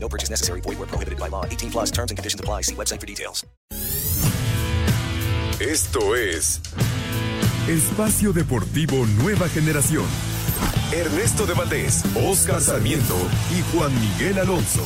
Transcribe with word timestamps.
No 0.00 0.08
purchase 0.08 0.30
necessary. 0.30 0.62
Void 0.62 0.78
where 0.78 0.88
prohibited 0.88 1.18
by 1.18 1.28
law. 1.28 1.44
18 1.44 1.70
plus 1.70 1.90
terms 1.90 2.10
and 2.10 2.16
conditions 2.16 2.40
apply. 2.40 2.62
See 2.62 2.74
website 2.74 3.00
for 3.00 3.06
details. 3.06 3.44
Esto 5.60 6.14
es 6.14 6.60
Espacio 7.66 8.32
Deportivo 8.32 9.04
Nueva 9.20 9.48
Generación. 9.48 10.06
Ernesto 10.92 11.46
de 11.46 11.54
Valdés, 11.54 12.04
Oscar 12.14 12.60
Sarmiento 12.60 13.16
y 13.50 13.76
Juan 13.76 13.92
Miguel 14.00 14.38
Alonso. 14.38 14.84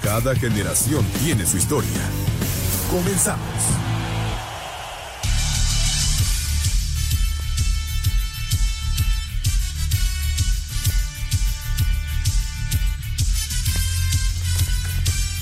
Cada 0.00 0.34
generación 0.34 1.04
tiene 1.24 1.44
su 1.44 1.58
historia. 1.58 2.00
Comenzamos. 2.90 3.91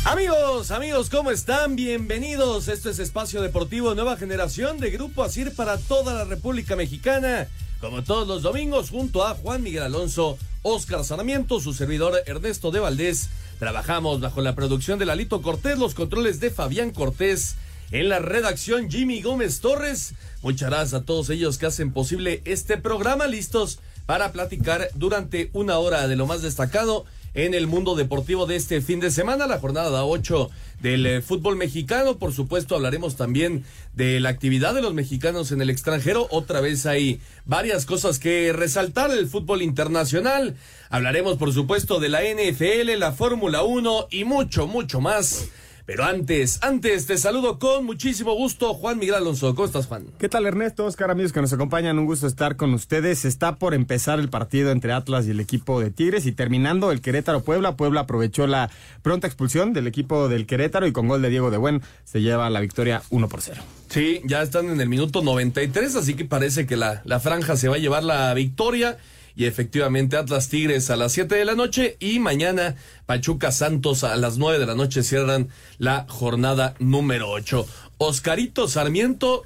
Amigos, 0.05 0.71
amigos, 0.71 1.11
¿cómo 1.11 1.31
están? 1.31 1.77
Bienvenidos. 1.77 2.69
Esto 2.69 2.89
es 2.89 2.99
Espacio 2.99 3.43
Deportivo 3.43 3.95
Nueva 3.95 4.17
Generación 4.17 4.79
de 4.79 4.91
Grupo 4.91 5.23
Asir 5.23 5.55
para 5.55 5.77
toda 5.77 6.15
la 6.15 6.25
República 6.25 6.75
Mexicana. 6.75 7.49
Como 7.83 8.03
todos 8.03 8.27
los 8.27 8.41
domingos, 8.41 8.89
junto 8.89 9.27
a 9.27 9.35
Juan 9.35 9.63
Miguel 9.63 9.83
Alonso, 9.83 10.39
Oscar 10.63 11.05
Sarmiento, 11.05 11.61
su 11.61 11.75
servidor 11.75 12.15
Ernesto 12.25 12.71
de 12.71 12.81
Valdés. 12.81 13.29
Trabajamos 13.59 14.21
bajo 14.21 14.41
la 14.41 14.55
producción 14.55 14.99
de 14.99 15.05
Lalito 15.05 15.43
Cortés, 15.43 15.79
los 15.79 15.95
controles 15.95 16.41
de 16.41 16.51
Fabián 16.51 16.93
Cortés. 16.93 17.57
En 17.91 18.09
la 18.09 18.21
redacción 18.21 18.91
Jimmy 18.91 19.21
Gómez 19.21 19.61
Torres. 19.61 20.15
Muchas 20.43 20.71
gracias 20.71 20.95
a 20.95 21.05
todos 21.05 21.29
ellos 21.29 21.59
que 21.59 21.67
hacen 21.67 21.93
posible 21.93 22.41
este 22.47 22.79
programa. 22.79 23.27
Listos 23.27 23.81
para 24.07 24.33
platicar 24.33 24.89
durante 24.95 25.51
una 25.53 25.79
hora 25.79 26.09
de 26.09 26.17
lo 26.17 26.27
más 26.27 26.41
destacado 26.41 27.05
en 27.35 27.55
el 27.55 27.67
mundo 27.67 27.95
deportivo 27.95 28.47
de 28.47 28.57
este 28.57 28.81
fin 28.81 29.01
de 29.01 29.11
semana, 29.11 29.47
la 29.47 29.59
jornada 29.59 30.05
8 30.05 30.51
del 30.83 31.07
eh, 31.07 31.23
fútbol 31.23 31.57
mexicano. 31.57 32.19
Por 32.19 32.33
supuesto, 32.33 32.75
hablaremos 32.75 33.17
también 33.17 33.65
de 33.95 34.21
la 34.21 34.31
actividad 34.31 34.75
de 34.75 34.83
los 34.83 34.95
mexicanos 34.95 35.53
en 35.53 35.61
el 35.63 35.71
extranjero. 35.71 36.27
Otra 36.31 36.61
vez 36.61 36.87
hay 36.87 37.21
varias 37.45 37.87
cosas 37.87 38.19
que 38.19 38.53
resaltar 38.53 39.11
el 39.11 39.29
fútbol 39.29 39.63
internacional. 39.63 40.57
Hablaremos, 40.89 41.37
por 41.37 41.53
supuesto, 41.53 42.01
de 42.01 42.09
la 42.09 42.23
NFL, 42.23 42.99
la 42.99 43.13
Fórmula 43.13 43.63
1 43.63 44.09
y 44.11 44.25
mucho, 44.25 44.67
mucho 44.67 45.01
más. 45.01 45.49
Pero 45.91 46.05
antes, 46.05 46.61
antes 46.63 47.07
te 47.07 47.19
saludo 47.19 47.59
con 47.59 47.85
muchísimo 47.85 48.33
gusto, 48.35 48.75
Juan 48.75 49.01
Miguel 49.01 49.17
Alonso. 49.17 49.57
¿Cómo 49.57 49.67
estás, 49.67 49.89
Juan? 49.89 50.07
¿Qué 50.21 50.29
tal, 50.29 50.47
Ernesto? 50.47 50.85
Oscar, 50.85 51.11
amigos 51.11 51.33
que 51.33 51.41
nos 51.41 51.53
acompañan, 51.53 51.99
un 51.99 52.07
gusto 52.07 52.29
estar 52.29 52.55
con 52.55 52.73
ustedes. 52.75 53.25
Está 53.25 53.57
por 53.57 53.75
empezar 53.75 54.21
el 54.21 54.29
partido 54.29 54.71
entre 54.71 54.93
Atlas 54.93 55.27
y 55.27 55.33
el 55.33 55.41
equipo 55.41 55.81
de 55.81 55.91
Tigres 55.91 56.27
y 56.27 56.31
terminando 56.31 56.93
el 56.93 57.03
Querétaro-Puebla. 57.03 57.75
Puebla 57.75 58.03
aprovechó 58.03 58.47
la 58.47 58.71
pronta 59.03 59.27
expulsión 59.27 59.73
del 59.73 59.89
equipo 59.89 60.29
del 60.29 60.47
Querétaro 60.47 60.87
y 60.87 60.93
con 60.93 61.09
gol 61.09 61.23
de 61.23 61.29
Diego 61.29 61.51
de 61.51 61.57
Buen 61.57 61.83
se 62.05 62.23
lleva 62.23 62.49
la 62.51 62.61
victoria 62.61 63.03
1 63.11 63.29
por 63.29 63.43
0. 63.43 63.61
Sí, 63.89 64.21
ya 64.25 64.43
están 64.43 64.71
en 64.71 64.81
el 64.81 64.89
minuto 64.89 65.23
93, 65.23 65.97
así 65.97 66.15
que 66.15 66.25
parece 66.25 66.69
que 66.69 66.77
la, 66.77 67.03
la 67.05 67.19
franja 67.19 67.57
se 67.57 67.67
va 67.67 67.75
a 67.75 67.79
llevar 67.81 68.05
la 68.05 68.33
victoria 68.35 68.97
y 69.41 69.47
efectivamente 69.47 70.19
Atlas 70.19 70.51
Tigres 70.51 70.91
a 70.91 70.97
las 70.97 71.13
7 71.13 71.35
de 71.35 71.47
la 71.47 71.55
noche 71.55 71.97
y 71.99 72.19
mañana 72.19 72.77
Pachuca 73.07 73.53
Santos 73.53 74.05
a 74.05 74.15
las 74.17 74.37
9 74.37 74.59
de 74.59 74.67
la 74.67 74.75
noche 74.75 75.03
cierran 75.03 75.49
la 75.79 76.05
jornada 76.11 76.75
número 76.79 77.31
8. 77.31 77.67
Oscarito 77.97 78.69
Sarmiento, 78.69 79.45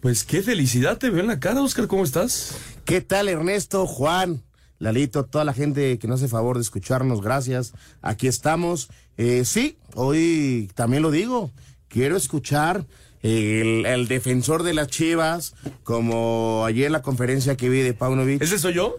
pues 0.00 0.24
qué 0.24 0.40
felicidad 0.40 0.96
te 0.96 1.10
veo 1.10 1.20
en 1.20 1.26
la 1.26 1.38
cara, 1.38 1.60
Oscar, 1.60 1.86
¿cómo 1.86 2.02
estás? 2.02 2.56
¿Qué 2.86 3.02
tal 3.02 3.28
Ernesto, 3.28 3.86
Juan, 3.86 4.42
Lalito, 4.78 5.26
toda 5.26 5.44
la 5.44 5.52
gente 5.52 5.98
que 5.98 6.08
nos 6.08 6.22
hace 6.22 6.30
favor 6.30 6.56
de 6.56 6.62
escucharnos, 6.62 7.20
gracias. 7.20 7.74
Aquí 8.00 8.26
estamos. 8.26 8.88
Eh, 9.18 9.44
sí, 9.44 9.76
hoy 9.96 10.70
también 10.74 11.02
lo 11.02 11.10
digo, 11.10 11.50
quiero 11.88 12.16
escuchar 12.16 12.86
el, 13.20 13.84
el, 13.84 14.08
defensor 14.08 14.62
de 14.62 14.72
las 14.72 14.88
Chivas, 14.88 15.54
como 15.84 16.64
ayer 16.64 16.86
en 16.86 16.92
la 16.92 17.02
conferencia 17.02 17.58
que 17.58 17.68
vi 17.68 17.80
de 17.80 17.92
Paunovic. 17.92 18.40
¿Ese 18.40 18.58
soy 18.58 18.72
yo? 18.72 18.96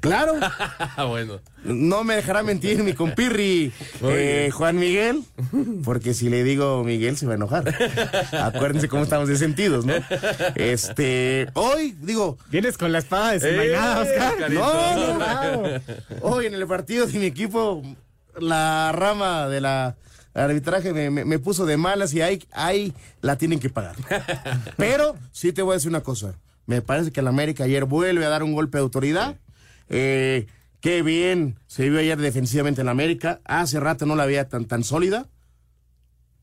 Claro. 0.00 0.34
bueno. 1.08 1.40
No 1.64 2.04
me 2.04 2.14
dejará 2.14 2.42
mentir 2.42 2.82
mi 2.82 2.94
compirri 2.94 3.72
eh, 4.02 4.50
Juan 4.52 4.76
Miguel, 4.76 5.24
porque 5.84 6.14
si 6.14 6.28
le 6.28 6.44
digo 6.44 6.84
Miguel 6.84 7.16
se 7.16 7.26
va 7.26 7.32
a 7.32 7.36
enojar. 7.36 7.74
Acuérdense 8.32 8.88
cómo 8.88 9.02
estamos 9.02 9.28
de 9.28 9.36
sentidos, 9.36 9.84
¿no? 9.84 9.94
Este, 10.54 11.48
hoy, 11.54 11.96
digo. 12.00 12.38
¿Vienes 12.50 12.78
con 12.78 12.92
la 12.92 12.98
espada 12.98 13.32
desenvainada, 13.32 14.04
eh, 14.04 14.10
Oscar? 14.10 14.50
No, 14.50 14.96
no, 14.96 15.62
no. 15.62 15.80
Hoy 16.22 16.46
en 16.46 16.54
el 16.54 16.66
partido 16.66 17.06
de 17.06 17.18
mi 17.18 17.26
equipo, 17.26 17.82
la 18.38 18.92
rama 18.92 19.48
de 19.48 19.60
la 19.60 19.96
arbitraje 20.34 20.92
me, 20.92 21.10
me, 21.10 21.24
me, 21.24 21.38
puso 21.38 21.66
de 21.66 21.76
malas 21.76 22.14
y 22.14 22.22
ahí, 22.22 22.46
ahí 22.52 22.92
la 23.20 23.36
tienen 23.36 23.58
que 23.58 23.70
pagar. 23.70 23.96
Pero 24.76 25.16
sí 25.32 25.52
te 25.52 25.62
voy 25.62 25.72
a 25.72 25.74
decir 25.74 25.90
una 25.90 26.02
cosa. 26.02 26.34
Me 26.66 26.82
parece 26.82 27.10
que 27.10 27.20
el 27.20 27.28
América 27.28 27.64
ayer 27.64 27.84
vuelve 27.86 28.24
a 28.24 28.28
dar 28.28 28.42
un 28.42 28.52
golpe 28.52 28.78
de 28.78 28.82
autoridad. 28.82 29.36
Eh, 29.88 30.46
qué 30.80 31.02
bien 31.02 31.58
se 31.66 31.88
vio 31.88 31.98
ayer 31.98 32.18
defensivamente 32.18 32.80
en 32.80 32.88
América. 32.88 33.40
Hace 33.44 33.80
rato 33.80 34.06
no 34.06 34.16
la 34.16 34.26
veía 34.26 34.48
tan, 34.48 34.66
tan 34.66 34.84
sólida. 34.84 35.28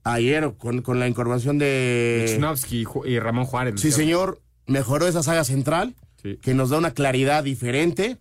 Ayer 0.04 0.54
con, 0.58 0.82
con 0.82 1.00
la 1.00 1.08
incorporación 1.08 1.58
de... 1.58 2.26
Lichnowsky 2.28 2.86
y 3.06 3.20
Ramón 3.20 3.46
Juárez. 3.46 3.82
Sí, 3.82 3.92
señor. 3.92 4.42
Mejoró 4.68 5.08
esa 5.08 5.22
saga 5.22 5.44
central, 5.44 5.96
sí. 6.22 6.38
que 6.42 6.56
nos 6.56 6.70
da 6.72 6.78
una 6.78 6.92
claridad 6.92 7.44
diferente. 7.44 8.18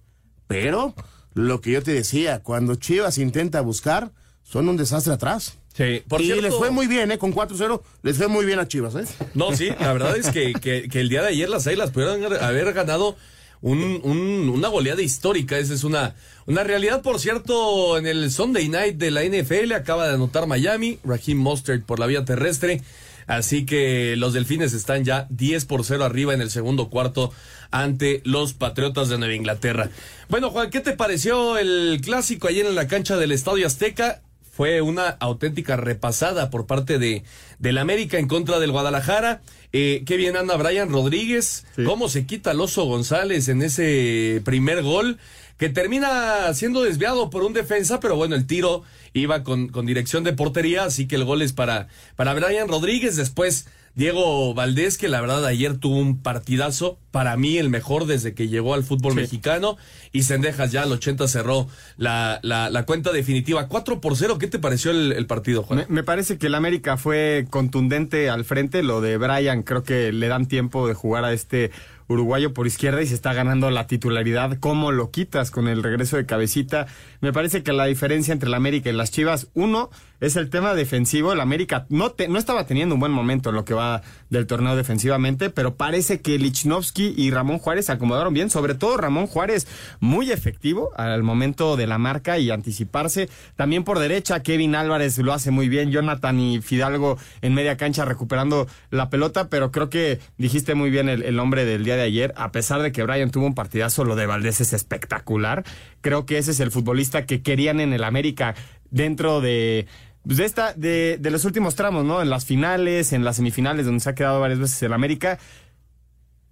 Pero 0.46 0.94
lo 1.34 1.60
que 1.60 1.72
yo 1.72 1.82
te 1.82 1.92
decía, 1.92 2.42
cuando 2.42 2.74
Chivas 2.76 3.18
intenta 3.18 3.60
buscar, 3.60 4.12
son 4.42 4.68
un 4.68 4.76
desastre 4.76 5.12
atrás. 5.12 5.58
Sí, 5.74 6.02
por 6.06 6.20
y 6.20 6.26
cierto, 6.26 6.42
les 6.42 6.54
fue 6.54 6.70
muy 6.70 6.86
bien, 6.86 7.10
¿eh? 7.10 7.18
Con 7.18 7.34
4-0, 7.34 7.82
les 8.02 8.16
fue 8.16 8.28
muy 8.28 8.46
bien 8.46 8.60
a 8.60 8.68
Chivas, 8.68 8.94
¿eh? 8.94 9.04
No, 9.34 9.56
sí, 9.56 9.70
la 9.80 9.92
verdad 9.92 10.16
es 10.16 10.30
que, 10.30 10.52
que, 10.52 10.88
que 10.88 11.00
el 11.00 11.08
día 11.08 11.22
de 11.22 11.28
ayer 11.28 11.48
las 11.48 11.66
Águilas 11.66 11.90
pudieron 11.90 12.32
haber 12.40 12.72
ganado 12.72 13.16
un, 13.64 14.00
un, 14.04 14.50
una 14.50 14.68
goleada 14.68 15.00
histórica. 15.00 15.56
Esa 15.56 15.72
es 15.72 15.84
una, 15.84 16.14
una 16.46 16.64
realidad. 16.64 17.00
Por 17.00 17.18
cierto, 17.18 17.96
en 17.96 18.06
el 18.06 18.30
Sunday 18.30 18.68
Night 18.68 18.96
de 18.96 19.10
la 19.10 19.24
NFL 19.24 19.72
acaba 19.72 20.06
de 20.06 20.14
anotar 20.14 20.46
Miami, 20.46 20.98
Raheem 21.02 21.38
Mostert 21.38 21.82
por 21.82 21.98
la 21.98 22.06
vía 22.06 22.26
terrestre. 22.26 22.82
Así 23.26 23.64
que 23.64 24.16
los 24.16 24.34
delfines 24.34 24.74
están 24.74 25.04
ya 25.04 25.26
10 25.30 25.64
por 25.64 25.82
0 25.82 26.04
arriba 26.04 26.34
en 26.34 26.42
el 26.42 26.50
segundo 26.50 26.90
cuarto 26.90 27.32
ante 27.70 28.20
los 28.24 28.52
Patriotas 28.52 29.08
de 29.08 29.16
Nueva 29.16 29.34
Inglaterra. 29.34 29.88
Bueno, 30.28 30.50
Juan, 30.50 30.68
¿qué 30.68 30.80
te 30.80 30.92
pareció 30.92 31.56
el 31.56 32.02
clásico 32.04 32.48
ayer 32.48 32.66
en 32.66 32.74
la 32.74 32.86
cancha 32.86 33.16
del 33.16 33.32
Estadio 33.32 33.66
Azteca? 33.66 34.20
Fue 34.56 34.80
una 34.82 35.08
auténtica 35.08 35.76
repasada 35.76 36.50
por 36.50 36.66
parte 36.66 36.98
de 36.98 37.24
del 37.58 37.78
América 37.78 38.18
en 38.18 38.28
contra 38.28 38.60
del 38.60 38.70
Guadalajara. 38.72 39.42
Eh, 39.72 40.04
qué 40.06 40.16
bien 40.16 40.36
anda 40.36 40.56
Brian 40.56 40.90
Rodríguez. 40.90 41.66
Sí. 41.74 41.84
Cómo 41.84 42.08
se 42.08 42.26
quita 42.26 42.52
el 42.52 42.60
oso 42.60 42.84
González 42.84 43.48
en 43.48 43.62
ese 43.62 44.42
primer 44.44 44.82
gol 44.82 45.18
que 45.58 45.68
termina 45.68 46.52
siendo 46.54 46.82
desviado 46.82 47.30
por 47.30 47.42
un 47.42 47.52
defensa, 47.52 48.00
pero 48.00 48.16
bueno, 48.16 48.34
el 48.34 48.46
tiro 48.46 48.82
iba 49.12 49.44
con, 49.44 49.68
con 49.68 49.86
dirección 49.86 50.24
de 50.24 50.32
portería, 50.32 50.84
así 50.84 51.06
que 51.06 51.16
el 51.16 51.24
gol 51.24 51.42
es 51.42 51.52
para, 51.52 51.88
para 52.16 52.34
Brian 52.34 52.68
Rodríguez. 52.68 53.16
Después 53.16 53.66
Diego 53.94 54.54
Valdés, 54.54 54.98
que 54.98 55.08
la 55.08 55.20
verdad 55.20 55.46
ayer 55.46 55.76
tuvo 55.76 55.98
un 55.98 56.20
partidazo, 56.20 56.98
para 57.12 57.36
mí 57.36 57.58
el 57.58 57.70
mejor 57.70 58.06
desde 58.06 58.34
que 58.34 58.48
llegó 58.48 58.74
al 58.74 58.82
fútbol 58.82 59.12
sí. 59.12 59.20
mexicano. 59.20 59.76
Y 60.10 60.22
Sendejas 60.22 60.72
ya 60.72 60.82
al 60.82 60.90
80 60.90 61.28
cerró 61.28 61.68
la, 61.96 62.40
la, 62.42 62.70
la, 62.70 62.86
cuenta 62.86 63.12
definitiva. 63.12 63.68
4 63.68 64.00
por 64.00 64.16
0, 64.16 64.38
¿qué 64.38 64.48
te 64.48 64.58
pareció 64.58 64.90
el, 64.90 65.12
el 65.12 65.26
partido, 65.26 65.62
Juan? 65.62 65.80
Me, 65.80 65.86
me, 65.88 66.02
parece 66.02 66.38
que 66.38 66.48
el 66.48 66.56
América 66.56 66.96
fue 66.96 67.46
contundente 67.50 68.30
al 68.30 68.44
frente. 68.44 68.82
Lo 68.82 69.00
de 69.00 69.16
Brian, 69.16 69.62
creo 69.62 69.84
que 69.84 70.12
le 70.12 70.26
dan 70.26 70.46
tiempo 70.46 70.88
de 70.88 70.94
jugar 70.94 71.24
a 71.24 71.32
este 71.32 71.70
uruguayo 72.08 72.52
por 72.52 72.66
izquierda 72.66 73.02
y 73.02 73.06
se 73.06 73.14
está 73.14 73.32
ganando 73.32 73.70
la 73.70 73.86
titularidad. 73.86 74.58
¿Cómo 74.60 74.92
lo 74.92 75.10
quitas 75.10 75.50
con 75.50 75.68
el 75.68 75.82
regreso 75.82 76.16
de 76.16 76.26
cabecita? 76.26 76.86
Me 77.20 77.32
parece 77.32 77.62
que 77.62 77.72
la 77.72 77.86
diferencia 77.86 78.32
entre 78.32 78.48
el 78.48 78.54
América 78.54 78.90
y 78.90 78.92
las 78.92 79.10
Chivas. 79.10 79.48
Uno 79.54 79.90
es 80.20 80.36
el 80.36 80.50
tema 80.50 80.74
defensivo. 80.74 81.32
El 81.32 81.40
América 81.40 81.86
no, 81.88 82.10
te, 82.10 82.28
no 82.28 82.38
estaba 82.38 82.66
teniendo 82.66 82.94
un 82.94 83.00
buen 83.00 83.12
momento 83.12 83.50
en 83.50 83.56
lo 83.56 83.64
que 83.64 83.74
va 83.74 84.02
del 84.30 84.46
torneo 84.46 84.76
defensivamente, 84.76 85.50
pero 85.50 85.74
parece 85.74 86.20
que 86.20 86.38
Lichnowsky 86.38 87.14
y 87.16 87.30
Ramón 87.30 87.58
Juárez 87.58 87.86
se 87.86 87.92
acomodaron 87.92 88.34
bien. 88.34 88.50
Sobre 88.50 88.74
todo 88.74 88.96
Ramón 88.96 89.26
Juárez, 89.26 89.66
muy 90.00 90.30
efectivo 90.32 90.90
al 90.96 91.22
momento 91.22 91.76
de 91.76 91.86
la 91.86 91.98
marca 91.98 92.38
y 92.38 92.50
anticiparse. 92.50 93.28
También 93.56 93.84
por 93.84 93.98
derecha, 93.98 94.42
Kevin 94.42 94.74
Álvarez 94.74 95.18
lo 95.18 95.32
hace 95.32 95.50
muy 95.50 95.68
bien. 95.68 95.90
Jonathan 95.90 96.38
y 96.40 96.60
Fidalgo 96.60 97.18
en 97.42 97.54
media 97.54 97.76
cancha 97.76 98.04
recuperando 98.04 98.66
la 98.90 99.10
pelota, 99.10 99.48
pero 99.48 99.70
creo 99.70 99.90
que 99.90 100.20
dijiste 100.38 100.74
muy 100.74 100.90
bien 100.90 101.08
el, 101.08 101.22
el 101.22 101.36
nombre 101.36 101.64
del 101.64 101.84
día 101.84 101.93
de 101.96 102.02
ayer. 102.02 102.32
A 102.36 102.52
pesar 102.52 102.82
de 102.82 102.92
que 102.92 103.02
Brian 103.02 103.30
tuvo 103.30 103.46
un 103.46 103.54
partidazo, 103.54 104.04
lo 104.04 104.16
de 104.16 104.26
Valdés 104.26 104.60
es 104.60 104.72
espectacular. 104.72 105.64
Creo 106.00 106.26
que 106.26 106.38
ese 106.38 106.52
es 106.52 106.60
el 106.60 106.70
futbolista 106.70 107.26
que 107.26 107.42
querían 107.42 107.80
en 107.80 107.92
el 107.92 108.04
América 108.04 108.54
dentro 108.90 109.40
de 109.40 109.86
pues, 110.24 110.38
de 110.38 110.44
esta 110.44 110.72
de, 110.72 111.18
de, 111.20 111.30
los 111.30 111.44
últimos 111.44 111.74
tramos, 111.74 112.04
¿no? 112.04 112.22
En 112.22 112.30
las 112.30 112.44
finales, 112.46 113.12
en 113.12 113.24
las 113.24 113.36
semifinales 113.36 113.86
donde 113.86 114.00
se 114.00 114.10
ha 114.10 114.14
quedado 114.14 114.40
varias 114.40 114.58
veces 114.58 114.82
el 114.82 114.92
América. 114.92 115.38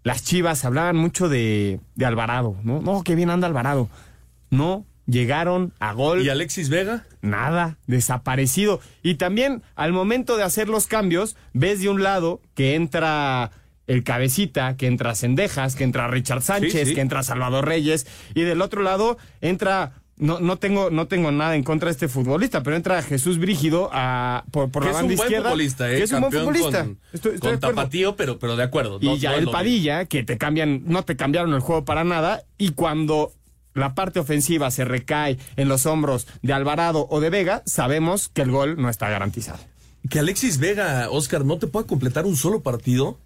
Las 0.04 0.24
Chivas 0.24 0.64
hablaban 0.64 0.96
mucho 0.96 1.28
de, 1.28 1.80
de 1.94 2.04
Alvarado, 2.04 2.56
¿no? 2.64 2.80
No, 2.80 3.02
qué 3.02 3.14
bien 3.14 3.30
anda 3.30 3.46
Alvarado. 3.46 3.88
No, 4.50 4.84
llegaron 5.06 5.72
a 5.78 5.92
gol. 5.92 6.22
¿Y 6.22 6.28
Alexis 6.28 6.68
Vega? 6.68 7.06
Nada, 7.20 7.78
desaparecido. 7.86 8.80
Y 9.02 9.14
también 9.14 9.62
al 9.74 9.92
momento 9.92 10.36
de 10.36 10.42
hacer 10.42 10.68
los 10.68 10.86
cambios, 10.86 11.36
ves 11.52 11.80
de 11.80 11.88
un 11.88 12.02
lado 12.02 12.40
que 12.54 12.74
entra 12.74 13.52
el 13.92 14.04
cabecita, 14.04 14.76
que 14.76 14.86
entra 14.86 15.14
Cendejas, 15.14 15.76
que 15.76 15.84
entra 15.84 16.08
Richard 16.08 16.42
Sánchez, 16.42 16.72
sí, 16.72 16.86
sí. 16.86 16.94
que 16.94 17.00
entra 17.00 17.22
Salvador 17.22 17.66
Reyes, 17.66 18.06
y 18.34 18.42
del 18.42 18.62
otro 18.62 18.82
lado 18.82 19.18
entra 19.40 19.92
no, 20.16 20.38
no 20.38 20.56
tengo, 20.56 20.90
no 20.90 21.08
tengo 21.08 21.32
nada 21.32 21.56
en 21.56 21.64
contra 21.64 21.86
de 21.86 21.92
este 21.92 22.06
futbolista, 22.06 22.62
pero 22.62 22.76
entra 22.76 23.02
Jesús 23.02 23.38
Brígido 23.38 23.90
a, 23.92 24.44
por, 24.52 24.70
por 24.70 24.84
la 24.84 24.92
banda 24.92 25.12
es 25.12 25.18
un 25.18 25.24
izquierda. 25.24 25.50
Buen 25.50 25.52
futbolista, 25.52 25.92
¿eh? 25.92 25.96
Que 25.96 26.02
es 26.04 26.12
un 26.12 26.20
buen 26.20 26.32
futbolista. 26.32 26.84
Con, 26.84 26.98
estoy, 27.12 27.34
estoy 27.34 27.50
con 27.50 27.60
tapatío, 27.60 28.14
pero, 28.14 28.38
pero 28.38 28.54
de 28.54 28.62
acuerdo. 28.62 28.98
Y 29.00 29.18
ya 29.18 29.32
no 29.32 29.38
el 29.38 29.50
Padilla, 29.50 30.04
que 30.04 30.22
te 30.22 30.38
cambian, 30.38 30.82
no 30.86 31.02
te 31.02 31.16
cambiaron 31.16 31.52
el 31.54 31.60
juego 31.60 31.84
para 31.84 32.04
nada, 32.04 32.44
y 32.56 32.70
cuando 32.70 33.32
la 33.74 33.94
parte 33.94 34.20
ofensiva 34.20 34.70
se 34.70 34.84
recae 34.84 35.38
en 35.56 35.68
los 35.68 35.86
hombros 35.86 36.28
de 36.42 36.52
Alvarado 36.52 37.06
o 37.10 37.20
de 37.20 37.30
Vega, 37.30 37.62
sabemos 37.66 38.28
que 38.28 38.42
el 38.42 38.50
gol 38.50 38.80
no 38.80 38.90
está 38.90 39.08
garantizado. 39.08 39.58
Que 40.08 40.18
Alexis 40.18 40.58
Vega, 40.58 41.08
Oscar, 41.10 41.44
no 41.44 41.58
te 41.58 41.66
pueda 41.66 41.86
completar 41.86 42.26
un 42.26 42.36
solo 42.36 42.60
partido. 42.60 43.18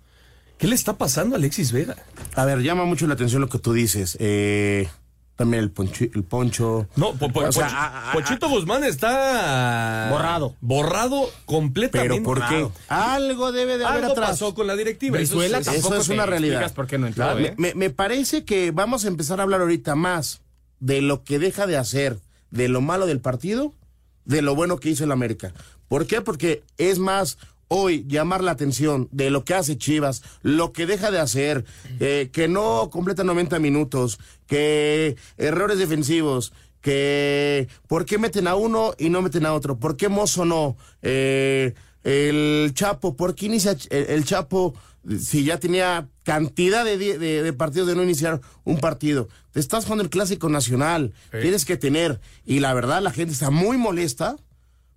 ¿Qué 0.58 0.66
le 0.66 0.74
está 0.74 0.96
pasando 0.96 1.34
a 1.36 1.38
Alexis 1.38 1.72
Vega? 1.72 1.96
A 2.34 2.44
ver, 2.44 2.60
llama 2.62 2.84
mucho 2.84 3.06
la 3.06 3.14
atención 3.14 3.40
lo 3.42 3.48
que 3.48 3.58
tú 3.58 3.72
dices. 3.74 4.16
Eh, 4.20 4.88
también 5.36 5.62
el, 5.62 5.70
ponchi, 5.70 6.10
el 6.14 6.24
poncho. 6.24 6.88
No, 6.96 7.12
po, 7.14 7.30
po, 7.30 7.40
O 7.40 7.52
sea, 7.52 7.68
Poch- 7.68 7.72
a- 7.74 8.10
a- 8.10 8.12
Pochito 8.14 8.48
Guzmán 8.48 8.82
está 8.84 10.08
Borrado. 10.10 10.54
Borrado 10.62 11.28
completamente. 11.44 12.14
Pero 12.14 12.22
¿por 12.24 12.46
qué? 12.48 12.66
Algo 12.88 13.52
debe 13.52 13.76
de 13.76 13.84
haber 13.84 14.00
Algo 14.04 14.12
atrás. 14.12 14.30
pasó 14.30 14.54
con 14.54 14.66
la 14.66 14.76
directiva. 14.76 15.18
Eso 15.20 15.42
eso 15.42 15.60
tampoco 15.60 15.96
es 15.96 16.06
te 16.06 16.14
una 16.14 16.24
realidad. 16.24 16.72
por 16.72 16.86
qué 16.86 16.96
no 16.96 17.06
entró, 17.06 17.24
Claro, 17.24 17.40
¿eh? 17.40 17.54
me, 17.58 17.74
me 17.74 17.90
parece 17.90 18.44
que 18.44 18.70
vamos 18.70 19.04
a 19.04 19.08
empezar 19.08 19.40
a 19.40 19.42
hablar 19.42 19.60
ahorita 19.60 19.94
más 19.94 20.40
de 20.80 21.02
lo 21.02 21.22
que 21.22 21.38
deja 21.38 21.66
de 21.66 21.76
hacer, 21.76 22.18
de 22.50 22.68
lo 22.68 22.80
malo 22.80 23.04
del 23.06 23.20
partido, 23.20 23.74
de 24.24 24.40
lo 24.40 24.54
bueno 24.54 24.78
que 24.78 24.88
hizo 24.88 25.04
el 25.04 25.12
América. 25.12 25.52
¿Por 25.88 26.06
qué? 26.06 26.22
Porque 26.22 26.62
es 26.78 26.98
más 26.98 27.36
hoy 27.68 28.04
llamar 28.08 28.42
la 28.44 28.52
atención 28.52 29.08
de 29.12 29.30
lo 29.30 29.44
que 29.44 29.54
hace 29.54 29.76
Chivas, 29.78 30.22
lo 30.42 30.72
que 30.72 30.86
deja 30.86 31.10
de 31.10 31.18
hacer, 31.18 31.64
eh, 32.00 32.30
que 32.32 32.48
no 32.48 32.88
completa 32.90 33.24
90 33.24 33.58
minutos, 33.58 34.18
que 34.46 35.16
errores 35.36 35.78
defensivos, 35.78 36.52
que 36.80 37.68
por 37.88 38.04
qué 38.04 38.18
meten 38.18 38.46
a 38.46 38.54
uno 38.54 38.94
y 38.98 39.10
no 39.10 39.20
meten 39.22 39.44
a 39.46 39.52
otro, 39.54 39.78
por 39.78 39.96
qué 39.96 40.08
Mozo 40.08 40.44
no, 40.44 40.76
eh, 41.02 41.74
el 42.04 42.70
Chapo, 42.74 43.16
por 43.16 43.34
qué 43.34 43.46
inicia 43.46 43.76
el, 43.90 44.06
el 44.10 44.24
Chapo 44.24 44.74
si 45.20 45.44
ya 45.44 45.58
tenía 45.58 46.08
cantidad 46.24 46.84
de, 46.84 46.96
de- 46.98 47.42
de 47.42 47.52
partidos 47.52 47.86
de 47.88 47.94
no 47.94 48.02
iniciar 48.02 48.40
un 48.64 48.78
partido. 48.78 49.28
Te 49.52 49.60
estás 49.60 49.84
jugando 49.84 50.02
el 50.02 50.10
clásico 50.10 50.48
nacional, 50.48 51.12
tienes 51.42 51.64
que 51.64 51.76
tener, 51.76 52.20
y 52.44 52.58
la 52.60 52.74
verdad 52.74 53.00
la 53.02 53.12
gente 53.12 53.32
está 53.32 53.50
muy 53.50 53.76
molesta. 53.76 54.36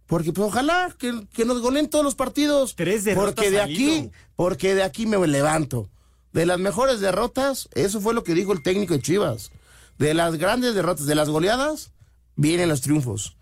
Porque 0.10 0.34
pues 0.34 0.48
ojalá 0.48 0.94
que, 0.98 1.28
que 1.32 1.46
nos 1.46 1.62
goleen 1.62 1.88
todos 1.88 2.04
los 2.04 2.16
partidos. 2.16 2.76
Tres 2.76 3.04
derrotas 3.04 3.36
Porque 3.36 3.52
de 3.52 3.62
aquí, 3.62 4.10
porque 4.36 4.74
de 4.74 4.82
aquí 4.82 5.06
me 5.06 5.26
levanto. 5.28 5.88
De 6.34 6.48
las 6.48 6.58
mejores 6.60 7.00
derrotas, 7.00 7.70
eso 7.76 8.02
fue 8.02 8.16
lo 8.16 8.24
que 8.24 8.34
dijo 8.34 8.52
el 8.52 8.64
técnico 8.64 8.96
de 8.96 9.02
Chivas. 9.02 9.52
De 10.00 10.16
las 10.16 10.36
grandes 10.38 10.74
derrotas, 10.74 11.06
de 11.06 11.14
las 11.14 11.30
goleadas, 11.30 11.92
vienen 12.36 12.70
los 12.70 12.82
triunfos. 12.82 13.38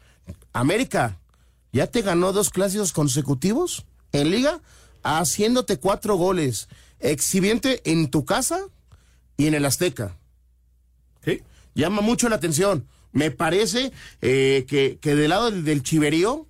América, 0.52 1.18
ya 1.72 1.88
te 1.88 2.02
ganó 2.02 2.34
dos 2.34 2.50
clásicos 2.50 2.92
consecutivos 2.92 3.86
en 4.12 4.30
liga, 4.30 4.60
haciéndote 5.04 5.78
cuatro 5.78 6.18
goles. 6.18 6.68
Exhibiente 7.00 7.82
en 7.90 8.10
tu 8.12 8.26
casa 8.26 8.60
y 9.38 9.48
en 9.48 9.54
el 9.54 9.64
Azteca 9.66 10.18
Sí. 11.24 11.44
llama 11.76 12.02
mucho 12.02 12.28
la 12.28 12.36
atención. 12.36 12.88
Me 13.14 13.32
parece 13.32 13.94
eh, 14.22 14.66
que, 14.68 14.98
que 15.00 15.16
del 15.16 15.30
lado 15.30 15.50
del, 15.50 15.64
del 15.64 15.82
chiverío, 15.82 16.46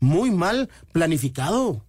muy 0.00 0.30
mal 0.30 0.68
planificado. 0.92 1.84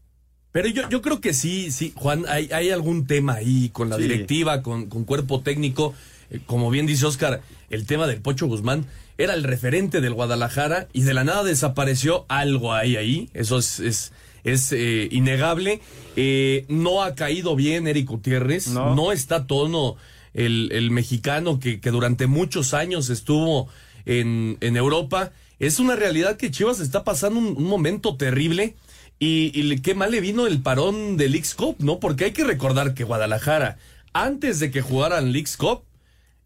Pero 0.51 0.67
yo, 0.67 0.89
yo 0.89 1.01
creo 1.01 1.21
que 1.21 1.33
sí, 1.33 1.71
sí, 1.71 1.93
Juan, 1.95 2.25
hay, 2.27 2.49
hay 2.51 2.69
algún 2.71 3.07
tema 3.07 3.35
ahí 3.35 3.69
con 3.69 3.89
la 3.89 3.95
Sí. 3.95 4.03
directiva, 4.03 4.61
con, 4.61 4.87
con 4.87 5.05
cuerpo 5.05 5.39
técnico. 5.41 5.93
Eh, 6.29 6.39
como 6.45 6.69
bien 6.69 6.85
dice 6.87 7.05
Oscar, 7.05 7.41
el 7.69 7.85
tema 7.85 8.05
del 8.07 8.21
Pocho 8.21 8.47
Guzmán 8.47 8.85
era 9.17 9.33
el 9.33 9.43
referente 9.43 10.01
del 10.01 10.13
Guadalajara 10.13 10.87
y 10.93 11.03
de 11.03 11.13
la 11.13 11.23
nada 11.23 11.43
desapareció 11.43 12.25
algo 12.27 12.73
ahí, 12.73 12.97
ahí. 12.97 13.29
Eso 13.33 13.59
es, 13.59 13.79
es, 13.79 14.11
es 14.43 14.73
eh, 14.73 15.07
innegable. 15.11 15.79
Eh, 16.17 16.65
no 16.67 17.01
ha 17.03 17.15
caído 17.15 17.55
bien 17.55 17.87
Eric 17.87 18.07
Gutiérrez, 18.09 18.67
No. 18.67 18.93
no, 18.93 19.11
está 19.13 19.35
a 19.37 19.47
tono 19.47 19.95
el, 20.33 20.69
el 20.73 20.91
mexicano 20.91 21.59
que, 21.61 21.79
que 21.79 21.91
durante 21.91 22.27
muchos 22.27 22.73
años 22.73 23.09
estuvo 23.09 23.69
en, 24.05 24.57
en 24.59 24.75
Europa. 24.75 25.31
Es 25.67 25.79
una 25.79 25.95
realidad 25.95 26.37
que 26.37 26.51
Chivas 26.51 26.79
está 26.79 27.03
pasando 27.03 27.39
un, 27.39 27.55
un 27.57 27.63
momento 27.65 28.17
terrible. 28.17 28.75
Y, 29.19 29.79
qué 29.81 29.93
mal 29.93 30.09
le 30.09 30.19
vino 30.19 30.47
el 30.47 30.61
parón 30.63 31.15
del 31.15 31.31
Leagues 31.33 31.53
Cup, 31.53 31.75
¿no? 31.79 31.99
Porque 31.99 32.25
hay 32.25 32.31
que 32.31 32.43
recordar 32.43 32.95
que 32.95 33.03
Guadalajara, 33.03 33.77
antes 34.13 34.59
de 34.59 34.71
que 34.71 34.81
jugaran 34.81 35.31
Leagues 35.31 35.57
Cup, 35.57 35.83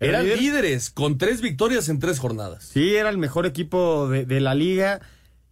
¿Era 0.01 0.19
eran 0.19 0.23
líder? 0.25 0.39
líderes 0.41 0.89
con 0.89 1.17
tres 1.17 1.39
victorias 1.41 1.87
en 1.87 1.99
tres 1.99 2.19
jornadas. 2.19 2.65
Sí, 2.73 2.95
era 2.95 3.09
el 3.09 3.17
mejor 3.17 3.45
equipo 3.45 4.09
de, 4.09 4.25
de 4.25 4.41
la 4.41 4.53
liga. 4.55 4.99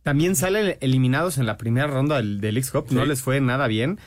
También 0.01 0.35
salen 0.35 0.75
eliminados 0.81 1.37
en 1.37 1.45
la 1.45 1.55
primera 1.55 1.87
ronda 1.87 2.17
del, 2.17 2.41
del. 2.41 2.55
No 2.89 3.03
Sí. 3.03 3.07
les 3.07 3.21
fue 3.21 3.39
nada 3.39 3.67
bien. 3.67 3.99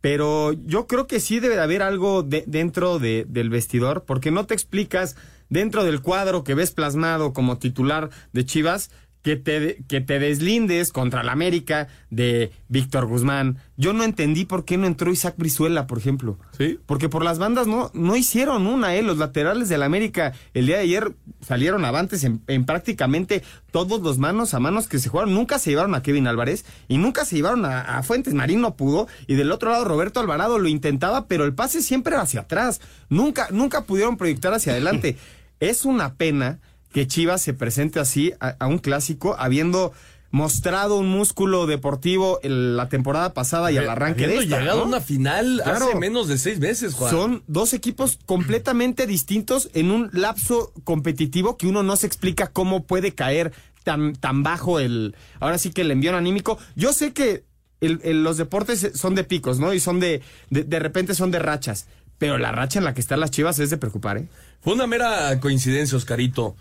Pero 0.00 0.52
yo 0.52 0.86
creo 0.86 1.08
que 1.08 1.18
sí 1.18 1.40
debe 1.40 1.56
de 1.56 1.62
haber 1.62 1.82
algo 1.82 2.22
de- 2.22 2.44
dentro 2.46 3.00
de- 3.00 3.26
del 3.28 3.50
vestidor, 3.50 4.04
porque 4.06 4.30
no 4.30 4.46
te 4.46 4.54
explicas 4.54 5.16
dentro 5.50 5.84
del 5.84 6.00
cuadro 6.00 6.42
que 6.42 6.54
ves 6.54 6.70
plasmado 6.70 7.32
como 7.32 7.58
titular 7.58 8.10
de 8.32 8.44
Chivas 8.46 8.90
que 9.22 9.36
te, 9.36 9.84
que 9.86 10.00
te 10.00 10.18
deslindes 10.18 10.92
contra 10.92 11.22
la 11.22 11.32
América 11.32 11.88
de 12.08 12.52
Víctor 12.68 13.06
Guzmán. 13.06 13.58
Yo 13.76 13.92
no 13.92 14.04
entendí 14.04 14.44
por 14.44 14.64
qué 14.64 14.78
no 14.78 14.86
entró 14.86 15.12
Isaac 15.12 15.34
Brizuela, 15.36 15.86
por 15.86 15.98
ejemplo. 15.98 16.38
Sí. 16.56 16.78
Porque 16.86 17.08
por 17.08 17.22
las 17.22 17.38
bandas 17.38 17.66
no, 17.66 17.90
no 17.92 18.16
hicieron 18.16 18.66
una, 18.66 18.94
¿eh? 18.94 19.02
Los 19.02 19.18
laterales 19.18 19.68
del 19.68 19.82
América 19.82 20.32
el 20.54 20.66
día 20.66 20.76
de 20.76 20.82
ayer 20.82 21.14
salieron 21.40 21.84
avantes 21.84 22.24
en, 22.24 22.40
en 22.46 22.64
prácticamente 22.64 23.42
todos 23.70 24.00
los 24.00 24.18
manos 24.18 24.54
a 24.54 24.60
manos 24.60 24.88
que 24.88 24.98
se 24.98 25.10
jugaron. 25.10 25.34
Nunca 25.34 25.58
se 25.58 25.70
llevaron 25.70 25.94
a 25.94 26.02
Kevin 26.02 26.26
Álvarez 26.26 26.64
y 26.88 26.96
nunca 26.96 27.24
se 27.24 27.36
llevaron 27.36 27.64
a, 27.66 27.98
a 27.98 28.02
Fuentes. 28.02 28.32
Marín 28.32 28.62
no 28.62 28.74
pudo. 28.74 29.06
Y 29.26 29.34
del 29.34 29.52
otro 29.52 29.70
lado 29.70 29.84
Roberto 29.84 30.20
Alvarado 30.20 30.58
lo 30.58 30.68
intentaba, 30.68 31.26
pero 31.26 31.44
el 31.44 31.54
pase 31.54 31.82
siempre 31.82 32.14
era 32.14 32.22
hacia 32.22 32.40
atrás. 32.40 32.80
Nunca, 33.10 33.48
nunca 33.50 33.84
pudieron 33.84 34.16
proyectar 34.16 34.54
hacia 34.54 34.72
adelante. 34.72 35.18
es 35.60 35.84
una 35.84 36.14
pena 36.14 36.58
que 36.92 37.06
Chivas 37.06 37.40
se 37.42 37.54
presente 37.54 38.00
así 38.00 38.32
a, 38.40 38.56
a 38.58 38.66
un 38.66 38.78
clásico 38.78 39.36
habiendo 39.38 39.92
mostrado 40.32 40.96
un 40.96 41.08
músculo 41.08 41.66
deportivo 41.66 42.38
en 42.44 42.76
la 42.76 42.88
temporada 42.88 43.34
pasada 43.34 43.72
y 43.72 43.76
al 43.78 43.88
arranque 43.88 44.28
de 44.28 44.36
esta, 44.38 44.58
llegado 44.60 44.78
¿no? 44.78 44.84
a 44.84 44.88
una 44.88 45.00
final 45.00 45.60
Claro. 45.64 45.86
hace 45.86 45.94
menos 45.96 46.28
de 46.28 46.38
seis 46.38 46.60
meses, 46.60 46.94
Juan. 46.94 47.10
Son 47.10 47.42
dos 47.48 47.72
equipos 47.74 48.18
completamente 48.26 49.06
distintos 49.08 49.70
en 49.74 49.90
un 49.90 50.08
lapso 50.12 50.72
competitivo 50.84 51.56
que 51.56 51.66
uno 51.66 51.82
no 51.82 51.96
se 51.96 52.06
explica 52.06 52.46
cómo 52.46 52.84
puede 52.84 53.12
caer 53.12 53.52
tan, 53.82 54.14
tan 54.14 54.42
bajo 54.44 54.78
el. 54.78 55.16
Ahora 55.40 55.58
sí 55.58 55.70
que 55.70 55.80
el 55.80 55.90
envío 55.90 56.16
anímico. 56.16 56.58
Yo 56.76 56.92
sé 56.92 57.12
que 57.12 57.42
el- 57.80 58.00
el- 58.04 58.22
los 58.22 58.36
deportes 58.36 58.92
son 58.94 59.16
de 59.16 59.24
picos, 59.24 59.58
¿no? 59.58 59.74
Y 59.74 59.80
son 59.80 59.98
de, 59.98 60.20
de. 60.50 60.62
De 60.64 60.78
repente 60.78 61.14
son 61.16 61.30
de 61.32 61.38
rachas. 61.40 61.86
Pero 62.18 62.36
la 62.38 62.52
racha 62.52 62.78
en 62.78 62.84
la 62.84 62.92
que 62.94 63.00
están 63.00 63.18
las 63.18 63.30
chivas 63.30 63.58
es 63.58 63.70
de 63.70 63.78
preocupar, 63.78 64.18
¿eh? 64.18 64.28
Fue 64.60 64.74
una 64.74 64.86
mera 64.86 65.38
coincidencia, 65.40 65.96
Oscarito, 65.96 66.56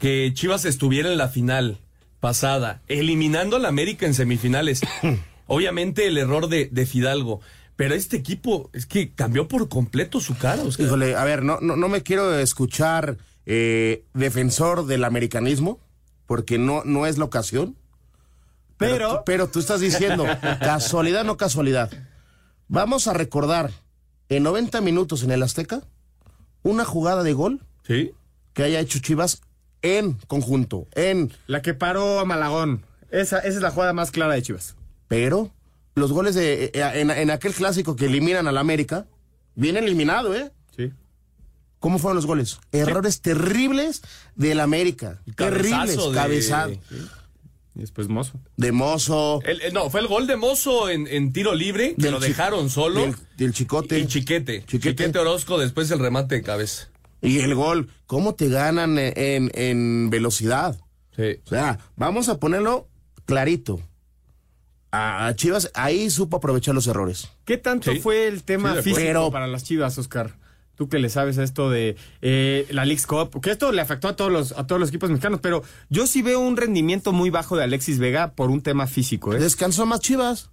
que 0.00 0.30
Chivas 0.34 0.64
estuviera 0.64 1.10
en 1.12 1.18
la 1.18 1.28
final 1.28 1.78
pasada, 2.20 2.80
eliminando 2.88 3.56
al 3.56 3.66
América 3.66 4.06
en 4.06 4.14
semifinales. 4.14 4.80
Obviamente 5.46 6.06
el 6.06 6.16
error 6.16 6.48
de, 6.48 6.68
de 6.72 6.86
Fidalgo. 6.86 7.40
Pero 7.76 7.94
este 7.94 8.16
equipo 8.16 8.70
es 8.72 8.86
que 8.86 9.12
cambió 9.12 9.48
por 9.48 9.68
completo 9.68 10.20
su 10.20 10.36
cara, 10.38 10.62
Oscar. 10.62 10.86
Híjole, 10.86 11.16
a 11.16 11.24
ver, 11.24 11.42
no, 11.42 11.58
no, 11.60 11.76
no 11.76 11.88
me 11.88 12.02
quiero 12.02 12.38
escuchar 12.38 13.18
eh, 13.46 14.04
defensor 14.14 14.86
del 14.86 15.02
americanismo, 15.04 15.80
porque 16.26 16.56
no, 16.56 16.82
no 16.84 17.04
es 17.06 17.18
la 17.18 17.24
ocasión. 17.24 17.76
Pero- 18.78 19.10
tú- 19.18 19.22
pero 19.26 19.48
tú 19.48 19.58
estás 19.58 19.80
diciendo, 19.80 20.24
casualidad, 20.60 21.24
no 21.24 21.36
casualidad. 21.36 21.90
Vamos 22.68 23.06
a 23.08 23.12
recordar 23.12 23.70
en 24.28 24.44
90 24.44 24.80
minutos 24.80 25.22
en 25.24 25.32
el 25.32 25.42
Azteca 25.42 25.82
una 26.64 26.84
jugada 26.84 27.22
de 27.22 27.32
gol 27.34 27.60
Sí. 27.86 28.10
que 28.54 28.64
haya 28.64 28.80
hecho 28.80 28.98
Chivas 28.98 29.42
en 29.82 30.14
conjunto, 30.26 30.88
en 30.94 31.32
La 31.46 31.62
que 31.62 31.74
paró 31.74 32.18
a 32.18 32.24
Malagón. 32.24 32.84
Esa, 33.10 33.38
esa 33.38 33.48
es 33.48 33.60
la 33.62 33.70
jugada 33.70 33.92
más 33.92 34.10
clara 34.10 34.34
de 34.34 34.42
Chivas. 34.42 34.74
pero 35.06 35.52
los 35.94 36.10
goles 36.10 36.34
de 36.34 36.64
eh, 36.64 36.70
en, 37.00 37.10
en 37.12 37.30
aquel 37.30 37.52
clásico 37.54 37.94
que 37.94 38.06
eliminan 38.06 38.48
al 38.48 38.58
América, 38.58 39.06
bien 39.54 39.76
eliminado, 39.76 40.34
¿eh? 40.34 40.50
Sí. 40.76 40.92
¿Cómo 41.78 41.98
fueron 42.00 42.16
los 42.16 42.26
goles? 42.26 42.58
Errores 42.72 43.20
terribles 43.20 44.02
del 44.34 44.58
América. 44.58 45.20
Terribles. 45.36 45.96
De- 45.98 46.12
Cabezado. 46.14 46.72
Y 47.76 47.80
después 47.80 48.08
Mozo. 48.08 48.40
De 48.56 48.70
Mozo. 48.72 49.40
El- 49.44 49.60
el- 49.62 49.72
no, 49.74 49.90
fue 49.90 50.00
el 50.00 50.06
gol 50.06 50.26
de 50.28 50.36
Mozo 50.36 50.88
en, 50.88 51.06
en 51.08 51.32
tiro 51.32 51.54
libre, 51.54 51.94
que 51.96 52.02
Del 52.02 52.12
lo 52.12 52.20
dejaron 52.20 52.70
solo. 52.70 53.00
Del, 53.00 53.16
del 53.36 53.52
Chicote. 53.52 53.98
y 53.98 54.06
Chiquete. 54.06 54.60
Chiquete. 54.66 54.90
Chiquete. 54.94 55.18
Orozco, 55.18 55.58
después 55.58 55.90
el 55.90 55.98
remate 55.98 56.36
de 56.36 56.42
cabeza. 56.42 56.88
Y 57.20 57.40
el 57.40 57.54
gol. 57.54 57.90
¿Cómo 58.06 58.34
te 58.36 58.48
ganan 58.48 58.96
en, 58.98 59.12
en- 59.16 59.50
en 59.54 60.10
velocidad? 60.10 60.78
Sí. 61.16 61.38
O 61.44 61.48
sea, 61.48 61.78
vamos 61.96 62.28
a 62.28 62.38
ponerlo 62.38 62.86
clarito. 63.24 63.80
A 64.92 65.32
Chivas 65.34 65.70
ahí 65.74 66.08
supo 66.10 66.36
aprovechar 66.36 66.74
los 66.74 66.86
errores. 66.86 67.28
¿Qué 67.44 67.56
tanto 67.58 67.90
Sí. 67.92 67.98
fue 67.98 68.28
el 68.28 68.44
tema 68.44 68.76
Sí, 68.76 68.94
físico 68.94 69.32
para 69.32 69.48
las 69.48 69.64
Chivas, 69.64 69.98
Oscar? 69.98 70.36
Tú 70.76 70.88
que 70.88 70.98
le 70.98 71.08
sabes 71.08 71.38
a 71.38 71.44
esto 71.44 71.70
de 71.70 71.96
eh, 72.22 72.66
la 72.70 72.84
League's 72.84 73.06
Cup, 73.06 73.40
que 73.40 73.50
esto 73.50 73.70
le 73.72 73.80
afectó 73.80 74.08
a 74.08 74.16
todos 74.16 74.32
los 74.32 74.52
a 74.52 74.66
todos 74.66 74.80
los 74.80 74.88
equipos 74.88 75.08
mexicanos, 75.10 75.40
pero 75.42 75.62
yo 75.88 76.06
sí 76.06 76.20
veo 76.22 76.40
un 76.40 76.56
rendimiento 76.56 77.12
muy 77.12 77.30
bajo 77.30 77.56
de 77.56 77.64
Alexis 77.64 77.98
Vega 77.98 78.32
por 78.32 78.50
un 78.50 78.60
tema 78.60 78.86
físico, 78.86 79.32
¿eh? 79.34 79.38
Descansó 79.38 79.86
más 79.86 80.00
Chivas. 80.00 80.50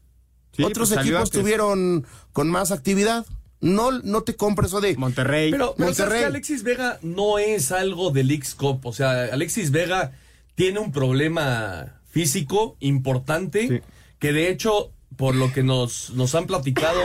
Sí, 0.55 0.63
Otros 0.63 0.89
pues 0.89 0.99
equipos 1.01 1.21
antes. 1.21 1.39
tuvieron 1.41 2.05
con 2.33 2.49
más 2.49 2.71
actividad. 2.71 3.25
No, 3.61 3.91
no 3.91 4.23
te 4.23 4.35
compres 4.35 4.69
eso 4.69 4.81
de. 4.81 4.95
Monterrey. 4.97 5.51
Pero, 5.51 5.75
pero 5.77 5.93
¿sabes 5.93 5.99
Monterrey. 5.99 6.19
que 6.21 6.25
Alexis 6.27 6.63
Vega 6.63 6.99
no 7.01 7.37
es 7.39 7.71
algo 7.71 8.11
del 8.11 8.29
X 8.31 8.55
Cup. 8.55 8.85
O 8.85 8.91
sea, 8.93 9.25
Alexis 9.31 9.71
Vega 9.71 10.11
tiene 10.55 10.79
un 10.79 10.91
problema 10.91 11.99
físico 12.09 12.75
importante 12.79 13.67
Sí. 13.67 13.79
que 14.19 14.33
de 14.33 14.49
hecho, 14.49 14.91
por 15.15 15.35
lo 15.35 15.53
que 15.53 15.63
nos, 15.63 16.09
nos 16.11 16.35
han 16.35 16.45
platicado, 16.47 16.99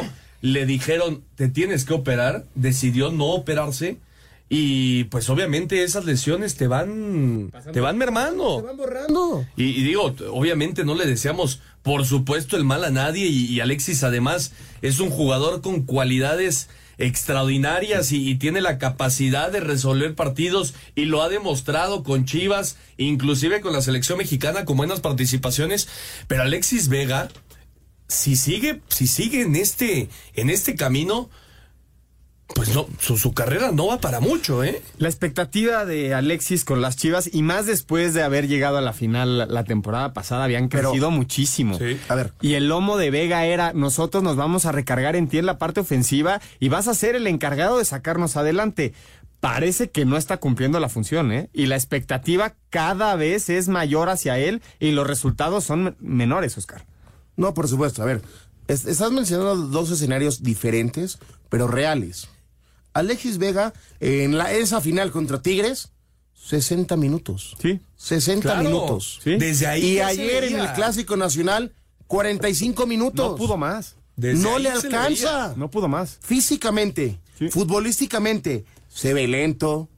le 0.53 0.67
dijeron, 0.67 1.25
te 1.35 1.49
tienes 1.49 1.85
que 1.85 1.95
operar, 1.95 2.45
decidió 2.55 3.11
no 3.11 3.27
operarse 3.27 3.99
y 4.49 5.05
pues 5.05 5.29
obviamente 5.29 5.83
esas 5.83 6.05
lesiones 6.05 6.55
te 6.55 6.69
van, 6.69 7.53
te 7.73 7.81
van 7.81 7.99
mermando. 7.99 8.61
Se 8.61 8.67
van 8.67 8.77
borrando. 8.77 9.45
Y, 9.57 9.65
y 9.65 9.83
digo, 9.83 10.15
obviamente 10.31 10.85
no 10.85 10.95
le 10.95 11.05
deseamos, 11.05 11.61
por 11.83 12.05
supuesto, 12.05 12.57
el 12.57 12.65
mal 12.65 12.85
a 12.85 12.91
nadie. 12.91 13.27
Y, 13.27 13.47
y 13.47 13.61
Alexis, 13.61 14.05
además, 14.05 14.53
es 14.83 15.01
un 15.01 15.11
jugador 15.11 15.63
con 15.63 15.83
cualidades 15.83 16.69
extraordinarias 16.99 18.13
y, 18.13 18.31
y 18.31 18.37
tiene 18.37 18.61
la 18.61 18.79
capacidad 18.79 19.51
de 19.51 19.61
resolver 19.61 20.15
partidos 20.15 20.75
y 20.95 21.07
lo 21.07 21.23
ha 21.23 21.29
demostrado 21.29 22.05
con 22.05 22.25
Chivas, 22.25 22.77
inclusive 22.97 23.61
con 23.61 23.73
la 23.73 23.83
selección 23.83 24.19
mexicana 24.19 24.65
con 24.65 24.77
buenas 24.77 25.01
participaciones. 25.01 25.89
Pero 26.29 26.43
Alexis 26.43 26.89
Vega, 26.89 27.29
si 28.09 28.37
sigue, 28.37 28.81
si 28.89 29.07
sigue 29.07 29.43
en 29.43 29.57
este, 29.57 30.09
en 30.35 30.51
este 30.51 30.75
camino, 30.75 31.29
pues 32.55 32.73
no, 32.73 32.87
su, 33.01 33.19
su 33.19 33.35
carrera 33.35 33.73
no 33.73 33.89
va 33.89 34.01
para 34.01 34.21
mucho, 34.21 34.63
¿eh? 34.63 34.81
La 34.99 35.09
expectativa 35.09 35.85
de 35.85 36.15
Alexis 36.15 36.65
con 36.65 36.81
las 36.81 36.97
Chivas 36.97 37.29
y 37.33 37.43
más 37.43 37.67
después 37.67 38.15
de 38.15 38.23
haber 38.23 38.47
llegado 38.47 38.79
a 38.79 38.81
la 38.81 38.93
final 38.93 39.37
la, 39.39 39.47
la 39.47 39.65
temporada 39.65 40.13
pasada 40.13 40.45
habían 40.45 40.69
Pero- 40.69 40.91
crecido 40.91 41.11
muchísimo. 41.11 41.77
Sí. 41.77 41.99
A 42.09 42.15
ver, 42.15 42.33
Y 42.41 42.55
el 42.55 42.69
lomo 42.69 42.99
de 42.99 43.11
Vega 43.11 43.45
era, 43.47 43.73
nosotros 43.73 44.23
nos 44.23 44.37
vamos 44.37 44.65
a 44.65 44.71
recargar 44.73 45.17
en 45.17 45.27
ti 45.29 45.39
en 45.39 45.47
la 45.47 45.59
parte 45.59 45.81
ofensiva 45.81 46.41
y 46.61 46.69
vas 46.69 46.87
a 46.87 46.95
ser 46.95 47.17
el 47.17 47.27
encargado 47.27 47.79
de 47.79 47.85
sacarnos 47.85 48.37
adelante. 48.37 48.95
Parece 49.41 49.91
que 49.91 50.05
no 50.05 50.17
está 50.17 50.37
cumpliendo 50.39 50.79
la 50.79 50.89
función, 50.89 51.33
¿eh? 51.33 51.51
Y 51.53 51.67
la 51.67 51.75
expectativa 51.75 52.55
cada 52.71 53.17
vez 53.17 53.51
es 53.51 53.67
mayor 53.69 54.09
hacia 54.09 54.39
él 54.39 54.63
y 54.79 54.93
los 54.93 55.07
resultados 55.07 55.65
son 55.65 55.83
men- 55.85 55.97
menores, 55.99 56.57
Oscar. 56.57 56.87
No, 57.37 57.55
por 57.55 57.69
supuesto. 57.69 58.03
A 58.03 58.07
ver, 58.07 58.23
es- 58.69 58.87
estás 58.87 59.13
mencionando 59.13 59.55
dos 59.57 59.91
escenarios 59.91 60.43
diferentes, 60.43 61.19
pero 61.49 61.67
reales. 61.69 62.29
Alexis 62.95 63.39
Vega, 63.39 63.75
en 64.01 64.39
la, 64.39 64.53
esa 64.53 64.81
final 64.81 65.11
contra 65.11 65.43
Tigres, 65.43 65.91
60 66.35 66.97
minutos. 66.97 67.57
Sí. 67.61 67.81
60 67.97 68.43
Claro. 68.43 68.63
minutos. 68.63 69.21
Sí. 69.23 69.37
Desde 69.37 69.67
ahí. 69.67 69.85
Y 69.85 70.01
ayer 70.01 70.45
en 70.45 70.61
el 70.61 70.73
Clásico 70.73 71.17
Nacional, 71.17 71.75
45 72.07 72.87
minutos. 72.87 73.31
No 73.33 73.37
pudo 73.37 73.57
más. 73.57 73.97
Desde 74.17 74.43
no 74.43 74.57
ahí 74.57 74.63
le 74.63 74.71
alcanza. 74.71 75.55
No 75.57 75.71
pudo 75.71 75.89
más. 75.89 76.19
Físicamente, 76.23 77.19
Sí. 77.39 77.49
futbolísticamente, 77.51 78.65
se 78.89 79.13
ve 79.13 79.27
lento. 79.29 79.89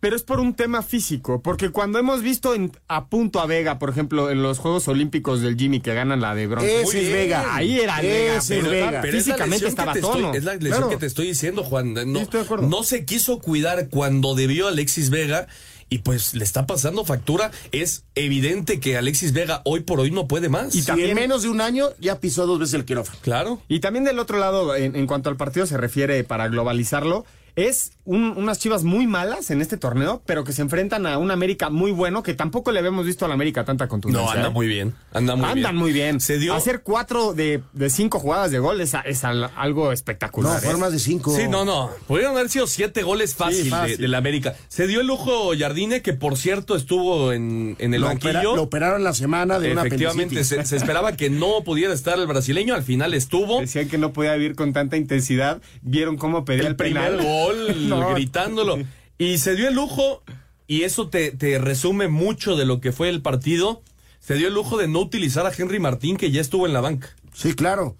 Pero 0.00 0.16
es 0.16 0.22
por 0.22 0.40
un 0.40 0.54
tema 0.54 0.82
físico, 0.82 1.42
porque 1.42 1.68
cuando 1.70 1.98
hemos 1.98 2.22
visto 2.22 2.54
en- 2.54 2.72
a 2.88 3.08
punto 3.08 3.38
a 3.38 3.44
Vega, 3.46 3.78
por 3.78 3.90
ejemplo, 3.90 4.30
en 4.30 4.42
los 4.42 4.58
Juegos 4.58 4.88
Olímpicos 4.88 5.42
del 5.42 5.56
Jimmy 5.58 5.80
que 5.80 5.92
ganan 5.92 6.22
la 6.22 6.34
de 6.34 6.46
bronce. 6.46 6.80
Ese 6.82 6.98
es 7.02 7.06
bien. 7.08 7.12
Vega. 7.12 7.54
Ahí 7.54 7.78
era 7.80 8.00
Vega, 8.00 8.36
es 8.36 8.46
pero- 8.48 8.70
Vega. 8.70 9.00
Pero 9.02 9.18
es 9.18 9.26
la 9.26 9.34
Físicamente 9.34 9.50
lesión 9.66 9.68
estaba 9.70 9.92
tono. 9.94 10.14
estoy- 10.28 10.38
es 10.38 10.44
la 10.44 10.54
lesión 10.54 10.70
Claro. 10.72 10.88
que 10.88 10.96
te 10.96 11.06
estoy 11.06 11.26
diciendo, 11.26 11.62
Juan. 11.64 11.92
No, 11.92 12.02
Sí, 12.02 12.22
estoy 12.22 12.40
de 12.40 12.44
acuerdo. 12.46 12.66
no 12.66 12.82
se 12.82 13.04
quiso 13.04 13.38
cuidar 13.40 13.88
cuando 13.90 14.34
debió 14.34 14.68
Alexis 14.68 15.10
Vega 15.10 15.48
y 15.90 15.98
pues 15.98 16.32
le 16.34 16.44
está 16.44 16.66
pasando 16.66 17.04
factura. 17.04 17.50
Es 17.70 18.04
evidente 18.14 18.80
que 18.80 18.96
Alexis 18.96 19.34
Vega 19.34 19.60
hoy 19.66 19.80
por 19.80 20.00
hoy 20.00 20.10
no 20.10 20.26
puede 20.28 20.48
más. 20.48 20.74
Y 20.74 20.78
Y 20.78 20.82
también- 20.82 21.10
en 21.10 21.16
menos 21.16 21.42
de 21.42 21.50
un 21.50 21.60
año 21.60 21.88
ya 21.98 22.20
pisó 22.20 22.46
dos 22.46 22.58
veces 22.58 22.72
el 22.72 22.86
quirófano. 22.86 23.18
claro. 23.20 23.60
Y 23.68 23.80
también 23.80 24.04
del 24.06 24.18
otro 24.18 24.38
lado, 24.38 24.74
en, 24.76 24.96
en 24.96 25.06
cuanto 25.06 25.28
al 25.28 25.36
partido 25.36 25.66
se 25.66 25.76
refiere 25.76 26.24
para 26.24 26.48
globalizarlo, 26.48 27.26
es 27.56 27.90
un- 28.04 28.34
unas 28.36 28.58
chivas 28.58 28.82
muy 28.84 29.06
malas 29.06 29.50
en 29.50 29.60
este 29.60 29.76
torneo, 29.76 30.22
pero 30.26 30.44
que 30.44 30.52
se 30.52 30.62
enfrentan 30.62 31.06
a 31.06 31.18
un 31.18 31.30
América 31.30 31.70
muy 31.70 31.92
bueno, 31.92 32.22
que 32.22 32.34
tampoco 32.34 32.72
le 32.72 32.78
habíamos 32.78 33.06
visto 33.06 33.24
a 33.24 33.28
la 33.28 33.34
América 33.34 33.64
tanta 33.64 33.88
contundencia. 33.88 34.26
No, 34.26 34.36
anda 34.36 34.48
¿eh? 34.48 34.52
muy 34.52 34.66
bien. 34.66 34.94
Anda 35.12 35.36
muy 35.36 35.44
bien. 35.46 35.58
Andan 35.58 35.76
muy 35.76 35.92
bien. 35.92 36.20
Se 36.20 36.38
dio. 36.38 36.54
Hacer 36.54 36.82
cuatro 36.82 37.34
de, 37.34 37.62
de 37.72 37.90
cinco 37.90 38.18
jugadas 38.18 38.50
de 38.50 38.58
gol 38.58 38.80
es, 38.80 38.94
es 39.04 39.24
al- 39.24 39.50
algo 39.56 39.86
No, 39.86 39.92
espectacular. 39.92 40.56
¿eh? 40.58 40.60
fueron 40.60 40.80
más 40.80 40.92
de 40.92 40.98
cinco. 40.98 41.34
Sí, 41.36 41.48
no, 41.48 41.64
no. 41.64 41.90
Pudieron 42.06 42.36
haber 42.36 42.48
sido 42.48 42.66
siete 42.66 43.02
goles 43.02 43.34
fácil, 43.34 43.64
Sí, 43.64 43.70
fácil. 43.70 43.96
De, 43.96 44.02
de 44.02 44.08
la 44.08 44.18
América. 44.18 44.54
Se 44.68 44.86
dio 44.86 45.00
el 45.00 45.06
lujo 45.06 45.50
Jardine, 45.58 46.02
que 46.02 46.12
por 46.12 46.36
cierto 46.36 46.76
estuvo 46.76 47.32
en, 47.32 47.76
en 47.78 47.94
el 47.94 48.00
Lo, 48.00 48.06
banquillo. 48.08 48.30
opera- 48.30 48.42
lo 48.56 48.62
operaron 48.62 49.04
la 49.04 49.12
semana 49.14 49.58
de 49.58 49.72
una 49.72 49.82
Efectivamente, 49.82 50.44
se, 50.44 50.64
se 50.64 50.76
esperaba 50.76 51.16
que 51.16 51.30
no 51.30 51.62
pudiera 51.64 51.92
estar 51.94 52.18
el 52.18 52.26
brasileño. 52.26 52.74
Al 52.74 52.82
final 52.82 53.14
estuvo. 53.14 53.60
Decían 53.60 53.88
que 53.88 53.98
no 53.98 54.12
podía 54.12 54.34
vivir 54.34 54.54
con 54.56 54.72
tanta 54.72 54.96
intensidad. 54.96 55.60
Vieron 55.82 56.16
cómo 56.16 56.44
pedía 56.44 56.62
el, 56.62 56.66
el 56.68 56.76
primer 56.76 57.16
penal. 57.16 57.24
gol, 57.26 57.88
No. 57.96 58.10
gritándolo. 58.14 58.78
Y 59.18 59.38
se 59.38 59.54
dio 59.54 59.68
el 59.68 59.74
lujo, 59.74 60.22
y 60.66 60.82
eso 60.82 61.08
te, 61.08 61.30
te 61.32 61.58
resume 61.58 62.08
mucho 62.08 62.56
de 62.56 62.64
lo 62.64 62.80
que 62.80 62.92
fue 62.92 63.08
el 63.08 63.22
partido. 63.22 63.82
Se 64.18 64.34
dio 64.34 64.48
el 64.48 64.54
lujo 64.54 64.76
de 64.76 64.88
no 64.88 65.00
utilizar 65.00 65.46
a 65.46 65.52
Henry 65.56 65.80
Martín, 65.80 66.16
que 66.16 66.30
ya 66.30 66.40
estuvo 66.40 66.66
en 66.66 66.72
la 66.72 66.80
banca. 66.80 67.14
Sí, 67.34 67.54
claro. 67.54 67.96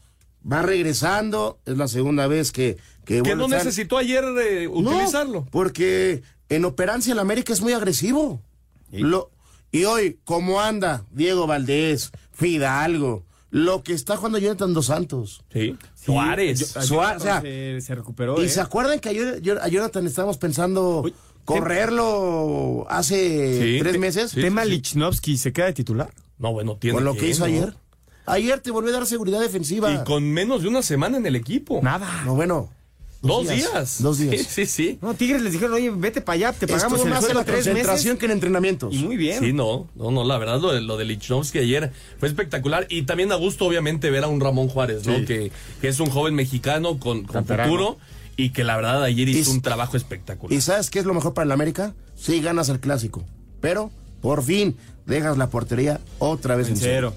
Va 0.51 0.63
regresando. 0.63 1.59
Es 1.67 1.77
la 1.77 1.89
segunda 1.89 2.27
vez 2.27 2.53
que. 2.53 2.79
Que, 3.05 3.23
no 3.23 3.49
necesitó 3.49 3.99
ayer 3.99 4.25
eh, 4.41 4.67
No, 4.67 4.91
utilizarlo. 4.91 5.45
porque 5.51 6.23
en 6.49 6.65
Operancia 6.65 7.13
el 7.13 7.19
América 7.19 7.53
es 7.53 7.61
muy 7.61 7.73
agresivo. 7.73 8.41
Lo, 8.93 9.33
y 9.73 9.85
hoy, 9.85 10.19
como 10.25 10.61
anda 10.61 11.05
Diego 11.11 11.47
Valdés, 11.47 12.13
Fidalgo, 12.31 13.25
lo 13.50 13.83
que 13.83 13.92
está 13.95 14.16
jugando 14.16 14.38
Jonathan 14.38 14.73
Dos 14.75 14.87
Santos. 14.87 15.42
Sí. 15.52 15.76
Sí, 15.95 16.04
Suárez. 16.07 16.73
yo- 16.75 16.83
Suárez, 16.83 17.23
o 17.23 17.25
sea, 17.25 17.40
se, 17.40 17.80
se 17.80 17.95
recuperó. 17.95 18.40
¿Y 18.40 18.47
¿eh? 18.47 18.49
se 18.49 18.61
acuerdan 18.61 19.00
que 19.00 19.09
a 19.09 19.64
a 19.64 19.69
Jonathan 19.69 20.07
estábamos 20.07 20.38
pensando 20.38 21.00
Uy, 21.02 21.14
correrlo 21.45 22.87
hace 22.88 23.61
Sí, 23.61 23.78
tres 23.80 23.92
te- 23.92 23.99
meses? 23.99 24.30
sí. 24.33 24.40
Tema 24.40 24.64
Lichnowsky, 24.64 25.37
¿se 25.37 25.52
queda 25.52 25.66
de 25.66 25.73
titular? 25.73 26.11
No, 26.38 26.52
bueno, 26.52 26.76
tiene 26.76 26.95
Con 26.95 27.04
lo 27.04 27.14
que 27.14 27.28
hizo 27.28 27.40
¿no? 27.40 27.47
ayer. 27.47 27.75
Ayer 28.26 28.61
te 28.61 28.71
volvió 28.71 28.90
a 28.90 28.99
dar 28.99 29.07
seguridad 29.07 29.40
defensiva. 29.40 29.90
Y 29.92 30.04
con 30.04 30.25
menos 30.30 30.62
de 30.62 30.69
una 30.69 30.83
semana 30.83 31.16
en 31.16 31.26
el 31.26 31.35
equipo. 31.37 31.80
Nada. 31.83 32.23
No, 32.25 32.35
bueno. 32.35 32.71
Dos 33.23 33.49
días. 33.49 34.03
Dos 34.03 34.19
días. 34.19 34.37
Sí, 34.47 34.47
sí, 34.49 34.67
sí. 34.67 34.99
No, 35.03 35.12
Tigres 35.15 35.43
les 35.43 35.53
dijeron, 35.53 35.75
oye, 35.75 35.91
vete 35.91 36.23
para 36.23 36.35
allá, 36.37 36.53
te 36.53 36.67
pagamos 36.67 37.05
más 37.05 37.29
en 37.29 37.37
la 37.37 37.45
tres 37.45 37.65
concentración 37.67 38.15
meses. 38.15 38.19
que 38.19 38.25
en 38.27 38.33
entrenamientos. 38.33 38.95
Y 38.95 38.99
muy 38.99 39.17
bien. 39.19 39.41
Sí, 39.41 39.53
no, 39.53 39.89
no, 39.95 40.11
no, 40.11 40.25
la 40.25 40.39
verdad 40.39 40.59
lo 40.61 40.73
de, 40.73 40.81
lo 40.81 40.97
de 40.97 41.05
Lichnowsky 41.05 41.59
ayer 41.59 41.93
fue 42.19 42.29
espectacular 42.29 42.87
y 42.89 43.03
también 43.03 43.31
a 43.33 43.35
gusto 43.35 43.67
obviamente 43.67 44.09
ver 44.11 44.25
a 44.25 44.29
un 44.29 44.41
Ramón 44.41 44.69
Juárez, 44.69 45.07
¿no? 45.07 45.19
Sí. 45.19 45.25
Que, 45.27 45.53
que 45.83 45.89
es 45.89 46.00
un 46.00 46.09
joven 46.09 46.35
mexicano 46.35 46.99
con, 46.99 47.25
con 47.25 47.45
futuro 47.45 47.99
y 48.37 48.50
que 48.50 48.65
la 48.65 48.77
verdad 48.77 49.03
ayer 49.03 49.29
hizo 49.29 49.50
Y- 49.50 49.55
un 49.55 49.61
trabajo 49.61 49.99
espectacular. 49.99 50.57
¿Y 50.57 50.62
sabes 50.62 50.89
qué 50.89 50.99
es 51.00 51.05
lo 51.05 51.12
mejor 51.12 51.35
para 51.35 51.45
el 51.45 51.53
América? 51.53 51.93
Sí, 52.17 52.41
ganas 52.41 52.71
el 52.71 52.81
clásico. 52.81 53.23
Pero, 53.61 53.91
por 54.23 54.43
fin, 54.43 54.77
dejas 55.05 55.37
la 55.37 55.50
portería 55.50 56.00
otra 56.21 56.57
vez 56.57 56.69
en, 56.69 56.73
En 56.75 56.79
cero. 56.81 57.15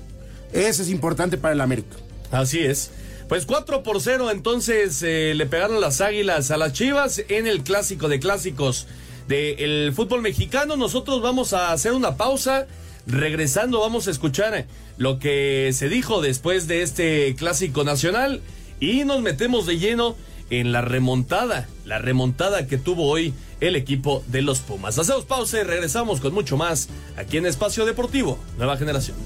cero. 0.51 0.67
Eso 0.67 0.81
es 0.83 0.89
importante 0.89 1.37
para 1.37 1.53
el 1.53 1.61
América. 1.61 1.95
Así 2.29 2.59
es. 2.59 2.91
Pues 3.33 3.47
4 3.47 3.81
por 3.81 3.99
0, 3.99 4.29
entonces 4.29 5.01
eh, 5.01 5.33
le 5.35 5.47
pegaron 5.47 5.81
las 5.81 6.01
águilas 6.01 6.51
a 6.51 6.57
las 6.57 6.71
Chivas 6.73 7.23
en 7.29 7.47
el 7.47 7.63
clásico 7.63 8.07
de 8.07 8.19
clásicos 8.19 8.85
del 9.27 9.91
fútbol 9.91 10.21
mexicano. 10.21 10.75
Nosotros 10.75 11.19
vamos 11.23 11.51
a 11.53 11.71
hacer 11.71 11.93
una 11.93 12.15
pausa. 12.15 12.67
Regresando, 13.07 13.79
vamos 13.79 14.07
a 14.07 14.11
escuchar 14.11 14.67
lo 14.97 15.17
que 15.17 15.71
se 15.73 15.89
dijo 15.89 16.21
después 16.21 16.67
de 16.67 16.83
este 16.83 17.33
clásico 17.33 17.83
nacional 17.83 18.39
y 18.79 19.03
nos 19.03 19.23
metemos 19.23 19.65
de 19.65 19.79
lleno 19.79 20.15
en 20.51 20.71
la 20.71 20.81
remontada, 20.81 21.67
la 21.85 21.97
remontada 21.97 22.67
que 22.67 22.77
tuvo 22.77 23.07
hoy 23.07 23.33
el 23.61 23.75
equipo 23.75 24.23
de 24.27 24.43
los 24.43 24.59
Pumas. 24.59 24.99
Hacemos 24.99 25.25
pausa 25.25 25.59
y 25.59 25.63
regresamos 25.63 26.21
con 26.21 26.35
mucho 26.35 26.55
más 26.55 26.87
aquí 27.17 27.37
en 27.37 27.47
Espacio 27.47 27.87
Deportivo, 27.87 28.37
Nueva 28.59 28.77
Generación. 28.77 29.17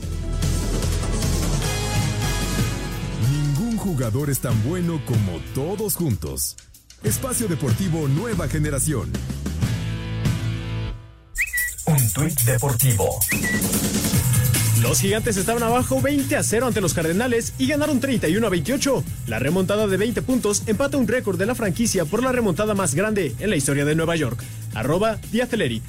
Jugador 3.87 4.29
es 4.29 4.39
tan 4.39 4.61
bueno 4.63 5.01
como 5.05 5.39
todos 5.55 5.95
juntos. 5.95 6.57
Espacio 7.03 7.47
Deportivo 7.47 8.07
Nueva 8.09 8.47
Generación. 8.49 9.11
Un 11.85 12.13
tuit 12.13 12.37
deportivo. 12.41 13.17
Los 14.81 14.99
gigantes 14.99 15.37
estaban 15.37 15.63
abajo 15.63 16.01
20 16.01 16.35
a 16.35 16.43
0 16.43 16.67
ante 16.67 16.81
los 16.81 16.93
Cardenales 16.93 17.53
y 17.57 17.67
ganaron 17.67 18.01
31 18.01 18.45
a 18.45 18.49
28. 18.49 19.03
La 19.27 19.39
remontada 19.39 19.87
de 19.87 19.95
20 19.95 20.21
puntos 20.21 20.63
empata 20.67 20.97
un 20.97 21.07
récord 21.07 21.39
de 21.39 21.45
la 21.45 21.55
franquicia 21.55 22.03
por 22.03 22.21
la 22.21 22.33
remontada 22.33 22.73
más 22.73 22.93
grande 22.93 23.35
en 23.39 23.49
la 23.49 23.55
historia 23.55 23.85
de 23.85 23.95
Nueva 23.95 24.17
York. 24.17 24.43
Arroba 24.75 25.17
Diaceleri. 25.31 25.81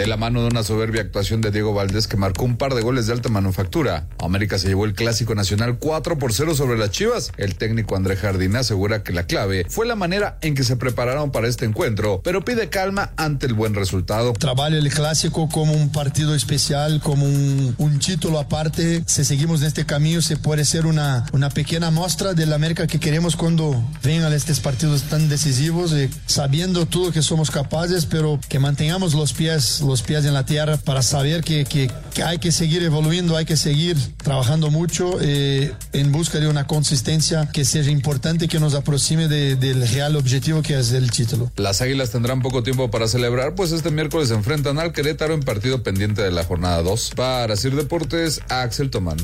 De 0.00 0.06
la 0.06 0.16
mano 0.16 0.40
de 0.40 0.46
una 0.46 0.62
soberbia 0.62 1.02
actuación 1.02 1.42
de 1.42 1.50
Diego 1.50 1.74
Valdés 1.74 2.06
que 2.06 2.16
marcó 2.16 2.46
un 2.46 2.56
par 2.56 2.72
de 2.72 2.80
goles 2.80 3.06
de 3.06 3.12
alta 3.12 3.28
manufactura, 3.28 4.06
América 4.18 4.58
se 4.58 4.68
llevó 4.68 4.86
el 4.86 4.94
clásico 4.94 5.34
nacional 5.34 5.76
4 5.78 6.18
por 6.18 6.32
0 6.32 6.54
sobre 6.54 6.78
las 6.78 6.90
Chivas. 6.90 7.32
El 7.36 7.56
técnico 7.56 7.96
André 7.96 8.16
Jardín 8.16 8.56
asegura 8.56 9.02
que 9.02 9.12
la 9.12 9.24
clave 9.24 9.66
fue 9.68 9.84
la 9.84 9.96
manera 9.96 10.38
en 10.40 10.54
que 10.54 10.64
se 10.64 10.76
prepararon 10.76 11.32
para 11.32 11.48
este 11.48 11.66
encuentro, 11.66 12.22
pero 12.24 12.42
pide 12.42 12.70
calma 12.70 13.12
ante 13.18 13.44
el 13.44 13.52
buen 13.52 13.74
resultado. 13.74 14.32
Trabaja 14.32 14.68
el 14.68 14.88
clásico 14.88 15.50
como 15.50 15.74
un 15.74 15.92
partido 15.92 16.34
especial, 16.34 17.00
como 17.02 17.26
un, 17.26 17.74
un 17.76 17.98
título 17.98 18.38
aparte. 18.38 19.04
Si 19.04 19.22
seguimos 19.26 19.60
en 19.60 19.66
este 19.66 19.84
camino, 19.84 20.22
se 20.22 20.38
puede 20.38 20.64
ser 20.64 20.86
una, 20.86 21.26
una 21.32 21.50
pequeña 21.50 21.90
muestra 21.90 22.32
de 22.32 22.46
la 22.46 22.54
América 22.54 22.86
que 22.86 22.98
queremos 22.98 23.36
cuando 23.36 23.78
vengan 24.02 24.32
estos 24.32 24.60
partidos 24.60 25.02
tan 25.02 25.28
decisivos, 25.28 25.92
eh, 25.92 26.08
sabiendo 26.24 26.86
todo 26.86 27.12
que 27.12 27.20
somos 27.20 27.50
capaces, 27.50 28.06
pero 28.06 28.40
que 28.48 28.58
mantengamos 28.58 29.12
los 29.12 29.34
pies 29.34 29.82
los 29.90 30.02
pies 30.02 30.24
en 30.24 30.34
la 30.34 30.46
tierra 30.46 30.76
para 30.76 31.02
saber 31.02 31.42
que, 31.42 31.64
que, 31.64 31.90
que 32.14 32.22
hay 32.22 32.38
que 32.38 32.52
seguir 32.52 32.82
evolucionando, 32.84 33.36
hay 33.36 33.44
que 33.44 33.56
seguir 33.56 33.96
trabajando 34.18 34.70
mucho 34.70 35.18
eh, 35.20 35.74
en 35.92 36.12
busca 36.12 36.38
de 36.38 36.46
una 36.46 36.68
consistencia 36.68 37.48
que 37.52 37.64
sea 37.64 37.82
importante 37.90 38.46
que 38.46 38.60
nos 38.60 38.74
aproxime 38.74 39.26
de, 39.26 39.56
del 39.56 39.88
real 39.88 40.14
objetivo 40.14 40.62
que 40.62 40.78
es 40.78 40.92
el 40.92 41.10
título. 41.10 41.50
Las 41.56 41.80
Águilas 41.80 42.10
tendrán 42.10 42.40
poco 42.40 42.62
tiempo 42.62 42.88
para 42.88 43.08
celebrar, 43.08 43.56
pues 43.56 43.72
este 43.72 43.90
miércoles 43.90 44.28
se 44.28 44.34
enfrentan 44.34 44.78
al 44.78 44.92
Querétaro 44.92 45.34
en 45.34 45.40
partido 45.40 45.82
pendiente 45.82 46.22
de 46.22 46.30
la 46.30 46.44
jornada 46.44 46.82
2. 46.82 47.12
Para 47.16 47.56
Sir 47.56 47.74
Deportes, 47.74 48.42
Axel 48.48 48.90
Tomán. 48.90 49.18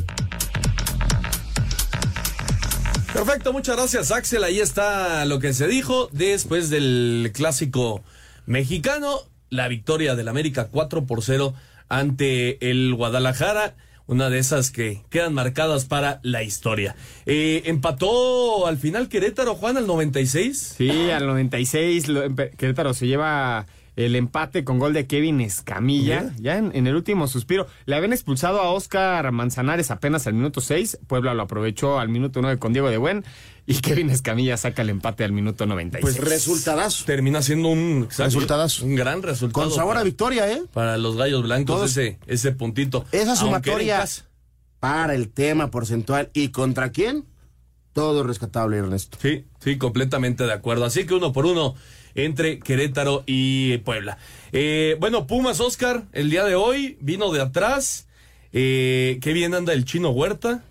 Perfecto, 3.13 3.53
muchas 3.53 3.77
gracias 3.77 4.11
Axel. 4.11 4.43
Ahí 4.43 4.59
está 4.59 5.25
lo 5.27 5.39
que 5.39 5.55
se 5.55 5.69
dijo 5.69 6.09
después 6.13 6.71
del 6.71 7.31
clásico 7.33 8.03
mexicano 8.47 9.21
la 9.57 9.69
victoria 9.69 10.15
del 10.15 10.29
América 10.29 10.69
4 10.71 11.07
por 11.07 11.23
0 11.23 11.55
ante 11.89 12.71
el 12.71 12.95
Guadalajara. 12.95 13.75
Una 14.09 14.31
de 14.31 14.39
esas 14.39 14.71
que 14.71 15.03
quedan 15.11 15.35
marcadas 15.35 15.85
para 15.85 16.21
la 16.23 16.45
historia. 16.45 16.95
Eh, 17.25 17.63
empató 17.65 18.69
al 18.69 18.77
final 18.77 19.09
Querétaro, 19.09 19.57
Juan, 19.57 19.77
al 19.77 19.89
96. 19.89 20.75
Sí, 20.77 21.11
al 21.11 21.27
96. 21.27 22.07
Lo, 22.07 22.23
Querétaro 22.57 22.95
se 22.95 23.09
lleva 23.09 23.67
el 23.97 24.15
empate 24.15 24.63
con 24.63 24.79
gol 24.79 24.93
de 24.93 25.09
Kevin 25.09 25.41
Escamilla, 25.41 26.31
ya 26.39 26.57
en, 26.57 26.71
en, 26.75 26.87
el 26.87 26.95
último 26.95 27.27
suspiro. 27.27 27.67
Le 27.87 27.97
habían 27.97 28.13
expulsado 28.13 28.61
a 28.61 28.71
Oscar 28.71 29.33
Manzanares 29.33 29.91
apenas 29.91 30.29
al 30.29 30.35
minuto 30.35 30.61
6. 30.61 31.01
Puebla 31.09 31.35
lo 31.35 31.43
aprovechó 31.43 31.99
al 31.99 32.09
minuto 32.09 32.41
9 32.43 32.61
con 32.61 32.73
Diego 32.73 32.91
de 32.91 32.99
Buen. 32.99 33.25
Y 33.69 33.75
Kevin 33.81 34.11
Escamilla 34.11 34.57
saca 34.57 34.83
el 34.83 34.91
empate 34.91 35.25
al 35.25 35.33
minuto 35.33 35.67
96. 35.67 36.01
Pues 36.01 36.31
resultadazo. 36.31 37.05
Termina 37.05 37.43
siendo 37.43 37.69
un 37.69 38.09
resultadazo. 38.17 38.85
Un 38.85 38.95
gran 38.95 39.23
resultado. 39.23 39.65
Con 39.65 39.75
sabor 39.75 39.97
a 39.97 40.05
victoria, 40.05 40.51
¿eh? 40.51 40.63
Para 40.73 40.97
los 40.99 41.17
gallos 41.17 41.43
blancos, 41.43 41.77
Todos, 41.77 41.91
ese, 41.91 42.19
ese 42.29 42.53
puntito. 42.53 43.05
Esa 43.11 43.35
sumatoria 43.35 44.05
para 44.79 45.15
el 45.15 45.31
tema 45.31 45.71
porcentual. 45.71 46.31
¿Y 46.33 46.49
contra 46.51 46.91
quién? 46.91 47.25
Todo 47.93 48.23
rescatable, 48.23 48.77
Ernesto. 48.77 49.19
Sí, 49.21 49.45
sí, 49.59 49.79
completamente 49.79 50.45
de 50.45 50.53
acuerdo. 50.53 50.85
Así 50.85 51.07
que 51.07 51.15
uno 51.15 51.33
por 51.33 51.47
uno 51.47 51.75
entre 52.15 52.61
Querétaro 52.61 53.25
y 53.27 53.79
Puebla. 53.79 54.19
Eh, 54.53 54.97
bueno, 55.01 55.27
Pumas 55.27 55.61
Oscar, 55.61 56.05
el 56.13 56.31
día 56.31 56.45
de 56.45 56.55
hoy 56.55 56.99
vino 57.01 57.33
de 57.33 57.41
atrás. 57.41 58.07
Eh, 58.53 59.19
qué 59.21 59.33
bien 59.33 59.55
anda 59.55 59.73
el 59.73 59.85
chino 59.85 60.11
Huerta. 60.11 60.63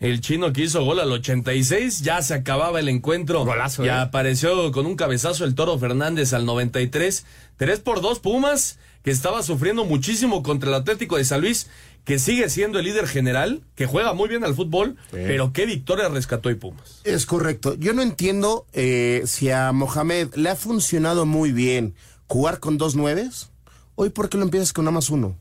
El 0.00 0.20
chino 0.20 0.52
que 0.52 0.62
hizo 0.62 0.84
gol 0.84 1.00
al 1.00 1.10
86, 1.10 2.02
ya 2.02 2.22
se 2.22 2.34
acababa 2.34 2.78
el 2.78 2.88
encuentro. 2.88 3.44
Golazo, 3.44 3.84
ya 3.84 3.98
eh. 3.98 4.02
apareció 4.02 4.70
con 4.70 4.86
un 4.86 4.94
cabezazo 4.94 5.44
el 5.44 5.56
Toro 5.56 5.76
Fernández 5.78 6.32
al 6.32 6.46
93. 6.46 7.26
3 7.56 7.80
por 7.80 8.00
2 8.00 8.20
Pumas, 8.20 8.78
que 9.02 9.10
estaba 9.10 9.42
sufriendo 9.42 9.84
muchísimo 9.84 10.44
contra 10.44 10.68
el 10.68 10.76
Atlético 10.76 11.16
de 11.16 11.24
San 11.24 11.40
Luis, 11.40 11.68
que 12.04 12.20
sigue 12.20 12.48
siendo 12.48 12.78
el 12.78 12.84
líder 12.84 13.08
general, 13.08 13.62
que 13.74 13.86
juega 13.86 14.12
muy 14.12 14.28
bien 14.28 14.44
al 14.44 14.54
fútbol, 14.54 14.96
sí. 15.10 15.16
pero 15.26 15.52
qué 15.52 15.66
victoria 15.66 16.08
rescató 16.08 16.48
y 16.48 16.54
Pumas. 16.54 17.00
Es 17.02 17.26
correcto. 17.26 17.74
Yo 17.74 17.92
no 17.92 18.02
entiendo 18.02 18.66
eh, 18.72 19.22
si 19.26 19.50
a 19.50 19.72
Mohamed 19.72 20.34
le 20.36 20.48
ha 20.48 20.56
funcionado 20.56 21.26
muy 21.26 21.50
bien 21.50 21.94
jugar 22.28 22.60
con 22.60 22.78
dos 22.78 22.94
nueves. 22.94 23.50
Hoy, 23.96 24.10
¿por 24.10 24.28
qué 24.28 24.38
lo 24.38 24.44
empiezas 24.44 24.72
con 24.72 24.84
nada 24.84 24.94
más 24.94 25.10
uno? 25.10 25.36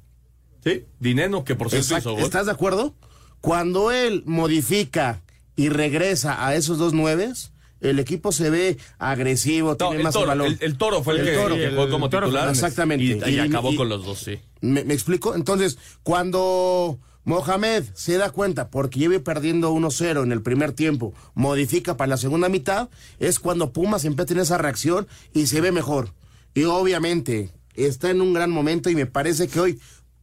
Sí, 0.64 0.86
Dineno, 1.00 1.44
que 1.44 1.54
por 1.54 1.70
cierto 1.70 1.96
hizo 1.96 2.14
gol. 2.14 2.24
¿Estás 2.24 2.48
de 2.48 2.52
acuerdo? 2.52 2.96
Cuando 3.42 3.92
él 3.92 4.24
modifica 4.26 5.22
y 5.56 5.70
regresa 5.70 6.46
a 6.46 6.56
esos 6.56 6.78
dos 6.78 6.94
nueves, 6.94 7.52
el 7.82 8.00
equipo 8.00 8.32
se 8.32 8.50
ve 8.50 8.78
agresivo, 8.98 9.70
no, 9.70 9.76
tiene 9.76 9.98
el 9.98 10.04
más 10.04 10.14
toro, 10.14 10.28
valor. 10.28 10.48
El, 10.48 10.58
el, 10.62 10.78
toro 10.78 11.04
fue 11.04 11.16
el, 11.16 11.20
el 11.20 11.26
que, 11.26 11.34
toro, 11.34 11.56
que 11.56 11.70
fue 11.72 11.90
como 11.90 12.10
titular. 12.10 12.50
Exactamente. 12.50 13.30
Y, 13.30 13.36
y 13.36 13.40
acabó 13.40 13.72
y, 13.72 13.76
con 13.76 13.90
los 13.90 14.06
dos, 14.06 14.20
sí. 14.20 14.40
¿Me, 14.62 14.84
¿Me, 14.84 14.94
explico? 14.94 15.36
Entonces, 15.36 15.78
cuando 16.04 17.00
Mohamed 17.24 17.84
se 17.94 18.18
da 18.18 18.30
cuenta, 18.32 18.70
porque 18.70 19.00
lleve 19.00 19.20
perdiendo 19.20 19.74
1-0 19.74 20.24
en 20.24 20.32
el 20.32 20.42
primer 20.42 20.72
tiempo, 20.72 21.14
modifica 21.36 21.98
para 21.98 22.10
la 22.10 22.18
segunda 22.18 22.50
mitad, 22.50 22.90
es 23.20 23.40
cuando 23.40 23.74
Pumas 23.74 24.06
empieza 24.06 24.24
a 24.24 24.28
tener 24.28 24.44
esa 24.44 24.58
reacción 24.58 25.08
y 25.34 25.48
se 25.48 25.62
ve 25.62 25.72
mejor. 25.72 26.14
Y 26.54 26.64
obviamente 26.64 27.52
está 27.76 28.10
en 28.10 28.22
un 28.22 28.34
gran 28.34 28.50
momento 28.50 28.90
y 28.90 28.96
me 28.96 29.06
parece 29.06 29.48
que 29.48 29.60
hoy 29.60 29.80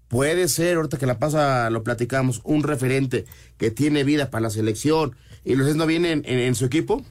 puede 0.09 0.49
ser, 0.49 0.77
ahorita 0.77 0.99
que 0.99 1.07
la 1.07 1.19
pasa 1.19 1.71
lo 1.71 1.83
platicamos, 1.83 2.40
un 2.45 2.62
referente 2.62 3.25
que 3.57 3.71
tiene 3.71 4.05
vida 4.05 4.31
para 4.31 4.43
la 4.43 4.51
selección 4.51 5.17
y 5.45 5.55
lo 5.57 5.73
no 5.75 5.87
viene 5.87 6.12
en, 6.12 6.23
en, 6.27 6.38
en, 6.38 6.55
su 6.55 6.64
equipo. 6.64 7.05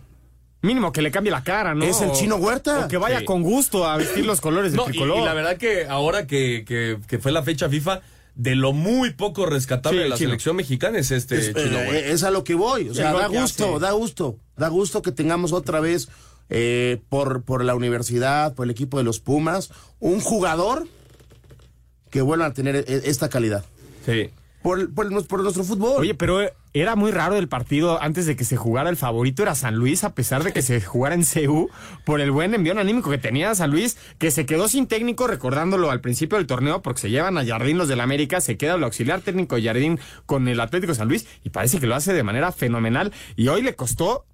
Mínimo 0.61 0.91
que 0.91 1.01
le 1.01 1.11
cambie 1.11 1.31
la 1.31 1.43
cara, 1.43 1.75
¿no? 1.75 1.83
Es 1.83 2.01
el 2.01 2.11
chino 2.13 2.37
Huerta. 2.37 2.85
O 2.85 2.87
que 2.87 2.97
vaya 2.97 3.19
sí. 3.19 3.25
con 3.25 3.43
gusto 3.43 3.85
a 3.85 3.97
vestir 3.97 4.25
los 4.25 4.41
colores 4.41 4.71
del 4.71 4.77
no, 4.77 4.85
tricolor. 4.85 5.17
Y, 5.17 5.21
y, 5.21 5.25
la 5.25 5.33
verdad 5.33 5.57
que 5.57 5.85
ahora 5.85 6.25
que, 6.25 6.63
que, 6.65 6.99
que, 7.07 7.19
fue 7.19 7.31
la 7.31 7.43
fecha 7.43 7.69
FIFA, 7.69 8.01
de 8.35 8.55
lo 8.55 8.73
muy 8.73 9.11
poco 9.11 9.45
rescatable 9.45 9.99
sí, 9.99 10.03
de 10.03 10.09
la 10.09 10.15
chino. 10.15 10.29
selección 10.29 10.55
mexicana 10.55 10.97
es 10.97 11.11
este 11.11 11.37
es, 11.37 11.53
chino 11.53 11.79
eh, 11.79 11.89
Huerta. 11.89 12.07
Es 12.07 12.23
a 12.23 12.31
lo 12.31 12.43
que 12.43 12.55
voy. 12.55 12.89
O 12.89 12.93
sea, 12.93 13.13
da 13.13 13.27
gusto, 13.27 13.79
da 13.79 13.91
gusto. 13.91 14.37
Da 14.55 14.69
gusto 14.69 15.01
que 15.01 15.11
tengamos 15.11 15.51
otra 15.51 15.79
vez 15.79 16.09
eh, 16.49 17.01
por, 17.09 17.43
por 17.43 17.63
la 17.63 17.75
universidad, 17.75 18.55
por 18.55 18.65
el 18.65 18.71
equipo 18.71 18.97
de 18.97 19.03
los 19.03 19.19
Pumas, 19.19 19.69
un 19.99 20.21
jugador 20.21 20.87
que 22.13 22.21
vuelvan 22.21 22.51
a 22.51 22.53
tener 22.53 22.85
esta 22.87 23.27
calidad. 23.27 23.65
Sí. 24.05 24.29
Por, 24.61 24.93
por, 24.93 25.27
por, 25.27 25.41
nuestro 25.41 25.63
fútbol. 25.63 25.95
Oye, 25.97 26.13
pero 26.13 26.39
era 26.73 26.95
muy 26.95 27.11
raro 27.11 27.35
el 27.35 27.49
partido 27.49 28.01
antes 28.01 28.27
de 28.27 28.35
que 28.35 28.45
se 28.45 28.55
jugara 28.55 28.91
el 28.91 28.97
favorito 28.97 29.41
era 29.41 29.55
San 29.55 29.75
Luis, 29.75 30.03
a 30.03 30.13
pesar 30.13 30.43
de 30.43 30.53
que 30.53 30.61
se 30.61 30.79
jugara 30.85 31.15
en 31.15 31.25
CU, 31.25 31.71
por 32.05 32.21
el 32.21 32.29
buen 32.29 32.53
envío 32.53 32.79
anímico 32.79 33.09
que 33.09 33.17
tenía 33.17 33.55
San 33.55 33.71
Luis, 33.71 33.97
que 34.19 34.29
se 34.29 34.45
quedó 34.45 34.67
sin 34.67 34.85
técnico, 34.85 35.25
recordándolo 35.25 35.89
al 35.89 36.01
principio 36.01 36.37
del 36.37 36.45
torneo, 36.45 36.83
porque 36.83 37.01
se 37.01 37.09
llevan 37.09 37.35
a 37.39 37.45
Jardín 37.45 37.79
los 37.79 37.87
del 37.87 37.99
América, 37.99 38.41
se 38.41 38.57
queda 38.57 38.75
el 38.75 38.83
auxiliar 38.83 39.21
técnico 39.21 39.55
de 39.55 39.63
Jardín 39.63 39.99
con 40.27 40.47
el 40.47 40.59
Atlético 40.59 40.93
San 40.93 41.07
Luis, 41.07 41.25
y 41.43 41.49
parece 41.49 41.79
que 41.79 41.87
lo 41.87 41.95
hace 41.95 42.13
de 42.13 42.21
manera 42.21 42.51
fenomenal, 42.51 43.11
y 43.35 43.47
hoy 43.47 43.63
le 43.63 43.75
costó 43.75 44.25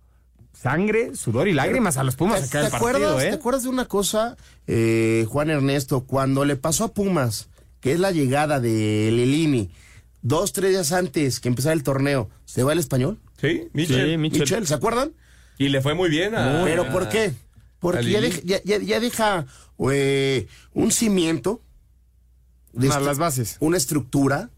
sangre, 0.53 1.15
sudor 1.15 1.47
y 1.47 1.53
lágrimas 1.53 1.95
a 1.95 2.03
los 2.03 2.17
Pumas 2.17 2.43
acá 2.43 2.59
¿Te, 2.59 2.67
el 2.67 2.75
acuerdas, 2.75 3.01
partido, 3.01 3.21
¿eh? 3.21 3.29
¿Te 3.29 3.35
acuerdas 3.35 3.63
de 3.63 3.69
una 3.69 3.85
cosa, 3.85 4.35
eh, 4.67 5.25
Juan 5.29 5.49
Ernesto, 5.49 6.01
cuando 6.01 6.43
le 6.45 6.57
pasó 6.57 6.85
a 6.85 6.93
Pumas, 6.93 7.49
que 7.81 7.93
es 7.93 7.99
la 7.99 8.11
llegada 8.11 8.59
de 8.59 9.09
Lelini, 9.11 9.71
dos, 10.21 10.53
tres 10.53 10.71
días 10.71 10.91
antes 10.91 11.39
que 11.39 11.49
empezara 11.49 11.73
el 11.73 11.83
torneo, 11.83 12.29
¿se 12.45 12.63
va 12.63 12.73
el 12.73 12.79
español? 12.79 13.19
Sí, 13.39 13.69
Michel. 13.73 14.11
Sí, 14.11 14.17
Michel. 14.17 14.41
Michel, 14.41 14.67
¿se 14.67 14.73
acuerdan? 14.73 15.13
Y 15.57 15.69
le 15.69 15.81
fue 15.81 15.93
muy 15.93 16.09
bien 16.09 16.35
a... 16.35 16.63
¿Pero 16.63 16.89
por 16.89 17.09
qué? 17.09 17.33
Porque 17.79 18.09
ya 18.09 18.21
deja, 18.21 18.39
ya, 18.43 18.99
deja 18.99 19.45
eh, 19.91 20.47
un 20.73 20.91
cimiento. 20.91 21.61
De 22.73 22.87
las 22.87 23.17
bases. 23.17 23.57
Una 23.59 23.77
estructura 23.77 24.51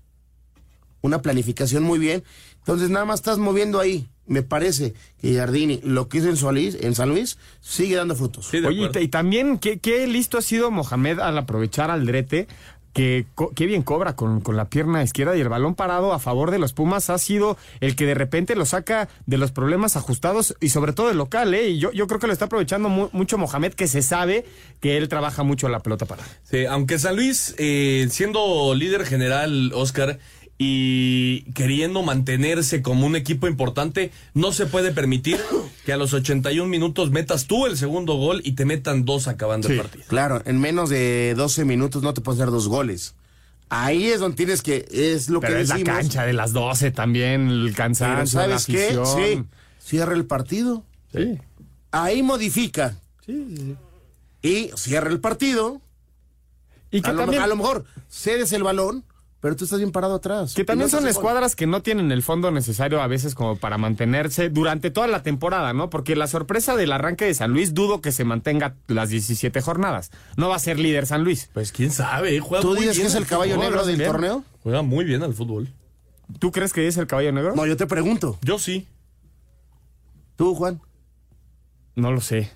una 1.01 1.21
planificación 1.21 1.83
muy 1.83 1.99
bien. 1.99 2.23
Entonces 2.59 2.89
nada 2.89 3.05
más 3.05 3.19
estás 3.19 3.37
moviendo 3.37 3.79
ahí. 3.79 4.07
Me 4.27 4.43
parece 4.43 4.93
que 5.19 5.35
Jardini, 5.35 5.81
lo 5.83 6.07
que 6.07 6.19
hizo 6.19 6.29
en 6.29 6.37
San 6.37 6.55
Luis, 6.55 6.77
en 6.79 6.95
San 6.95 7.09
Luis 7.09 7.37
sigue 7.59 7.95
dando 7.95 8.15
frutos. 8.15 8.53
Oye, 8.53 8.89
y, 8.93 8.97
y 9.03 9.07
también, 9.09 9.57
¿qué, 9.57 9.79
qué 9.79 10.07
listo 10.07 10.37
ha 10.37 10.41
sido 10.41 10.71
Mohamed 10.71 11.19
al 11.19 11.37
aprovechar 11.37 11.91
al 11.91 12.05
Drete? 12.05 12.47
Que 12.93 13.25
qué 13.55 13.65
bien 13.67 13.83
cobra 13.83 14.17
con, 14.17 14.41
con 14.41 14.57
la 14.57 14.65
pierna 14.65 15.01
izquierda 15.01 15.37
y 15.37 15.39
el 15.41 15.47
balón 15.47 15.75
parado 15.75 16.11
a 16.11 16.19
favor 16.19 16.51
de 16.51 16.59
los 16.59 16.73
Pumas 16.73 17.09
ha 17.09 17.17
sido 17.17 17.57
el 17.79 17.95
que 17.95 18.05
de 18.05 18.15
repente 18.15 18.53
lo 18.55 18.65
saca 18.65 19.07
de 19.25 19.37
los 19.37 19.51
problemas 19.53 19.95
ajustados 19.95 20.55
y 20.59 20.69
sobre 20.69 20.91
todo 20.91 21.09
el 21.09 21.17
local, 21.17 21.53
¿eh? 21.53 21.69
Y 21.69 21.79
yo, 21.79 21.91
yo 21.93 22.05
creo 22.07 22.19
que 22.19 22.27
lo 22.27 22.33
está 22.33 22.45
aprovechando 22.45 22.89
mu- 22.89 23.07
mucho 23.13 23.37
Mohamed, 23.37 23.73
que 23.75 23.87
se 23.87 24.01
sabe 24.01 24.45
que 24.81 24.97
él 24.97 25.07
trabaja 25.07 25.43
mucho 25.43 25.69
la 25.69 25.79
pelota 25.79 26.05
parada. 26.05 26.27
Sí, 26.43 26.65
aunque 26.65 26.99
San 26.99 27.15
Luis, 27.15 27.55
eh, 27.57 28.07
siendo 28.11 28.75
líder 28.75 29.05
general, 29.05 29.71
Oscar, 29.73 30.19
y 30.63 31.41
queriendo 31.53 32.03
mantenerse 32.03 32.83
como 32.83 33.07
un 33.07 33.15
equipo 33.15 33.47
importante, 33.47 34.11
no 34.35 34.51
se 34.51 34.67
puede 34.67 34.91
permitir 34.91 35.39
que 35.85 35.91
a 35.93 35.97
los 35.97 36.13
81 36.13 36.69
minutos 36.69 37.09
metas 37.09 37.47
tú 37.47 37.65
el 37.65 37.77
segundo 37.77 38.13
gol 38.17 38.41
y 38.43 38.51
te 38.51 38.65
metan 38.65 39.03
dos 39.03 39.27
acabando 39.27 39.69
el 39.69 39.77
partido. 39.77 40.05
Claro, 40.07 40.43
en 40.45 40.59
menos 40.59 40.91
de 40.91 41.33
12 41.35 41.65
minutos 41.65 42.03
no 42.03 42.13
te 42.13 42.21
puedes 42.21 42.39
hacer 42.39 42.51
dos 42.51 42.67
goles. 42.67 43.15
Ahí 43.69 44.05
es 44.05 44.19
donde 44.19 44.37
tienes 44.37 44.61
que, 44.61 44.85
es 44.91 45.29
lo 45.29 45.39
Pero 45.39 45.55
que 45.55 45.61
es 45.61 45.69
la 45.69 45.81
cancha 45.83 46.25
de 46.25 46.33
las 46.33 46.53
12 46.53 46.91
también, 46.91 47.49
el 47.49 47.63
Pero 47.63 47.75
cansancio, 47.77 48.39
la 48.41 48.59
¿sabes 48.59 48.65
qué? 48.67 48.83
afición. 48.99 49.05
Sí, 49.17 49.43
cierra 49.83 50.13
el 50.13 50.25
partido. 50.25 50.83
Sí. 51.11 51.39
Ahí 51.89 52.21
modifica. 52.21 52.99
Y 54.43 54.69
cierra 54.75 55.09
el 55.09 55.19
partido. 55.21 55.81
Y 56.91 57.01
que 57.01 57.09
a, 57.09 57.13
lo, 57.13 57.21
también- 57.21 57.41
a 57.41 57.47
lo 57.47 57.55
mejor 57.55 57.85
cedes 58.09 58.51
el 58.53 58.61
balón, 58.61 59.03
pero 59.41 59.55
tú 59.57 59.65
estás 59.65 59.79
bien 59.79 59.91
parado 59.91 60.15
atrás. 60.15 60.53
Que 60.53 60.63
también 60.63 60.89
no 60.89 60.97
son 60.97 61.07
escuadras 61.09 61.55
que 61.55 61.67
no 61.67 61.81
tienen 61.81 62.11
el 62.11 62.23
fondo 62.23 62.49
necesario 62.51 63.01
a 63.01 63.07
veces 63.07 63.35
como 63.35 63.57
para 63.57 63.77
mantenerse 63.77 64.49
durante 64.49 64.91
toda 64.91 65.07
la 65.07 65.23
temporada, 65.23 65.73
¿no? 65.73 65.89
Porque 65.89 66.15
la 66.15 66.27
sorpresa 66.27 66.75
del 66.77 66.91
arranque 66.93 67.25
de 67.25 67.33
San 67.33 67.51
Luis 67.51 67.73
dudo 67.73 67.99
que 68.01 68.11
se 68.11 68.23
mantenga 68.23 68.75
las 68.87 69.09
17 69.09 69.59
jornadas. 69.61 70.11
No 70.37 70.47
va 70.49 70.55
a 70.55 70.59
ser 70.59 70.79
líder 70.79 71.07
San 71.07 71.23
Luis. 71.23 71.49
Pues 71.53 71.71
quién 71.71 71.91
sabe, 71.91 72.39
juega 72.39 72.61
¿Tú 72.61 72.69
muy 72.69 72.77
dices 72.77 72.93
que 72.93 72.99
bien 73.01 73.07
es 73.07 73.15
el 73.15 73.25
caballo 73.25 73.55
fútbol, 73.55 73.65
negro 73.69 73.85
del 73.85 73.97
bien. 73.97 74.11
torneo? 74.11 74.43
Juega 74.63 74.81
muy 74.83 75.03
bien 75.05 75.23
al 75.23 75.33
fútbol. 75.33 75.67
¿Tú 76.39 76.51
crees 76.51 76.71
que 76.71 76.87
es 76.87 76.95
el 76.97 77.07
caballo 77.07 77.31
negro? 77.33 77.55
No, 77.55 77.65
yo 77.65 77.75
te 77.75 77.87
pregunto. 77.87 78.37
Yo 78.41 78.57
sí, 78.59 78.87
¿Tú, 80.35 80.55
Juan? 80.55 80.81
No 81.95 82.11
lo 82.11 82.21
sé. 82.21 82.51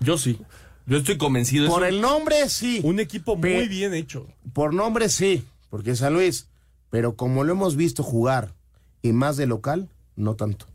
yo 0.00 0.18
sí. 0.18 0.38
Yo 0.86 0.98
estoy 0.98 1.16
convencido. 1.16 1.68
Por 1.68 1.82
es 1.84 1.90
un- 1.90 1.94
el 1.96 2.00
nombre, 2.02 2.48
sí. 2.48 2.80
un 2.84 3.00
equipo 3.00 3.40
Pe- 3.40 3.56
muy 3.56 3.68
bien 3.68 3.94
hecho. 3.94 4.26
Por 4.52 4.74
nombre, 4.74 5.08
sí. 5.08 5.44
Porque 5.74 5.90
es 5.90 5.98
San 5.98 6.14
Luis. 6.14 6.46
Pero 6.88 7.16
como 7.16 7.42
lo 7.42 7.50
hemos 7.50 7.74
visto 7.74 8.04
jugar 8.04 8.54
y 9.02 9.10
más 9.10 9.36
de 9.36 9.48
local, 9.48 9.88
no 10.14 10.36
tanto. 10.36 10.66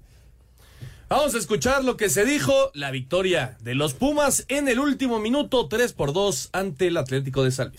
Vamos 1.08 1.36
a 1.36 1.38
escuchar 1.38 1.86
lo 1.86 1.96
que 1.96 2.10
se 2.10 2.26
dijo. 2.26 2.52
La 2.74 2.92
victoria 2.92 3.58
de 3.62 3.76
los 3.76 3.94
Pumas 3.94 4.44
en 4.50 4.68
el 4.68 4.78
último 4.78 5.20
minuto, 5.20 5.70
3 5.70 5.94
por 5.94 6.12
2 6.12 6.50
ante 6.52 6.88
el 6.88 6.98
Atlético 6.98 7.46
de 7.46 7.52
San. 7.52 7.72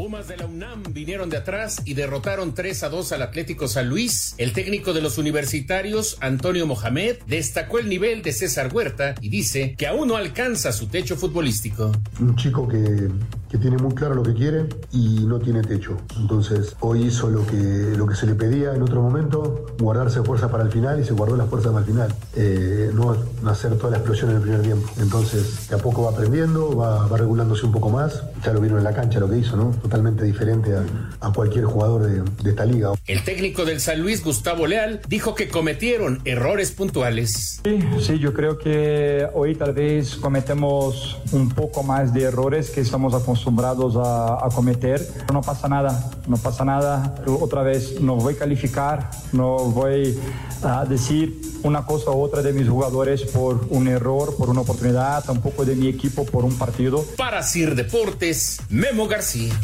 Pumas 0.00 0.28
de 0.28 0.38
la 0.38 0.46
UNAM 0.46 0.82
vinieron 0.94 1.28
de 1.28 1.36
atrás 1.36 1.82
y 1.84 1.92
derrotaron 1.92 2.54
3 2.54 2.84
a 2.84 2.88
2 2.88 3.12
al 3.12 3.20
Atlético 3.20 3.68
San 3.68 3.90
Luis. 3.90 4.34
El 4.38 4.54
técnico 4.54 4.94
de 4.94 5.02
los 5.02 5.18
universitarios, 5.18 6.16
Antonio 6.22 6.66
Mohamed, 6.66 7.18
destacó 7.26 7.78
el 7.78 7.90
nivel 7.90 8.22
de 8.22 8.32
César 8.32 8.70
Huerta 8.72 9.14
y 9.20 9.28
dice 9.28 9.74
que 9.76 9.86
aún 9.86 10.08
no 10.08 10.16
alcanza 10.16 10.72
su 10.72 10.86
techo 10.86 11.16
futbolístico. 11.16 11.92
Un 12.18 12.34
chico 12.36 12.66
que, 12.66 13.10
que 13.50 13.58
tiene 13.58 13.76
muy 13.78 13.94
claro 13.94 14.14
lo 14.14 14.22
que 14.22 14.32
quiere 14.32 14.66
y 14.92 15.24
no 15.26 15.40
tiene 15.40 15.62
techo. 15.62 15.96
Entonces, 16.16 16.76
hoy 16.80 17.06
hizo 17.06 17.28
lo 17.30 17.44
que, 17.46 17.56
lo 17.96 18.06
que 18.06 18.14
se 18.14 18.26
le 18.26 18.34
pedía 18.34 18.74
en 18.74 18.82
otro 18.82 19.02
momento, 19.02 19.66
guardarse 19.80 20.22
fuerza 20.22 20.50
para 20.50 20.62
el 20.62 20.70
final 20.70 21.00
y 21.00 21.04
se 21.04 21.12
guardó 21.14 21.36
las 21.36 21.48
fuerzas 21.48 21.72
para 21.72 21.84
el 21.84 21.90
final. 21.90 22.14
Eh, 22.36 22.90
no, 22.94 23.16
no 23.42 23.50
hacer 23.50 23.76
toda 23.76 23.90
la 23.90 23.96
explosión 23.96 24.30
en 24.30 24.36
el 24.36 24.42
primer 24.42 24.62
tiempo. 24.62 24.88
Entonces, 25.00 25.68
de 25.68 25.74
a 25.74 25.78
poco 25.78 26.04
va 26.04 26.10
aprendiendo, 26.10 26.76
va, 26.76 27.08
va 27.08 27.16
regulándose 27.16 27.66
un 27.66 27.72
poco 27.72 27.90
más. 27.90 28.22
Ya 28.44 28.52
lo 28.52 28.60
vieron 28.60 28.78
en 28.78 28.84
la 28.84 28.94
cancha 28.94 29.18
lo 29.18 29.28
que 29.28 29.38
hizo, 29.38 29.56
¿no? 29.56 29.70
Totalmente 29.82 30.24
diferente 30.24 30.72
a, 30.76 30.84
a 31.26 31.32
cualquier 31.32 31.64
jugador 31.64 32.02
de, 32.04 32.22
de 32.44 32.50
esta 32.50 32.64
liga. 32.64 32.92
El 33.06 33.24
técnico 33.24 33.64
del 33.64 33.80
San 33.80 34.00
Luis, 34.00 34.22
Gustavo 34.22 34.68
Leal, 34.68 35.00
dijo 35.08 35.34
que 35.34 35.48
cometieron 35.48 36.20
errores 36.24 36.70
puntuales. 36.70 37.60
Sí, 37.64 37.80
sí, 37.98 38.18
yo 38.20 38.32
creo 38.32 38.58
que 38.58 39.26
hoy 39.34 39.56
tal 39.56 39.72
vez 39.74 40.14
cometemos 40.14 41.18
un 41.32 41.48
poco 41.48 41.82
más 41.82 42.14
de 42.14 42.22
errores 42.22 42.70
que 42.70 42.80
estamos 42.80 43.12
acostumbrados 43.12 43.39
a, 43.46 44.44
a 44.44 44.48
cometer. 44.54 45.00
No 45.32 45.40
pasa 45.42 45.68
nada, 45.68 46.10
no 46.26 46.36
pasa 46.36 46.64
nada. 46.64 47.14
Otra 47.26 47.62
vez 47.62 48.00
no 48.00 48.16
voy 48.16 48.34
a 48.34 48.38
calificar, 48.38 49.10
no 49.32 49.56
voy 49.56 50.18
a 50.62 50.84
decir 50.84 51.40
una 51.62 51.84
cosa 51.84 52.10
u 52.10 52.22
otra 52.22 52.42
de 52.42 52.52
mis 52.52 52.68
jugadores 52.68 53.22
por 53.22 53.66
un 53.70 53.88
error, 53.88 54.36
por 54.36 54.48
una 54.50 54.62
oportunidad, 54.62 55.24
tampoco 55.24 55.64
de 55.64 55.76
mi 55.76 55.88
equipo 55.88 56.24
por 56.24 56.44
un 56.44 56.56
partido. 56.56 57.04
Para 57.16 57.42
Sir 57.42 57.74
Deportes, 57.74 58.60
Memo 58.68 59.06
García. 59.06 59.54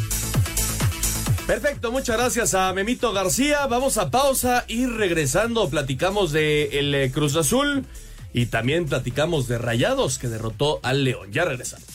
Perfecto, 1.47 1.91
muchas 1.93 2.17
gracias 2.17 2.53
a 2.53 2.73
Memito 2.73 3.13
García. 3.13 3.65
Vamos 3.67 3.97
a 3.97 4.11
pausa 4.11 4.65
y 4.67 4.85
regresando 4.85 5.69
platicamos 5.69 6.33
de 6.33 6.79
el 6.79 6.93
eh, 6.93 7.09
Cruz 7.09 7.37
Azul 7.37 7.85
y 8.33 8.47
también 8.47 8.85
platicamos 8.85 9.47
de 9.47 9.57
Rayados 9.57 10.17
que 10.17 10.27
derrotó 10.27 10.81
al 10.83 11.05
León. 11.05 11.31
Ya 11.31 11.45
regresamos. 11.45 11.87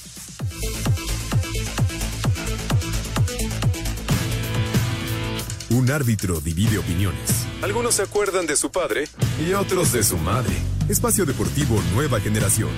Un 5.73 5.91
árbitro 5.91 6.39
divide 6.39 6.77
opiniones. 6.77 7.47
Algunos 7.63 7.95
se 7.95 8.03
acuerdan 8.03 8.47
de 8.47 8.57
su 8.57 8.71
padre 8.71 9.09
y 9.41 9.55
otros 9.55 9.91
de 9.93 10.03
su 10.03 10.19
madre. 10.19 10.53
Espacio 10.87 11.25
Deportivo 11.25 11.83
Nueva 11.95 12.21
Generación. 12.21 12.69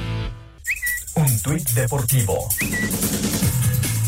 Un 1.17 1.43
tuit 1.43 1.69
deportivo. 1.71 2.49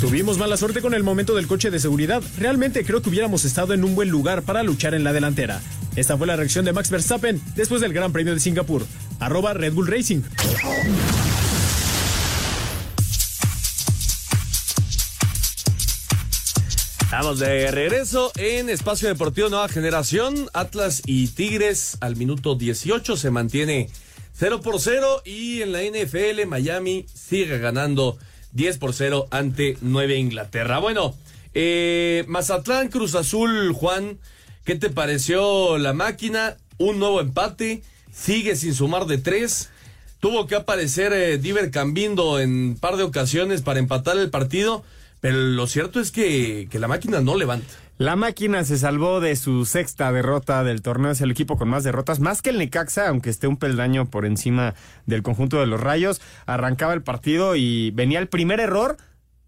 Tuvimos 0.00 0.38
mala 0.38 0.56
suerte 0.56 0.82
con 0.82 0.94
el 0.94 1.02
momento 1.02 1.34
del 1.34 1.48
coche 1.48 1.72
de 1.72 1.80
seguridad. 1.80 2.22
Realmente 2.38 2.84
creo 2.84 3.02
que 3.02 3.08
hubiéramos 3.08 3.44
estado 3.44 3.74
en 3.74 3.82
un 3.82 3.96
buen 3.96 4.08
lugar 4.08 4.42
para 4.42 4.62
luchar 4.62 4.94
en 4.94 5.02
la 5.02 5.12
delantera. 5.12 5.60
Esta 5.96 6.16
fue 6.16 6.28
la 6.28 6.36
reacción 6.36 6.64
de 6.64 6.72
Max 6.72 6.88
Verstappen 6.88 7.42
después 7.56 7.80
del 7.80 7.92
Gran 7.92 8.12
Premio 8.12 8.34
de 8.34 8.40
Singapur. 8.40 8.86
Arroba 9.18 9.52
Red 9.52 9.72
Bull 9.72 9.88
Racing. 9.88 10.22
Estamos 17.16 17.38
de 17.38 17.70
regreso 17.70 18.30
en 18.36 18.68
Espacio 18.68 19.08
Deportivo 19.08 19.48
Nueva 19.48 19.70
Generación. 19.70 20.50
Atlas 20.52 21.00
y 21.06 21.28
Tigres 21.28 21.96
al 22.00 22.14
minuto 22.14 22.56
18 22.56 23.16
se 23.16 23.30
mantiene 23.30 23.88
0 24.34 24.60
por 24.60 24.78
0 24.78 25.22
y 25.24 25.62
en 25.62 25.72
la 25.72 25.80
NFL 25.80 26.46
Miami 26.46 27.06
sigue 27.14 27.58
ganando 27.58 28.18
10 28.52 28.76
por 28.76 28.92
0 28.92 29.28
ante 29.30 29.78
9 29.80 30.18
Inglaterra. 30.18 30.78
Bueno, 30.78 31.14
eh, 31.54 32.26
Mazatlán 32.28 32.88
Cruz 32.88 33.14
Azul, 33.14 33.72
Juan, 33.72 34.18
¿qué 34.66 34.74
te 34.74 34.90
pareció 34.90 35.78
la 35.78 35.94
máquina? 35.94 36.58
Un 36.76 36.98
nuevo 36.98 37.22
empate, 37.22 37.82
sigue 38.12 38.56
sin 38.56 38.74
sumar 38.74 39.06
de 39.06 39.16
3. 39.16 39.70
Tuvo 40.20 40.46
que 40.46 40.54
aparecer 40.54 41.14
eh, 41.14 41.38
Diver 41.38 41.70
Cambindo 41.70 42.40
en 42.40 42.76
par 42.78 42.98
de 42.98 43.04
ocasiones 43.04 43.62
para 43.62 43.78
empatar 43.78 44.18
el 44.18 44.28
partido. 44.28 44.84
Lo 45.32 45.66
cierto 45.66 46.00
es 46.00 46.10
que, 46.10 46.68
que 46.70 46.78
la 46.78 46.88
máquina 46.88 47.20
no 47.20 47.36
levanta. 47.36 47.66
La 47.98 48.14
máquina 48.14 48.62
se 48.64 48.76
salvó 48.76 49.20
de 49.20 49.34
su 49.36 49.64
sexta 49.64 50.12
derrota 50.12 50.62
del 50.64 50.82
torneo. 50.82 51.12
Es 51.12 51.22
el 51.22 51.30
equipo 51.30 51.56
con 51.56 51.68
más 51.68 51.82
derrotas, 51.82 52.20
más 52.20 52.42
que 52.42 52.50
el 52.50 52.58
Necaxa, 52.58 53.08
aunque 53.08 53.30
esté 53.30 53.46
un 53.46 53.56
peldaño 53.56 54.10
por 54.10 54.26
encima 54.26 54.74
del 55.06 55.22
conjunto 55.22 55.58
de 55.58 55.66
los 55.66 55.80
Rayos. 55.80 56.20
Arrancaba 56.44 56.92
el 56.92 57.02
partido 57.02 57.56
y 57.56 57.92
venía 57.92 58.18
el 58.18 58.28
primer 58.28 58.60
error 58.60 58.98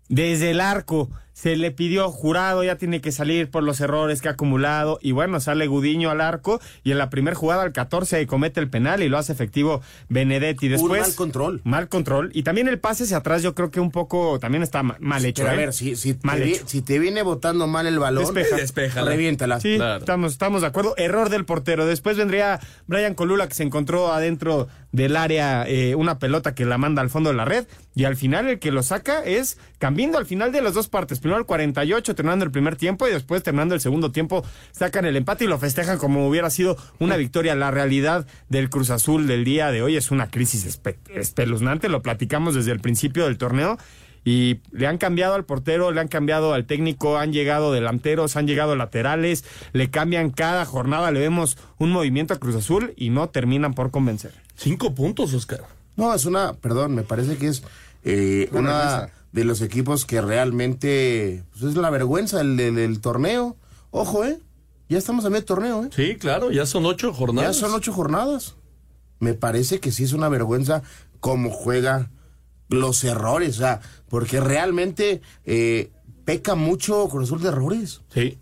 desde 0.08 0.50
el 0.50 0.62
arco. 0.62 1.10
Se 1.38 1.54
le 1.56 1.70
pidió 1.70 2.10
jurado, 2.10 2.64
ya 2.64 2.74
tiene 2.78 3.00
que 3.00 3.12
salir 3.12 3.48
por 3.48 3.62
los 3.62 3.80
errores 3.80 4.20
que 4.20 4.26
ha 4.26 4.32
acumulado. 4.32 4.98
Y 5.00 5.12
bueno, 5.12 5.38
sale 5.38 5.68
Gudiño 5.68 6.10
al 6.10 6.20
arco 6.20 6.60
y 6.82 6.90
en 6.90 6.98
la 6.98 7.10
primera 7.10 7.36
jugada 7.36 7.62
al 7.62 7.70
14 7.72 8.26
comete 8.26 8.58
el 8.58 8.68
penal 8.68 9.04
y 9.04 9.08
lo 9.08 9.18
hace 9.18 9.34
efectivo 9.34 9.80
Benedetti. 10.08 10.66
Después, 10.66 11.00
Un 11.00 11.06
mal 11.06 11.14
control. 11.14 11.60
Mal 11.62 11.88
control. 11.88 12.30
Y 12.34 12.42
también 12.42 12.66
el 12.66 12.80
pase 12.80 13.04
hacia 13.04 13.18
atrás, 13.18 13.44
yo 13.44 13.54
creo 13.54 13.70
que 13.70 13.78
un 13.78 13.92
poco 13.92 14.40
también 14.40 14.64
está 14.64 14.82
ma- 14.82 14.96
mal 14.98 15.24
hecho. 15.24 15.44
Pero 15.44 15.50
a 15.52 15.54
¿eh? 15.54 15.58
ver, 15.58 15.72
si, 15.74 15.94
si, 15.94 16.16
Mal 16.22 16.38
te, 16.38 16.44
vi- 16.44 16.54
hecho. 16.54 16.64
si 16.66 16.82
te 16.82 16.98
viene 16.98 17.22
botando 17.22 17.68
mal 17.68 17.86
el 17.86 18.00
balón, 18.00 18.24
Despeja. 18.34 18.56
Despéjala. 18.56 19.08
reviéntala. 19.08 19.60
Sí, 19.60 19.76
Claro. 19.76 20.00
estamos, 20.00 20.32
estamos 20.32 20.62
de 20.62 20.66
acuerdo. 20.66 20.94
Error 20.96 21.28
del 21.30 21.44
portero. 21.44 21.86
Después 21.86 22.16
vendría 22.16 22.58
Brian 22.88 23.14
Colula 23.14 23.46
que 23.46 23.54
se 23.54 23.62
encontró 23.62 24.12
adentro 24.12 24.66
del 24.90 25.16
área 25.16 25.64
eh, 25.68 25.94
una 25.94 26.18
pelota 26.18 26.56
que 26.56 26.64
la 26.64 26.78
manda 26.78 27.00
al 27.00 27.10
fondo 27.10 27.30
de 27.30 27.36
la 27.36 27.44
red. 27.44 27.66
Y 27.94 28.04
al 28.06 28.16
final 28.16 28.48
el 28.48 28.58
que 28.58 28.72
lo 28.72 28.82
saca 28.82 29.22
es 29.24 29.56
Cambindo 29.78 30.18
al 30.18 30.26
final 30.26 30.50
de 30.50 30.60
las 30.60 30.74
dos 30.74 30.88
partes. 30.88 31.20
Primero 31.28 31.40
el 31.40 31.46
48 31.46 32.14
terminando 32.14 32.46
el 32.46 32.50
primer 32.50 32.76
tiempo 32.76 33.06
y 33.06 33.10
después 33.12 33.42
terminando 33.42 33.74
el 33.74 33.82
segundo 33.82 34.12
tiempo 34.12 34.42
sacan 34.72 35.04
el 35.04 35.14
empate 35.14 35.44
y 35.44 35.46
lo 35.46 35.58
festejan 35.58 35.98
como 35.98 36.26
hubiera 36.26 36.48
sido 36.48 36.78
una 37.00 37.16
victoria. 37.18 37.54
La 37.54 37.70
realidad 37.70 38.26
del 38.48 38.70
Cruz 38.70 38.88
Azul 38.88 39.26
del 39.26 39.44
día 39.44 39.70
de 39.70 39.82
hoy 39.82 39.96
es 39.96 40.10
una 40.10 40.30
crisis 40.30 40.64
espe- 40.66 40.96
espeluznante. 41.14 41.90
Lo 41.90 42.00
platicamos 42.00 42.54
desde 42.54 42.72
el 42.72 42.80
principio 42.80 43.26
del 43.26 43.36
torneo. 43.36 43.76
Y 44.24 44.60
le 44.72 44.86
han 44.86 44.96
cambiado 44.96 45.34
al 45.34 45.44
portero, 45.44 45.90
le 45.92 46.00
han 46.00 46.08
cambiado 46.08 46.54
al 46.54 46.64
técnico, 46.64 47.18
han 47.18 47.32
llegado 47.32 47.72
delanteros, 47.72 48.36
han 48.36 48.46
llegado 48.46 48.74
laterales, 48.74 49.44
le 49.74 49.90
cambian 49.90 50.30
cada 50.30 50.64
jornada, 50.64 51.10
le 51.10 51.20
vemos 51.20 51.56
un 51.78 51.92
movimiento 51.92 52.32
a 52.34 52.38
Cruz 52.38 52.56
Azul 52.56 52.94
y 52.96 53.10
no 53.10 53.28
terminan 53.28 53.74
por 53.74 53.90
convencer. 53.90 54.32
Cinco 54.56 54.94
puntos, 54.94 55.34
Oscar. 55.34 55.60
No, 55.96 56.14
es 56.14 56.24
una, 56.24 56.54
perdón, 56.54 56.94
me 56.94 57.02
parece 57.02 57.36
que 57.36 57.48
es 57.48 57.62
eh, 58.04 58.48
Una. 58.52 59.08
De 59.38 59.44
los 59.44 59.60
equipos 59.62 60.04
que 60.04 60.20
realmente 60.20 61.44
pues, 61.52 61.64
es 61.64 61.74
la 61.76 61.90
vergüenza 61.90 62.38
del, 62.38 62.56
del- 62.56 62.74
del 62.74 63.00
torneo. 63.00 63.56
Ojo, 63.90 64.24
¿eh? 64.24 64.38
Ya 64.88 64.98
estamos 64.98 65.24
a 65.24 65.30
medio 65.30 65.44
torneo, 65.44 65.84
¿eh? 65.84 65.88
Sí, 65.94 66.16
claro, 66.16 66.50
ya 66.50 66.66
son 66.66 66.84
ocho 66.86 67.12
jornadas. 67.12 67.56
Ya 67.56 67.60
son 67.66 67.74
ocho 67.74 67.92
jornadas. 67.92 68.54
Me 69.20 69.34
parece 69.34 69.80
que 69.80 69.92
sí 69.92 70.04
es 70.04 70.12
una 70.12 70.28
vergüenza 70.28 70.82
cómo 71.20 71.50
juega 71.50 72.10
los 72.68 73.02
errores, 73.04 73.56
o 73.56 73.58
sea, 73.60 73.80
porque 74.08 74.40
realmente 74.40 75.20
eh, 75.44 75.90
peca 76.24 76.54
mucho 76.54 77.08
Cruz 77.08 77.24
Azul 77.28 77.42
de 77.42 77.48
errores. 77.48 78.00
Sí. 78.12 78.38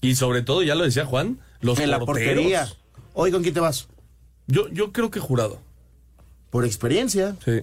Y 0.00 0.14
sobre 0.14 0.42
todo, 0.42 0.62
ya 0.62 0.74
lo 0.74 0.84
decía 0.84 1.04
Juan, 1.06 1.38
los 1.60 1.78
en 1.78 1.90
la 1.90 2.00
portería. 2.00 2.68
Hoy, 3.14 3.30
¿con 3.32 3.42
quién 3.42 3.54
te 3.54 3.60
vas? 3.60 3.88
Yo, 4.46 4.68
yo 4.68 4.92
creo 4.92 5.10
que 5.10 5.20
jurado. 5.20 5.60
Por 6.50 6.64
experiencia. 6.64 7.36
Sí. 7.44 7.62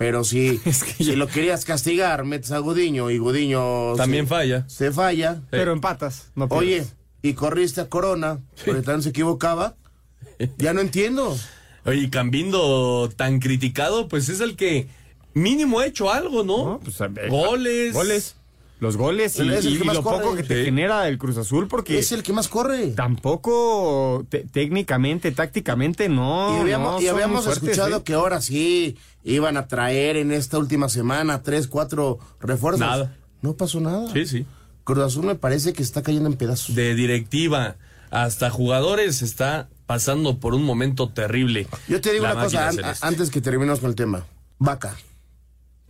Pero 0.00 0.24
si, 0.24 0.56
si 0.98 1.14
lo 1.14 1.26
querías 1.26 1.66
castigar, 1.66 2.24
metes 2.24 2.52
a 2.52 2.58
Gudiño 2.58 3.10
y 3.10 3.18
Gudiño 3.18 3.96
También 3.96 4.24
se- 4.24 4.28
falla. 4.30 4.64
Se 4.66 4.92
falla. 4.92 5.42
Pero 5.50 5.74
empatas, 5.74 6.30
no 6.34 6.46
Oye, 6.48 6.86
y 7.20 7.34
corriste 7.34 7.82
a 7.82 7.90
Corona, 7.90 8.38
porque 8.64 8.80
también 8.80 9.02
se 9.02 9.10
equivocaba. 9.10 9.76
Ya 10.56 10.72
no 10.72 10.80
entiendo. 10.80 11.36
Oye, 11.84 11.98
y 11.98 12.08
Cambindo 12.08 13.10
tan 13.14 13.40
criticado, 13.40 14.08
pues 14.08 14.30
es 14.30 14.40
el 14.40 14.56
que 14.56 14.88
mínimo 15.34 15.80
ha 15.80 15.86
hecho 15.86 16.10
algo, 16.10 16.44
¿no? 16.44 16.80
Pues, 16.82 16.98
ver, 17.12 17.28
goles. 17.28 17.92
Goles. 17.92 18.36
Los 18.80 18.96
goles 18.96 19.36
y, 19.38 19.42
Él 19.42 19.52
es 19.52 19.64
el 19.66 19.74
y 19.74 19.78
que 19.78 19.84
más 19.84 19.94
lo 19.96 20.02
corre. 20.02 20.22
poco 20.24 20.36
que 20.36 20.42
te 20.42 20.58
Sí. 20.60 20.64
genera 20.64 21.06
el 21.06 21.18
Cruz 21.18 21.36
Azul 21.36 21.68
porque 21.68 21.98
Es 21.98 22.12
el 22.12 22.22
que 22.22 22.32
más 22.32 22.48
corre. 22.48 22.88
tampoco 22.92 24.24
te- 24.28 24.44
técnicamente, 24.44 25.30
tácticamente 25.32 26.08
no. 26.08 26.56
y 26.56 26.60
habíamos, 26.60 26.92
no 26.94 27.00
y 27.00 27.04
son 27.06 27.14
muy 27.14 27.22
habíamos 27.22 27.44
fuertes, 27.44 27.62
escuchado 27.70 27.98
¿eh? 27.98 28.02
que 28.04 28.14
ahora 28.14 28.40
sí 28.40 28.96
iban 29.22 29.56
a 29.56 29.68
traer 29.68 30.16
en 30.16 30.32
esta 30.32 30.58
última 30.58 30.88
semana 30.88 31.42
tres, 31.42 31.68
cuatro 31.68 32.18
refuerzos. 32.40 32.80
Nada. 32.80 33.16
No 33.42 33.54
pasó 33.54 33.80
nada. 33.80 34.10
Sí, 34.12 34.26
sí. 34.26 34.46
Cruz 34.84 35.04
Azul 35.04 35.24
me 35.26 35.34
parece 35.34 35.72
que 35.72 35.82
está 35.82 36.02
cayendo 36.02 36.28
en 36.28 36.36
pedazos. 36.36 36.74
De 36.74 36.94
directiva 36.94 37.76
hasta 38.10 38.48
jugadores 38.50 39.22
está 39.22 39.68
pasando 39.86 40.38
por 40.40 40.54
un 40.54 40.64
momento 40.64 41.10
terrible. 41.10 41.66
Yo 41.86 42.00
te 42.00 42.12
digo 42.12 42.24
la 42.24 42.32
una 42.34 42.44
cosa, 42.44 42.64
máquina 42.64 42.68
an- 42.88 42.94
celeste. 42.94 43.06
antes 43.06 43.30
que 43.30 43.40
terminemos 43.40 43.80
con 43.80 43.90
el 43.90 43.94
tema. 43.96 44.24
Vaca. 44.58 44.96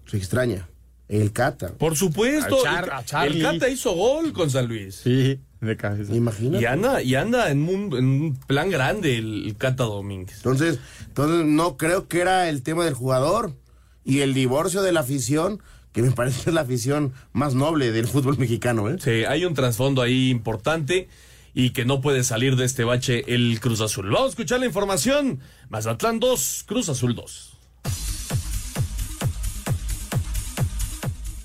Se 0.07 0.17
extraña. 0.17 0.67
El 1.11 1.33
Cata. 1.33 1.73
Por 1.77 1.97
supuesto, 1.97 2.61
A 2.61 2.63
Char- 2.63 2.85
el- 2.85 2.91
a 2.93 3.05
Charlie. 3.05 3.37
el 3.39 3.43
Cata 3.43 3.69
hizo 3.69 3.93
gol 3.93 4.33
con 4.33 4.49
San 4.51 4.67
Luis. 4.69 4.95
Sí, 5.03 5.41
de 5.61 5.77
cabeza. 5.77 6.15
Imagínate. 6.15 6.63
Y 6.63 6.67
anda, 6.67 7.03
y 7.03 7.15
anda 7.17 7.51
en 7.51 7.69
un, 7.69 7.97
en 7.97 8.05
un 8.07 8.37
plan 8.47 8.71
grande 8.71 9.19
el, 9.19 9.47
el 9.47 9.57
Cata 9.57 9.85
Domínguez. 9.85 10.37
Entonces, 10.37 10.79
entonces 11.09 11.45
no 11.47 11.77
creo 11.77 12.07
que 12.09 12.21
era 12.21 12.49
el 12.49 12.63
tema 12.63 12.85
del 12.85 12.95
jugador 12.95 13.57
y 14.05 14.21
el 14.21 14.33
divorcio 14.35 14.83
de 14.83 14.93
la 14.93 15.01
afición, 15.01 15.61
que 15.93 16.03
me 16.03 16.11
parece 16.13 16.45
que 16.45 16.51
es 16.51 16.55
la 16.55 16.61
afición 16.63 17.13
más 17.33 17.55
noble 17.55 17.91
del 17.93 18.07
fútbol 18.07 18.39
mexicano, 18.39 18.89
¿eh? 18.89 18.97
Sí, 19.01 19.25
hay 19.27 19.45
un 19.45 19.55
trasfondo 19.55 20.03
ahí 20.03 20.31
importante 20.31 21.09
y 21.53 21.71
que 21.71 21.85
no 21.85 22.01
puede 22.01 22.23
salir 22.23 22.55
de 22.55 22.65
este 22.65 22.85
bache 22.85 23.25
el 23.35 23.59
Cruz 23.59 23.81
Azul. 23.81 24.07
Vamos 24.09 24.27
a 24.27 24.31
escuchar 24.31 24.61
la 24.61 24.67
información. 24.67 25.41
Mazatlán 25.69 26.21
2, 26.21 26.65
Cruz 26.69 26.89
Azul 26.89 27.17
2. 27.17 27.57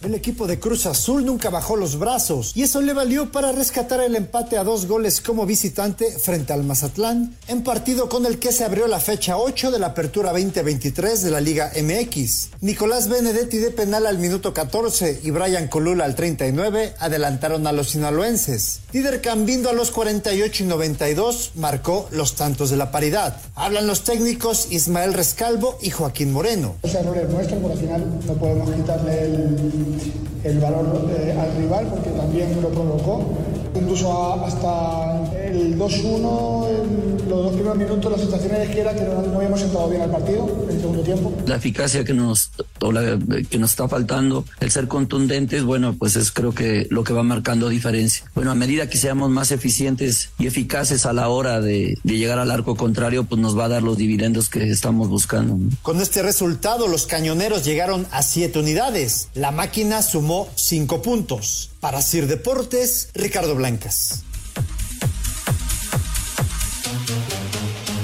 El 0.05 0.13
equipo 0.13 0.45
de 0.45 0.59
Cruz 0.59 0.85
Azul 0.85 1.25
nunca 1.25 1.49
bajó 1.49 1.75
los 1.75 1.97
brazos 1.97 2.51
y 2.53 2.61
eso 2.61 2.79
le 2.79 2.93
valió 2.93 3.31
para 3.31 3.51
rescatar 3.51 4.01
el 4.01 4.15
empate 4.15 4.55
a 4.55 4.63
dos 4.63 4.85
goles 4.85 5.19
como 5.19 5.47
visitante 5.47 6.11
frente 6.19 6.53
al 6.53 6.63
Mazatlán, 6.63 7.35
en 7.47 7.63
partido 7.63 8.07
con 8.07 8.27
el 8.27 8.37
que 8.37 8.51
se 8.51 8.63
abrió 8.63 8.85
la 8.85 8.99
fecha 8.99 9.39
8 9.39 9.71
de 9.71 9.79
la 9.79 9.87
apertura 9.87 10.31
2023 10.31 11.23
de 11.23 11.31
la 11.31 11.41
Liga 11.41 11.71
MX. 11.75 12.49
Nicolás 12.61 13.09
Benedetti 13.09 13.57
de 13.57 13.71
penal 13.71 14.05
al 14.05 14.19
minuto 14.19 14.53
14 14.53 15.21
y 15.23 15.31
Brian 15.31 15.69
Colula 15.69 16.05
al 16.05 16.13
39 16.13 16.93
adelantaron 16.99 17.65
a 17.65 17.71
los 17.71 17.89
sinaloenses. 17.89 18.81
Líder 18.93 19.21
Cambindo 19.21 19.71
a 19.71 19.73
los 19.73 19.89
48 19.89 20.65
y 20.65 20.67
92 20.67 21.53
marcó 21.55 22.07
los 22.11 22.35
tantos 22.35 22.69
de 22.69 22.77
la 22.77 22.91
paridad. 22.91 23.41
Hablan 23.55 23.87
los 23.87 24.03
técnicos 24.03 24.67
Ismael 24.69 25.15
Rescalvo 25.15 25.79
y 25.81 25.89
Joaquín 25.89 26.31
Moreno. 26.31 26.75
Porque 26.81 26.97
al 26.99 27.79
final 27.79 28.19
no 28.27 28.33
podemos 28.35 28.69
quitarle 28.69 29.23
el, 29.23 29.94
el 30.43 30.59
valor 30.59 31.09
eh, 31.17 31.35
al 31.39 31.55
rival, 31.57 31.87
porque 31.89 32.09
también 32.11 32.61
lo 32.61 32.69
provocó. 32.69 33.33
Incluso 33.75 34.11
a- 34.11 34.45
hasta 34.47 35.35
el 35.47 35.77
2-1, 35.77 36.67
en 36.69 37.29
los 37.29 37.43
dos 37.43 37.53
primeros 37.53 37.77
minutos, 37.77 38.11
la 38.11 38.17
sensación 38.17 38.55
es 38.55 38.69
que 38.69 38.81
era 38.81 38.93
que 38.93 39.01
no, 39.01 39.21
no 39.21 39.37
habíamos 39.37 39.61
entrado 39.61 39.89
bien 39.89 40.01
al 40.03 40.11
partido 40.11 40.47
en 40.63 40.75
el 40.75 40.79
segundo 40.81 41.01
tiempo. 41.03 41.33
la 41.45 41.55
eficacia 41.55 42.03
que 42.05 42.13
nos 42.13 42.51
o 42.81 42.91
la- 42.91 43.17
que 43.49 43.57
nos 43.57 43.71
está 43.71 43.87
faltando, 43.89 44.45
el 44.59 44.71
ser 44.71 44.87
contundentes, 44.87 45.63
bueno, 45.63 45.95
pues 45.97 46.15
es 46.15 46.31
creo 46.31 46.53
que 46.53 46.87
lo 46.89 47.03
que 47.03 47.13
va 47.13 47.23
marcando 47.23 47.67
diferencia. 47.69 48.25
Bueno, 48.35 48.51
a 48.51 48.55
medida 48.55 48.89
que 48.89 48.97
seamos 48.97 49.29
más 49.29 49.51
eficientes 49.51 50.29
y 50.39 50.47
eficaces 50.47 51.05
a 51.05 51.13
la 51.13 51.27
hora 51.29 51.59
de, 51.61 51.97
de 52.03 52.17
llegar 52.17 52.39
al 52.39 52.51
arco 52.51 52.75
contrario, 52.75 53.25
pues 53.25 53.41
nos 53.41 53.57
va 53.57 53.65
a 53.65 53.69
dar 53.69 53.83
los 53.83 53.97
dividendos 53.97 54.49
que 54.49 54.69
estamos 54.69 55.09
buscando. 55.09 55.55
¿no? 55.57 55.69
Con 55.81 55.99
este 55.99 56.21
resultado, 56.21 56.87
los 56.87 57.07
cañoneros 57.07 57.65
llegaron 57.65 58.05
a 58.11 58.21
siete 58.23 58.59
unidades. 58.59 59.27
La 59.33 59.51
máquina 59.51 59.84
sumó 60.01 60.49
cinco 60.55 61.01
puntos. 61.01 61.71
Para 61.79 62.01
Sir 62.01 62.27
Deportes, 62.27 63.09
Ricardo 63.13 63.55
Blancas. 63.55 64.23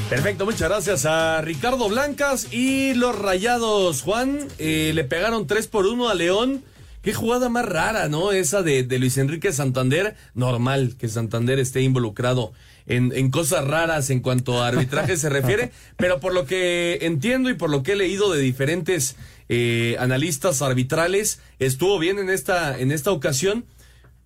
Perfecto, 0.09 0.45
muchas 0.45 0.69
gracias 0.69 1.05
a 1.05 1.41
Ricardo 1.41 1.87
Blancas 1.89 2.47
y 2.51 2.93
los 2.93 3.17
Rayados. 3.17 4.01
Juan, 4.01 4.47
eh, 4.59 4.91
le 4.93 5.03
pegaron 5.05 5.47
3 5.47 5.67
por 5.67 5.85
1 5.85 6.09
a 6.09 6.13
León. 6.13 6.63
Qué 7.01 7.13
jugada 7.13 7.49
más 7.49 7.65
rara, 7.65 8.09
¿no? 8.09 8.31
Esa 8.31 8.61
de, 8.61 8.83
de 8.83 8.99
Luis 8.99 9.17
Enrique 9.17 9.51
Santander. 9.53 10.15
Normal 10.35 10.95
que 10.99 11.07
Santander 11.07 11.59
esté 11.59 11.81
involucrado 11.81 12.51
en, 12.85 13.11
en 13.15 13.31
cosas 13.31 13.65
raras 13.65 14.09
en 14.09 14.19
cuanto 14.19 14.61
a 14.61 14.67
arbitraje 14.67 15.17
se 15.17 15.29
refiere, 15.29 15.71
pero 15.97 16.19
por 16.19 16.33
lo 16.33 16.45
que 16.45 16.99
entiendo 17.01 17.49
y 17.49 17.53
por 17.53 17.69
lo 17.69 17.83
que 17.83 17.93
he 17.93 17.95
leído 17.95 18.31
de 18.31 18.41
diferentes 18.41 19.15
eh, 19.53 19.97
analistas 19.99 20.61
arbitrales, 20.61 21.41
estuvo 21.59 21.99
bien 21.99 22.19
en 22.19 22.29
esta, 22.29 22.79
en 22.79 22.89
esta 22.89 23.11
ocasión. 23.11 23.65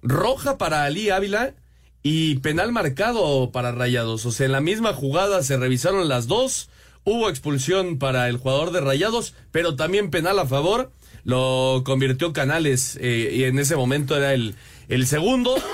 Roja 0.04 0.60
para 0.60 0.84
Ali 0.84 1.10
Ávila 1.10 1.56
y 2.04 2.36
penal 2.36 2.72
marcado 2.72 3.50
para 3.52 3.72
Rayados. 3.72 4.28
O 4.28 4.32
sea, 4.32 4.46
en 4.46 4.52
la 4.52 4.62
misma 4.62 4.94
jugada 4.94 5.42
se 5.42 5.58
revisaron 5.58 6.08
las 6.08 6.28
dos. 6.28 6.70
Hubo 7.06 7.28
expulsión 7.28 7.98
para 7.98 8.30
el 8.30 8.38
jugador 8.38 8.72
de 8.72 8.82
Rayados, 8.82 9.34
pero 9.52 9.76
también 9.76 10.12
penal 10.12 10.38
a 10.38 10.46
favor. 10.46 10.92
Lo 11.24 11.82
convirtió 11.84 12.32
Canales 12.32 12.96
eh, 13.02 13.32
y 13.34 13.46
en 13.46 13.58
ese 13.58 13.76
momento 13.76 14.16
era 14.16 14.32
el, 14.36 14.54
el 14.90 15.08
segundo. 15.08 15.56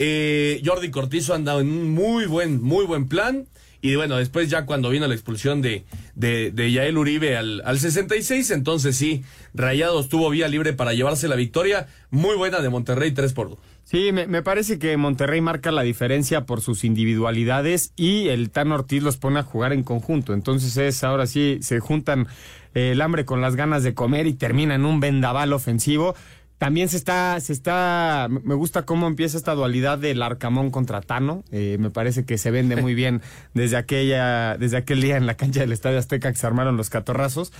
Eh, 0.00 0.62
Jordi 0.64 0.92
Cortizo 0.92 1.34
andaba 1.34 1.60
en 1.60 1.72
un 1.72 1.90
muy 1.90 2.26
buen, 2.26 2.62
muy 2.62 2.86
buen 2.86 3.08
plan. 3.08 3.48
Y 3.80 3.94
bueno, 3.94 4.16
después 4.16 4.50
ya 4.50 4.66
cuando 4.66 4.90
vino 4.90 5.06
la 5.06 5.14
expulsión 5.14 5.62
de, 5.62 5.84
de, 6.14 6.50
de 6.50 6.72
Yael 6.72 6.98
Uribe 6.98 7.36
al, 7.36 7.62
al 7.64 7.78
66, 7.78 8.50
entonces 8.50 8.96
sí, 8.96 9.22
Rayados 9.54 10.08
tuvo 10.08 10.30
vía 10.30 10.48
libre 10.48 10.72
para 10.72 10.94
llevarse 10.94 11.28
la 11.28 11.36
victoria. 11.36 11.86
Muy 12.10 12.36
buena 12.36 12.60
de 12.60 12.68
Monterrey, 12.70 13.12
3 13.12 13.32
por 13.32 13.50
2. 13.50 13.58
Sí, 13.84 14.12
me, 14.12 14.26
me 14.26 14.42
parece 14.42 14.78
que 14.78 14.96
Monterrey 14.96 15.40
marca 15.40 15.70
la 15.72 15.82
diferencia 15.82 16.44
por 16.44 16.60
sus 16.60 16.84
individualidades 16.84 17.92
y 17.96 18.28
el 18.28 18.50
Tan 18.50 18.70
Ortiz 18.72 19.02
los 19.02 19.16
pone 19.16 19.38
a 19.38 19.44
jugar 19.44 19.72
en 19.72 19.82
conjunto. 19.82 20.34
Entonces 20.34 20.76
es 20.76 21.04
ahora 21.04 21.26
sí, 21.26 21.58
se 21.62 21.80
juntan 21.80 22.26
eh, 22.74 22.90
el 22.92 23.00
hambre 23.00 23.24
con 23.24 23.40
las 23.40 23.56
ganas 23.56 23.82
de 23.82 23.94
comer 23.94 24.26
y 24.26 24.34
terminan 24.34 24.84
un 24.84 25.00
vendaval 25.00 25.52
ofensivo. 25.52 26.14
También 26.58 26.88
se 26.88 26.96
está, 26.96 27.38
se 27.40 27.52
está, 27.52 28.28
me 28.28 28.54
gusta 28.54 28.82
cómo 28.84 29.06
empieza 29.06 29.36
esta 29.36 29.54
dualidad 29.54 29.96
del 29.98 30.20
Arcamón 30.22 30.70
contra 30.70 31.00
Tano. 31.00 31.44
Eh, 31.52 31.76
me 31.78 31.90
parece 31.90 32.24
que 32.24 32.36
se 32.36 32.50
vende 32.50 32.76
muy 32.76 32.94
bien 32.96 33.22
desde 33.54 33.76
aquella, 33.76 34.56
desde 34.58 34.76
aquel 34.76 35.00
día 35.00 35.16
en 35.16 35.26
la 35.26 35.36
cancha 35.36 35.60
del 35.60 35.72
Estadio 35.72 35.98
Azteca 35.98 36.32
que 36.32 36.38
se 36.38 36.46
armaron 36.46 36.76
los 36.76 36.90
catorrazos. 36.90 37.52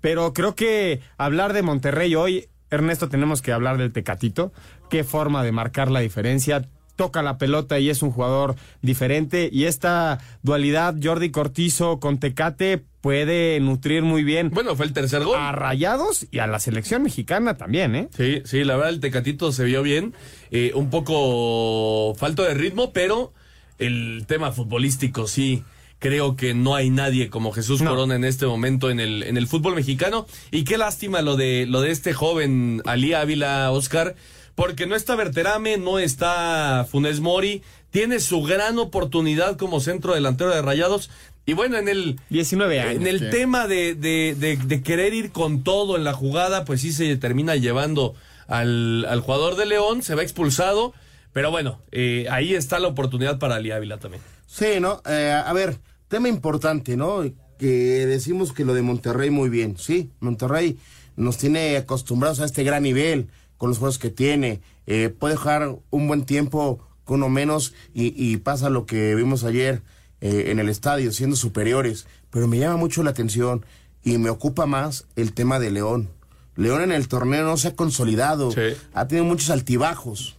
Pero 0.00 0.32
creo 0.32 0.54
que 0.54 1.00
hablar 1.18 1.52
de 1.52 1.62
Monterrey 1.62 2.14
hoy, 2.14 2.48
Ernesto, 2.70 3.10
tenemos 3.10 3.42
que 3.42 3.52
hablar 3.52 3.76
del 3.76 3.92
Tecatito. 3.92 4.52
Qué 4.88 5.04
forma 5.04 5.44
de 5.44 5.52
marcar 5.52 5.90
la 5.90 6.00
diferencia. 6.00 6.66
Toca 6.96 7.22
la 7.22 7.38
pelota 7.38 7.78
y 7.78 7.90
es 7.90 8.02
un 8.02 8.10
jugador 8.10 8.56
diferente. 8.82 9.48
Y 9.52 9.64
esta 9.64 10.18
dualidad, 10.42 10.96
Jordi 11.02 11.30
Cortizo 11.30 12.00
con 12.00 12.18
Tecate, 12.18 12.82
puede 13.00 13.60
nutrir 13.60 14.02
muy 14.02 14.24
bien. 14.24 14.50
Bueno, 14.50 14.74
fue 14.74 14.86
el 14.86 14.92
tercer 14.92 15.22
gol. 15.22 15.38
A 15.38 15.52
Rayados 15.52 16.26
y 16.30 16.40
a 16.40 16.46
la 16.46 16.58
selección 16.58 17.02
mexicana 17.02 17.56
también, 17.56 17.94
¿eh? 17.94 18.08
Sí, 18.16 18.42
sí, 18.44 18.64
la 18.64 18.76
verdad 18.76 18.94
el 18.94 19.00
Tecatito 19.00 19.52
se 19.52 19.64
vio 19.64 19.82
bien, 19.82 20.14
eh, 20.50 20.72
un 20.74 20.90
poco 20.90 22.14
falto 22.16 22.42
de 22.42 22.54
ritmo, 22.54 22.92
pero 22.92 23.32
el 23.78 24.24
tema 24.26 24.50
futbolístico 24.50 25.26
sí 25.26 25.62
Creo 25.98 26.36
que 26.36 26.52
no 26.52 26.74
hay 26.74 26.90
nadie 26.90 27.30
como 27.30 27.52
Jesús 27.52 27.82
Corona 27.82 28.16
en 28.16 28.24
este 28.24 28.44
momento 28.44 28.90
en 28.90 29.00
el, 29.00 29.22
en 29.22 29.38
el 29.38 29.46
fútbol 29.46 29.74
mexicano. 29.74 30.26
Y 30.50 30.64
qué 30.64 30.76
lástima 30.76 31.22
lo 31.22 31.36
de, 31.36 31.64
lo 31.66 31.80
de 31.80 31.90
este 31.90 32.12
joven 32.12 32.82
Ali 32.84 33.14
Ávila, 33.14 33.70
Oscar, 33.72 34.14
porque 34.56 34.86
no 34.86 34.96
está 34.96 35.14
Berterame, 35.14 35.76
no 35.76 36.00
está 36.00 36.86
Funes 36.90 37.20
Mori, 37.20 37.62
tiene 37.90 38.18
su 38.18 38.42
gran 38.42 38.78
oportunidad 38.78 39.56
como 39.56 39.80
centro 39.80 40.14
delantero 40.14 40.52
de 40.52 40.62
Rayados. 40.62 41.10
Y 41.44 41.52
bueno, 41.52 41.76
en 41.76 41.88
el 41.88 42.18
19 42.30 42.80
años. 42.80 43.02
En 43.02 43.06
el 43.06 43.20
sí. 43.20 43.26
tema 43.30 43.68
de, 43.68 43.94
de, 43.94 44.34
de, 44.36 44.56
de 44.56 44.82
querer 44.82 45.14
ir 45.14 45.30
con 45.30 45.62
todo 45.62 45.96
en 45.96 46.02
la 46.02 46.14
jugada, 46.14 46.64
pues 46.64 46.80
sí 46.80 46.92
se 46.92 47.16
termina 47.16 47.54
llevando 47.54 48.14
al, 48.48 49.04
al 49.04 49.20
jugador 49.20 49.56
de 49.56 49.66
León, 49.66 50.02
se 50.02 50.14
va 50.14 50.22
expulsado. 50.22 50.92
Pero 51.32 51.50
bueno, 51.50 51.82
eh, 51.92 52.26
ahí 52.30 52.54
está 52.54 52.78
la 52.78 52.88
oportunidad 52.88 53.38
para 53.38 53.56
Ali 53.56 53.70
Ávila 53.70 53.98
también. 53.98 54.22
Sí, 54.46 54.80
¿no? 54.80 55.02
Eh, 55.06 55.30
a 55.32 55.52
ver, 55.52 55.76
tema 56.08 56.28
importante, 56.28 56.96
¿no? 56.96 57.22
Que 57.58 58.06
decimos 58.06 58.54
que 58.54 58.64
lo 58.64 58.72
de 58.72 58.80
Monterrey 58.80 59.28
muy 59.28 59.50
bien, 59.50 59.76
sí. 59.76 60.10
Monterrey 60.20 60.78
nos 61.14 61.36
tiene 61.36 61.76
acostumbrados 61.76 62.40
a 62.40 62.46
este 62.46 62.64
gran 62.64 62.82
nivel 62.82 63.28
con 63.58 63.70
los 63.70 63.78
juegos 63.78 63.98
que 63.98 64.10
tiene. 64.10 64.60
Eh, 64.86 65.08
puede 65.08 65.36
jugar 65.36 65.76
un 65.90 66.08
buen 66.08 66.24
tiempo 66.24 66.80
con 67.04 67.22
uno 67.22 67.28
menos 67.28 67.72
y, 67.94 68.12
y 68.16 68.36
pasa 68.38 68.68
lo 68.68 68.86
que 68.86 69.14
vimos 69.14 69.44
ayer 69.44 69.82
eh, 70.20 70.50
en 70.50 70.58
el 70.58 70.68
estadio, 70.68 71.12
siendo 71.12 71.36
superiores. 71.36 72.06
Pero 72.30 72.48
me 72.48 72.58
llama 72.58 72.76
mucho 72.76 73.02
la 73.02 73.10
atención 73.10 73.64
y 74.02 74.18
me 74.18 74.30
ocupa 74.30 74.66
más 74.66 75.06
el 75.16 75.32
tema 75.32 75.58
de 75.58 75.70
León. 75.70 76.08
León 76.56 76.80
en 76.82 76.92
el 76.92 77.06
torneo 77.08 77.44
no 77.44 77.56
se 77.56 77.68
ha 77.68 77.76
consolidado, 77.76 78.50
ha 78.94 79.08
tenido 79.08 79.26
muchos 79.26 79.50
altibajos. 79.50 80.36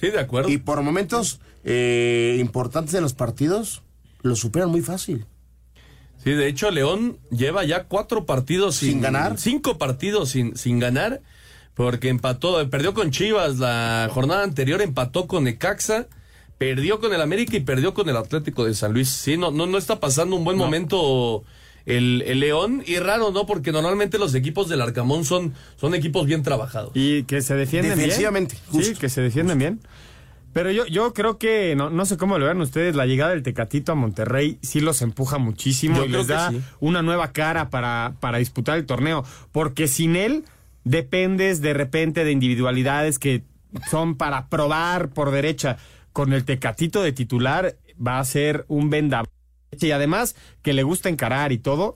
Sí, 0.00 0.10
de 0.10 0.18
acuerdo. 0.20 0.50
Y 0.50 0.58
por 0.58 0.82
momentos 0.82 1.40
eh, 1.64 2.36
importantes 2.40 2.92
de 2.92 3.00
los 3.00 3.14
partidos 3.14 3.82
lo 4.22 4.34
superan 4.36 4.70
muy 4.70 4.80
fácil. 4.80 5.26
Sí, 6.22 6.32
de 6.32 6.48
hecho, 6.48 6.70
León 6.70 7.18
lleva 7.30 7.64
ya 7.64 7.84
cuatro 7.84 8.26
partidos 8.26 8.76
sin, 8.76 8.90
¿Sin 8.90 9.00
ganar? 9.00 9.38
Cinco 9.38 9.78
partidos 9.78 10.30
sin, 10.30 10.56
sin 10.56 10.80
ganar, 10.80 11.22
porque 11.78 12.08
empató, 12.08 12.68
perdió 12.70 12.92
con 12.92 13.12
Chivas 13.12 13.58
la 13.58 14.10
jornada 14.12 14.42
anterior, 14.42 14.82
empató 14.82 15.28
con 15.28 15.44
Necaxa, 15.44 16.08
perdió 16.58 16.98
con 16.98 17.14
el 17.14 17.20
América 17.20 17.56
y 17.56 17.60
perdió 17.60 17.94
con 17.94 18.08
el 18.08 18.16
Atlético 18.16 18.64
de 18.64 18.74
San 18.74 18.92
Luis. 18.92 19.08
Sí, 19.08 19.36
no, 19.36 19.52
no, 19.52 19.64
no 19.66 19.78
está 19.78 20.00
pasando 20.00 20.34
un 20.34 20.42
buen 20.42 20.58
momento 20.58 21.44
el, 21.86 22.24
el 22.26 22.40
León, 22.40 22.82
y 22.84 22.96
raro, 22.98 23.30
¿no? 23.30 23.46
Porque 23.46 23.70
normalmente 23.70 24.18
los 24.18 24.34
equipos 24.34 24.68
del 24.68 24.80
Arcamón 24.80 25.24
son, 25.24 25.54
son 25.76 25.94
equipos 25.94 26.26
bien 26.26 26.42
trabajados. 26.42 26.90
Y 26.94 27.22
que 27.22 27.42
se 27.42 27.54
defienden 27.54 27.92
bien. 27.92 28.08
Defensivamente, 28.08 28.56
Sí, 28.72 28.96
que 28.96 29.08
se 29.08 29.20
defienden 29.20 29.60
bien. 29.60 29.80
Pero 30.52 30.72
yo, 30.72 30.84
yo 30.86 31.14
creo 31.14 31.38
que, 31.38 31.76
no, 31.76 31.90
no 31.90 32.06
sé 32.06 32.16
cómo 32.16 32.40
lo 32.40 32.46
vean 32.46 32.60
ustedes, 32.60 32.96
la 32.96 33.06
llegada 33.06 33.30
del 33.30 33.44
Tecatito 33.44 33.92
a 33.92 33.94
Monterrey 33.94 34.58
sí 34.62 34.80
los 34.80 35.00
empuja 35.00 35.38
muchísimo 35.38 35.98
Yo 35.98 36.06
y 36.06 36.08
les 36.08 36.26
da 36.26 36.50
sí. 36.50 36.60
una 36.80 37.02
nueva 37.02 37.30
cara 37.30 37.70
para, 37.70 38.14
para 38.18 38.38
disputar 38.38 38.78
el 38.78 38.84
torneo. 38.84 39.24
Porque 39.52 39.86
sin 39.86 40.16
él 40.16 40.42
dependes 40.84 41.60
de 41.60 41.74
repente 41.74 42.24
de 42.24 42.32
individualidades 42.32 43.18
que 43.18 43.44
son 43.90 44.16
para 44.16 44.48
probar 44.48 45.10
por 45.10 45.30
derecha. 45.30 45.76
Con 46.12 46.32
el 46.32 46.44
Tecatito 46.44 47.02
de 47.02 47.12
titular 47.12 47.76
va 48.04 48.18
a 48.18 48.24
ser 48.24 48.64
un 48.68 48.90
vendaval. 48.90 49.28
Y 49.78 49.90
además 49.90 50.34
que 50.62 50.72
le 50.72 50.82
gusta 50.82 51.08
encarar 51.08 51.52
y 51.52 51.58
todo, 51.58 51.94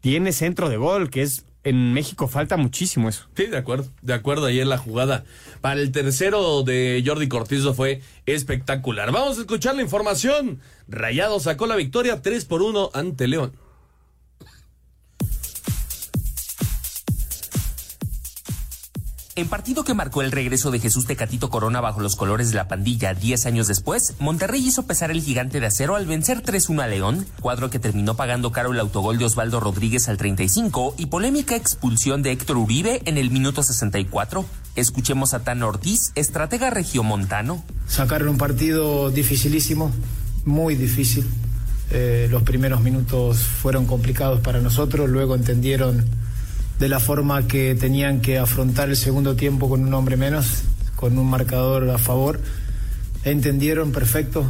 tiene 0.00 0.32
centro 0.32 0.68
de 0.68 0.76
gol, 0.76 1.10
que 1.10 1.22
es 1.22 1.44
en 1.64 1.92
México 1.92 2.26
falta 2.26 2.56
muchísimo 2.56 3.08
eso. 3.08 3.28
Sí, 3.36 3.46
de 3.46 3.56
acuerdo, 3.56 3.88
de 4.00 4.14
acuerdo. 4.14 4.46
Ayer 4.46 4.66
la 4.66 4.78
jugada 4.78 5.24
para 5.60 5.80
el 5.80 5.92
tercero 5.92 6.62
de 6.64 7.02
Jordi 7.06 7.28
Cortizo 7.28 7.74
fue 7.74 8.02
espectacular. 8.26 9.12
Vamos 9.12 9.38
a 9.38 9.42
escuchar 9.42 9.76
la 9.76 9.82
información. 9.82 10.60
Rayado 10.88 11.38
sacó 11.38 11.66
la 11.66 11.76
victoria 11.76 12.20
3 12.20 12.44
por 12.46 12.62
1 12.62 12.90
ante 12.94 13.28
León. 13.28 13.52
En 19.34 19.48
partido 19.48 19.82
que 19.82 19.94
marcó 19.94 20.20
el 20.20 20.30
regreso 20.30 20.70
de 20.70 20.78
Jesús 20.78 21.06
Tecatito 21.06 21.48
Corona 21.48 21.80
bajo 21.80 22.00
los 22.00 22.16
colores 22.16 22.50
de 22.50 22.56
la 22.56 22.68
pandilla 22.68 23.14
10 23.14 23.46
años 23.46 23.66
después, 23.66 24.14
Monterrey 24.18 24.60
hizo 24.62 24.82
pesar 24.82 25.10
el 25.10 25.22
gigante 25.22 25.58
de 25.58 25.64
acero 25.64 25.96
al 25.96 26.04
vencer 26.04 26.42
3-1 26.42 26.82
a 26.82 26.86
León, 26.86 27.26
cuadro 27.40 27.70
que 27.70 27.78
terminó 27.78 28.14
pagando 28.14 28.52
caro 28.52 28.72
el 28.72 28.78
autogol 28.78 29.16
de 29.16 29.24
Osvaldo 29.24 29.58
Rodríguez 29.58 30.10
al 30.10 30.18
35 30.18 30.96
y 30.98 31.06
polémica 31.06 31.56
expulsión 31.56 32.22
de 32.22 32.30
Héctor 32.30 32.58
Uribe 32.58 33.00
en 33.06 33.16
el 33.16 33.30
minuto 33.30 33.62
64. 33.62 34.44
Escuchemos 34.76 35.32
a 35.32 35.42
Tan 35.42 35.62
Ortiz, 35.62 36.12
estratega 36.14 36.68
regiomontano. 36.68 37.64
Sacaron 37.86 38.28
un 38.28 38.36
partido 38.36 39.10
dificilísimo, 39.10 39.92
muy 40.44 40.74
difícil. 40.74 41.24
Eh, 41.90 42.28
los 42.30 42.42
primeros 42.42 42.82
minutos 42.82 43.38
fueron 43.38 43.86
complicados 43.86 44.40
para 44.40 44.60
nosotros, 44.60 45.08
luego 45.08 45.34
entendieron 45.34 46.04
de 46.78 46.88
la 46.88 47.00
forma 47.00 47.46
que 47.46 47.74
tenían 47.74 48.20
que 48.20 48.38
afrontar 48.38 48.88
el 48.88 48.96
segundo 48.96 49.36
tiempo 49.36 49.68
con 49.68 49.82
un 49.82 49.94
hombre 49.94 50.16
menos, 50.16 50.62
con 50.96 51.18
un 51.18 51.28
marcador 51.28 51.88
a 51.90 51.98
favor. 51.98 52.40
Entendieron 53.24 53.92
perfecto. 53.92 54.44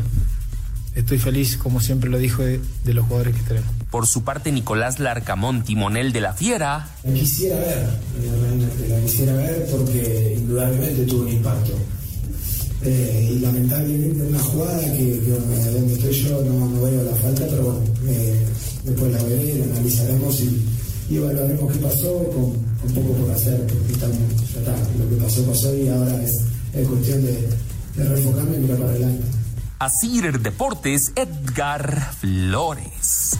Estoy 0.94 1.18
feliz, 1.18 1.56
como 1.56 1.80
siempre 1.80 2.10
lo 2.10 2.18
dijo, 2.18 2.42
de, 2.42 2.60
de 2.84 2.94
los 2.94 3.06
jugadores 3.06 3.34
que 3.34 3.42
tenemos. 3.42 3.70
Por 3.90 4.06
su 4.06 4.24
parte, 4.24 4.52
Nicolás 4.52 4.98
Larcamón, 4.98 5.62
timonel 5.62 6.12
de 6.12 6.20
la 6.20 6.34
Fiera, 6.34 6.88
La 7.04 7.12
quisiera 7.12 7.56
ver, 7.56 7.86
realmente 8.20 8.88
la 8.88 9.00
quisiera 9.00 9.32
ver 9.34 9.66
porque 9.70 10.34
indudablemente 10.38 11.04
tuvo 11.04 11.22
un 11.22 11.28
impacto. 11.28 11.72
Eh, 12.84 13.30
y 13.32 13.38
lamentablemente 13.38 14.22
una 14.22 14.40
jugada 14.40 14.80
que, 14.92 15.20
que, 15.20 15.38
bueno, 15.46 15.72
donde 15.72 15.94
estoy 15.94 16.12
yo 16.12 16.42
no, 16.42 16.68
no 16.68 16.82
veo 16.82 17.04
la 17.04 17.14
falta, 17.14 17.46
pero 17.48 17.62
bueno, 17.62 17.80
eh, 18.08 18.44
después 18.84 19.12
la 19.12 19.22
veré, 19.22 19.54
la 19.54 19.64
analizaremos 19.66 20.40
y, 20.40 20.66
y 21.08 21.16
evaluaremos 21.16 21.72
qué 21.72 21.78
pasó 21.78 22.24
con, 22.30 22.52
con 22.80 22.94
poco 22.94 23.12
por 23.14 23.30
hacer, 23.30 23.66
porque 23.66 23.92
estamos, 23.92 24.18
ya 24.52 24.60
está, 24.60 24.76
lo 24.98 25.08
que 25.08 25.16
pasó 25.22 25.44
pasó 25.46 25.74
y 25.74 25.88
ahora 25.88 26.22
es, 26.22 26.44
es 26.74 26.88
cuestión 26.88 27.22
de, 27.24 27.48
de 27.96 28.04
reenfocarme 28.08 28.56
y 28.56 28.60
mirar 28.60 28.78
para 28.78 28.90
adelante. 28.90 29.24
Asir 29.78 30.38
Deportes, 30.40 31.12
Edgar 31.16 32.14
Flores. 32.14 33.36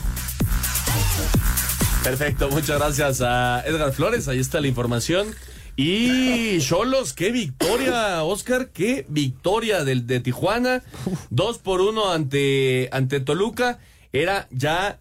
Perfecto, 2.03 2.49
muchas 2.49 2.79
gracias 2.79 3.21
a 3.21 3.63
Edgar 3.65 3.93
Flores. 3.93 4.27
Ahí 4.27 4.39
está 4.39 4.59
la 4.59 4.67
información. 4.67 5.27
Y 5.75 6.59
Cholos, 6.59 7.13
qué 7.13 7.31
victoria, 7.31 8.23
Oscar, 8.23 8.69
qué 8.69 9.05
victoria 9.07 9.85
del 9.85 10.05
de 10.05 10.19
Tijuana. 10.19 10.83
Dos 11.29 11.59
por 11.59 11.79
uno 11.79 12.11
ante, 12.11 12.89
ante 12.91 13.21
Toluca. 13.21 13.79
Era 14.11 14.47
ya, 14.51 14.99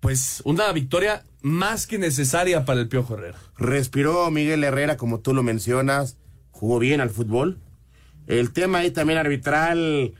pues, 0.00 0.42
una 0.44 0.72
victoria 0.72 1.24
más 1.42 1.86
que 1.86 1.98
necesaria 1.98 2.64
para 2.64 2.80
el 2.80 2.88
Piojo. 2.88 3.16
Respiró 3.58 4.30
Miguel 4.30 4.64
Herrera, 4.64 4.96
como 4.96 5.20
tú 5.20 5.34
lo 5.34 5.42
mencionas, 5.42 6.16
jugó 6.50 6.78
bien 6.78 7.00
al 7.00 7.10
fútbol. 7.10 7.58
El 8.26 8.52
tema 8.52 8.78
ahí 8.78 8.90
también 8.90 9.18
arbitral 9.18 10.14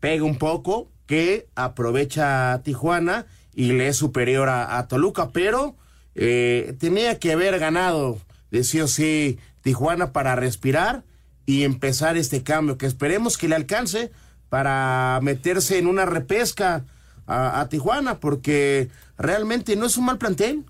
pega 0.00 0.24
un 0.24 0.38
poco, 0.38 0.90
que 1.06 1.48
aprovecha 1.54 2.52
a 2.52 2.62
Tijuana 2.62 3.26
y 3.54 3.72
le 3.72 3.88
es 3.88 3.96
superior 3.96 4.50
a, 4.50 4.86
Toluca, 4.88 5.30
pero 5.30 5.76
eh, 6.14 6.76
tenía 6.78 7.18
que 7.18 7.32
haber 7.32 7.58
ganado 7.58 8.20
de 8.50 8.62
sí 8.62 8.80
o 8.80 8.86
sí 8.86 9.38
Tijuana 9.62 10.12
para 10.12 10.36
respirar 10.36 11.04
y 11.46 11.64
empezar 11.64 12.18
este 12.18 12.42
cambio, 12.42 12.76
que 12.76 12.84
esperemos 12.84 13.38
que 13.38 13.48
le 13.48 13.54
alcance 13.54 14.12
para 14.50 15.18
meterse 15.22 15.78
en 15.78 15.86
una 15.86 16.04
repesca 16.04 16.84
a, 17.28 17.60
a 17.60 17.68
Tijuana, 17.68 18.18
porque 18.18 18.88
realmente 19.16 19.76
no 19.76 19.86
es 19.86 19.96
un 19.96 20.06
mal 20.06 20.18
plantel. 20.18 20.64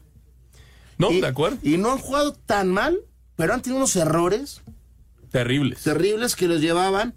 No, 0.98 1.10
Y- 1.10 1.20
de 1.22 1.26
acuerdo. 1.28 1.56
Y 1.62 1.78
no 1.78 1.92
han 1.92 1.98
jugado 1.98 2.32
tan 2.34 2.68
mal, 2.70 2.98
pero 3.36 3.54
han 3.54 3.62
tenido 3.62 3.78
unos 3.78 3.96
errores 3.96 4.60
Terribles. 5.30 5.82
terribles 5.82 6.34
que 6.36 6.48
los 6.48 6.60
llevaban 6.60 7.14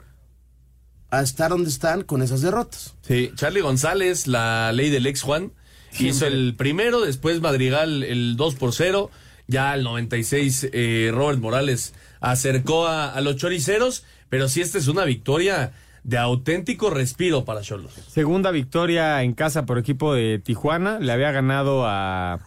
a 1.10 1.22
estar 1.22 1.50
donde 1.50 1.70
están 1.70 2.04
con 2.04 2.22
esas 2.22 2.42
derrotas. 2.42 2.94
Sí, 3.02 3.32
Charlie 3.36 3.62
González, 3.62 4.28
la 4.28 4.72
ley 4.72 4.90
del 4.90 5.06
ex 5.08 5.22
Juan, 5.24 5.52
hizo 6.00 6.26
el 6.26 6.56
primero, 6.56 7.02
después 7.02 7.42
Madrigal 7.42 8.04
el 8.04 8.38
2 8.38 8.56
por 8.56 8.74
0, 8.74 9.10
ya 9.48 9.72
al 9.72 9.84
96 9.84 10.70
eh, 10.72 11.12
Robert 11.14 11.40
Morales 11.40 11.94
acercó 12.22 12.88
a, 12.88 13.12
a 13.12 13.20
los 13.20 13.36
choriceros, 13.36 14.04
pero 14.30 14.48
sí 14.48 14.62
esta 14.62 14.78
es 14.78 14.88
una 14.88 15.04
victoria 15.04 15.74
de 16.04 16.18
auténtico 16.18 16.90
respiro 16.90 17.46
para 17.46 17.62
Cholos. 17.62 17.94
Segunda 17.94 18.52
victoria 18.52 19.22
en 19.24 19.34
casa 19.34 19.66
por 19.66 19.78
equipo 19.78 20.14
de 20.14 20.40
Tijuana. 20.40 21.00
Le 21.00 21.12
había 21.12 21.32
ganado 21.32 21.86
a, 21.86 22.40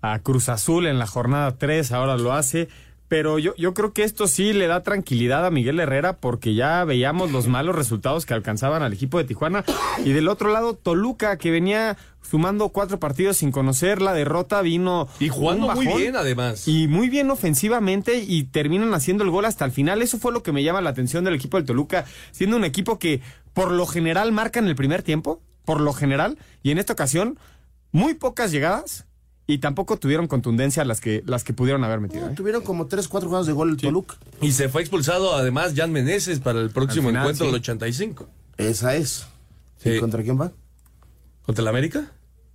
a 0.00 0.18
Cruz 0.20 0.48
Azul 0.48 0.86
en 0.86 0.98
la 0.98 1.06
jornada 1.06 1.56
3, 1.58 1.92
ahora 1.92 2.16
lo 2.16 2.32
hace. 2.32 2.68
Pero 3.08 3.38
yo, 3.38 3.54
yo 3.56 3.74
creo 3.74 3.92
que 3.92 4.02
esto 4.02 4.26
sí 4.26 4.52
le 4.52 4.66
da 4.66 4.82
tranquilidad 4.82 5.44
a 5.44 5.50
Miguel 5.50 5.78
Herrera 5.78 6.16
porque 6.16 6.54
ya 6.54 6.84
veíamos 6.84 7.30
los 7.30 7.46
malos 7.48 7.76
resultados 7.76 8.26
que 8.26 8.34
alcanzaban 8.34 8.82
al 8.82 8.92
equipo 8.92 9.18
de 9.18 9.24
Tijuana. 9.24 9.64
Y 10.04 10.12
del 10.12 10.28
otro 10.28 10.50
lado, 10.50 10.74
Toluca, 10.74 11.36
que 11.36 11.50
venía 11.50 11.96
sumando 12.22 12.70
cuatro 12.70 12.98
partidos 12.98 13.36
sin 13.36 13.52
conocer 13.52 14.00
la 14.00 14.14
derrota, 14.14 14.62
vino... 14.62 15.08
Y 15.20 15.28
jugando 15.28 15.66
un 15.68 15.74
muy 15.74 15.86
bien, 15.86 16.16
además. 16.16 16.66
Y 16.66 16.88
muy 16.88 17.10
bien 17.10 17.30
ofensivamente 17.30 18.24
y 18.26 18.44
terminan 18.44 18.94
haciendo 18.94 19.22
el 19.22 19.30
gol 19.30 19.44
hasta 19.44 19.64
el 19.64 19.72
final. 19.72 20.00
Eso 20.00 20.18
fue 20.18 20.32
lo 20.32 20.42
que 20.42 20.52
me 20.52 20.62
llama 20.62 20.80
la 20.80 20.90
atención 20.90 21.24
del 21.24 21.34
equipo 21.34 21.58
del 21.58 21.66
Toluca, 21.66 22.06
siendo 22.32 22.56
un 22.56 22.64
equipo 22.64 22.98
que 22.98 23.20
por 23.52 23.70
lo 23.70 23.86
general 23.86 24.32
marca 24.32 24.58
en 24.58 24.66
el 24.66 24.74
primer 24.74 25.02
tiempo. 25.02 25.40
por 25.64 25.80
lo 25.80 25.92
general, 25.92 26.38
y 26.62 26.70
en 26.70 26.78
esta 26.78 26.92
ocasión, 26.92 27.38
muy 27.92 28.14
pocas 28.14 28.50
llegadas 28.50 29.06
y 29.46 29.58
tampoco 29.58 29.98
tuvieron 29.98 30.26
contundencia 30.26 30.84
las 30.84 31.00
que, 31.00 31.22
las 31.26 31.44
que 31.44 31.52
pudieron 31.52 31.84
haber 31.84 32.00
metido. 32.00 32.28
¿eh? 32.30 32.32
Tuvieron 32.34 32.62
como 32.62 32.86
3, 32.86 33.08
4 33.08 33.28
jugadas 33.28 33.46
de 33.46 33.52
gol 33.52 33.70
el 33.70 33.76
Toluca. 33.76 34.16
Y 34.40 34.52
se 34.52 34.68
fue 34.68 34.80
expulsado 34.80 35.34
además 35.34 35.74
Jan 35.76 35.92
Meneses 35.92 36.40
para 36.40 36.60
el 36.60 36.70
próximo 36.70 37.08
Al 37.08 37.12
final, 37.12 37.22
encuentro 37.22 37.46
sí. 37.46 37.52
del 37.52 37.60
85. 37.60 38.28
Esa 38.56 38.94
es. 38.96 39.26
Sí. 39.78 39.90
¿Y 39.90 40.00
contra 40.00 40.22
quién 40.22 40.40
va? 40.40 40.52
¿Contra 41.42 41.62
el 41.62 41.68
América? 41.68 42.10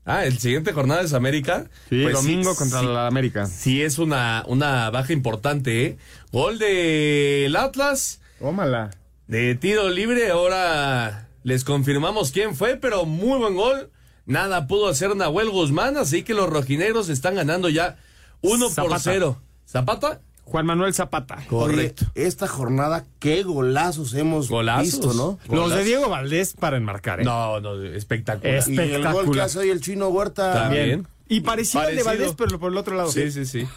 Ah, 0.05 0.25
el 0.25 0.39
siguiente 0.39 0.73
jornada 0.73 1.01
es 1.03 1.13
América. 1.13 1.69
Sí, 1.89 2.01
Pues 2.01 2.15
domingo 2.15 2.55
contra 2.55 2.81
la 2.81 3.05
América. 3.05 3.45
Sí, 3.45 3.83
es 3.83 3.99
una, 3.99 4.43
una 4.47 4.89
baja 4.89 5.13
importante, 5.13 5.85
¿eh? 5.85 5.97
Gol 6.31 6.57
del 6.57 7.55
Atlas. 7.55 8.19
Tómala. 8.39 8.89
De 9.27 9.53
tiro 9.53 9.89
libre, 9.89 10.31
ahora 10.31 11.27
les 11.43 11.63
confirmamos 11.63 12.31
quién 12.31 12.55
fue, 12.55 12.77
pero 12.77 13.05
muy 13.05 13.37
buen 13.37 13.53
gol. 13.53 13.91
Nada 14.30 14.67
pudo 14.67 14.88
hacer 14.88 15.15
Nahuel 15.15 15.49
Guzmán, 15.49 15.97
así 15.97 16.21
que 16.21 16.36
los 16.36 16.47
rojinegros 16.47 17.09
están 17.09 17.34
ganando 17.34 17.67
ya 17.67 17.97
1 18.41 18.65
por 18.67 18.73
Zapata. 18.75 18.99
0. 18.99 19.41
¿Zapata? 19.65 20.21
Juan 20.43 20.67
Manuel 20.67 20.93
Zapata. 20.93 21.43
Correcto. 21.47 22.05
Oye, 22.15 22.27
esta 22.27 22.47
jornada, 22.47 23.05
qué 23.17 23.41
golazos 23.41 24.13
hemos 24.13 24.47
Golazos. 24.47 24.84
visto, 24.84 25.13
¿no? 25.15 25.39
Los 25.51 25.73
de 25.73 25.84
Diego 25.84 26.09
Valdés 26.09 26.53
para 26.53 26.77
enmarcar, 26.77 27.21
¿eh? 27.21 27.23
No, 27.23 27.59
no, 27.59 27.82
espectacular. 27.84 28.63
Y 28.69 28.77
el 28.77 29.11
gol 29.11 29.32
que 29.32 29.41
hace 29.41 29.59
hoy 29.59 29.71
el 29.71 29.82
chino 29.82 30.09
Huerta. 30.09 30.53
También. 30.53 31.07
Y 31.27 31.41
parecido, 31.41 31.82
al 31.82 31.95
de. 31.95 32.03
Valdés, 32.03 32.34
pero 32.38 32.59
por 32.59 32.71
el 32.71 32.77
otro 32.77 32.95
lado. 32.95 33.11
Sí, 33.11 33.32
sí, 33.32 33.47
sí. 33.47 33.67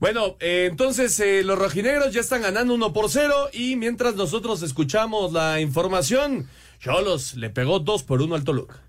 Bueno, 0.00 0.36
eh, 0.40 0.66
entonces 0.70 1.20
eh, 1.20 1.42
los 1.44 1.58
rojinegros 1.58 2.10
ya 2.14 2.22
están 2.22 2.40
ganando 2.40 2.72
1 2.72 2.92
por 2.94 3.10
0 3.10 3.50
y 3.52 3.76
mientras 3.76 4.14
nosotros 4.14 4.62
escuchamos 4.62 5.32
la 5.32 5.60
información, 5.60 6.48
Cholos 6.80 7.34
le 7.34 7.50
pegó 7.50 7.80
2 7.80 8.02
por 8.02 8.22
1 8.22 8.34
al 8.34 8.44
Toluca. 8.44 8.80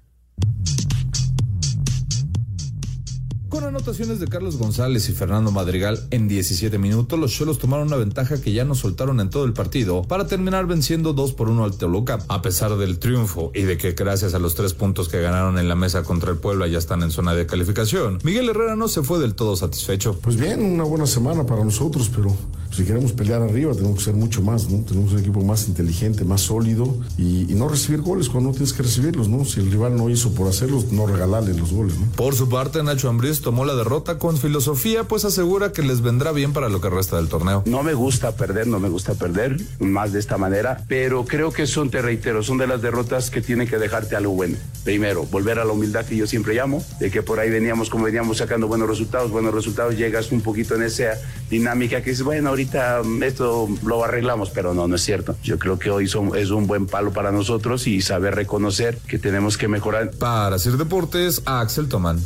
Con 3.56 3.64
anotaciones 3.64 4.20
de 4.20 4.28
Carlos 4.28 4.58
González 4.58 5.08
y 5.08 5.14
Fernando 5.14 5.50
Madrigal 5.50 6.06
en 6.12 6.28
17 6.28 6.78
minutos, 6.78 7.18
los 7.18 7.32
Cholos 7.32 7.58
tomaron 7.58 7.88
una 7.88 7.96
ventaja 7.96 8.42
que 8.42 8.52
ya 8.52 8.66
no 8.66 8.76
soltaron 8.76 9.22
en 9.22 9.30
todo 9.30 9.46
el 9.46 9.54
partido 9.54 10.02
para 10.02 10.28
terminar 10.28 10.66
venciendo 10.66 11.14
2 11.14 11.32
por 11.32 11.48
1 11.48 11.64
al 11.64 11.78
Toluca. 11.78 12.20
A 12.28 12.42
pesar 12.42 12.76
del 12.76 13.00
triunfo 13.00 13.52
y 13.56 13.62
de 13.62 13.78
que 13.78 13.94
gracias 13.94 14.34
a 14.34 14.40
los 14.40 14.56
tres 14.56 14.74
puntos 14.74 15.08
que 15.08 15.22
ganaron 15.22 15.58
en 15.58 15.70
la 15.70 15.76
mesa 15.76 16.04
contra 16.04 16.32
el 16.32 16.38
Puebla 16.38 16.68
ya 16.68 16.78
están 16.78 17.02
en 17.02 17.12
zona 17.12 17.34
de 17.34 17.46
calificación, 17.46 18.20
Miguel 18.24 18.50
Herrera 18.50 18.76
no 18.76 18.90
se 18.90 19.04
fue 19.04 19.20
del 19.20 19.36
todo 19.36 19.56
satisfecho. 19.56 20.20
Pues 20.22 20.36
bien, 20.36 20.62
una 20.62 20.84
buena 20.84 21.08
semana 21.08 21.46
para 21.46 21.64
nosotros, 21.64 22.12
pero 22.14 22.36
si 22.76 22.84
queremos 22.84 23.14
pelear 23.14 23.42
arriba 23.42 23.74
tenemos 23.74 24.00
que 24.00 24.06
ser 24.06 24.14
mucho 24.16 24.42
más, 24.42 24.70
¿no? 24.70 24.84
Tenemos 24.84 25.14
un 25.14 25.20
equipo 25.20 25.42
más 25.42 25.68
inteligente, 25.68 26.24
más 26.26 26.42
sólido 26.42 26.98
y, 27.18 27.52
y 27.52 27.56
no 27.56 27.68
recibir 27.68 28.02
goles 28.02 28.30
cuando 28.30 28.50
no 28.50 28.56
tienes 28.56 28.74
que 28.74 28.84
recibirlos, 28.84 29.30
¿no? 29.30 29.46
Si 29.46 29.60
el 29.60 29.72
rival 29.72 29.96
no 29.96 30.10
hizo 30.10 30.34
por 30.34 30.48
hacerlos, 30.48 30.92
no 30.92 31.08
regalarle 31.08 31.54
los 31.54 31.72
goles, 31.72 31.98
¿no? 31.98 32.08
Por 32.16 32.36
su 32.36 32.50
parte, 32.50 32.84
Nacho 32.84 33.10
Ambriz 33.10 33.42
tomó 33.42 33.66
la 33.66 33.76
derrota 33.76 34.18
con 34.18 34.38
filosofía, 34.38 35.06
pues 35.06 35.26
asegura 35.26 35.72
que 35.72 35.82
les 35.82 36.02
vendrá 36.02 36.32
bien 36.32 36.54
para 36.54 36.70
lo 36.70 36.82
que 36.82 36.90
resta 36.90 37.18
del 37.18 37.30
torneo. 37.30 37.64
No 37.66 37.84
me 37.84 37.94
gusta 37.94 38.36
perder, 38.36 38.68
no 38.68 38.80
me 38.80 38.90
gusta 38.90 39.14
perder 39.14 39.58
más 39.80 40.12
de 40.12 40.20
esta 40.20 40.38
manera, 40.38 40.84
pero 40.88 41.26
creo 41.26 41.52
que 41.52 41.68
son, 41.68 41.90
te 41.90 42.02
reitero, 42.02 42.44
son 42.44 42.58
de 42.58 42.68
las 42.68 42.82
derrotas 42.82 43.30
que 43.30 43.42
tienen 43.42 43.68
que 43.68 43.78
dejarte 43.78 44.16
algo 44.16 44.34
bueno. 44.34 44.58
Primero, 44.84 45.26
volver 45.26 45.60
a 45.60 45.66
la 45.66 45.72
humildad 45.72 46.06
que 46.06 46.18
yo 46.18 46.28
siempre 46.28 46.54
llamo, 46.54 46.84
de 47.00 47.10
que 47.10 47.24
por 47.24 47.40
ahí 47.40 47.50
veníamos 47.50 47.90
como 47.90 48.06
veníamos 48.06 48.38
sacando 48.38 48.68
buenos 48.68 48.90
resultados, 48.90 49.32
buenos 49.32 49.54
resultados, 49.54 49.98
llegas 49.98 50.32
un 50.32 50.42
poquito 50.42 50.76
en 50.76 50.84
esa 50.84 51.14
dinámica 51.50 52.02
que 52.02 52.12
es 52.12 52.22
bueno, 52.22 52.50
ahorita 52.50 52.65
mm, 52.74 53.24
esto 53.24 53.68
lo 53.84 54.04
arreglamos, 54.04 54.50
pero 54.50 54.74
no, 54.74 54.88
no 54.88 54.96
es 54.96 55.02
cierto. 55.04 55.36
Yo 55.44 55.58
creo 55.60 55.78
que 55.80 55.90
hoy 55.90 56.08
son- 56.08 56.36
es 56.36 56.50
un 56.52 56.68
buen 56.68 56.88
palo 56.88 57.12
para 57.14 57.32
nosotros 57.32 57.88
y 57.88 58.02
saber 58.02 58.36
reconocer 58.36 58.98
que 59.08 59.20
tenemos 59.20 59.58
que 59.58 59.68
mejorar. 59.68 60.12
Para 60.12 60.58
Sir 60.60 60.78
Deportes, 60.78 61.42
Axel 61.46 61.88
Tomán. 61.90 62.20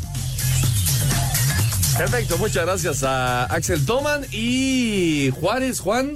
Perfecto, 1.98 2.38
muchas 2.38 2.66
gracias 2.66 3.04
a 3.04 3.44
Axel 3.46 3.86
Toman 3.86 4.22
y 4.32 5.32
Juárez, 5.38 5.82
Juan, 5.82 6.14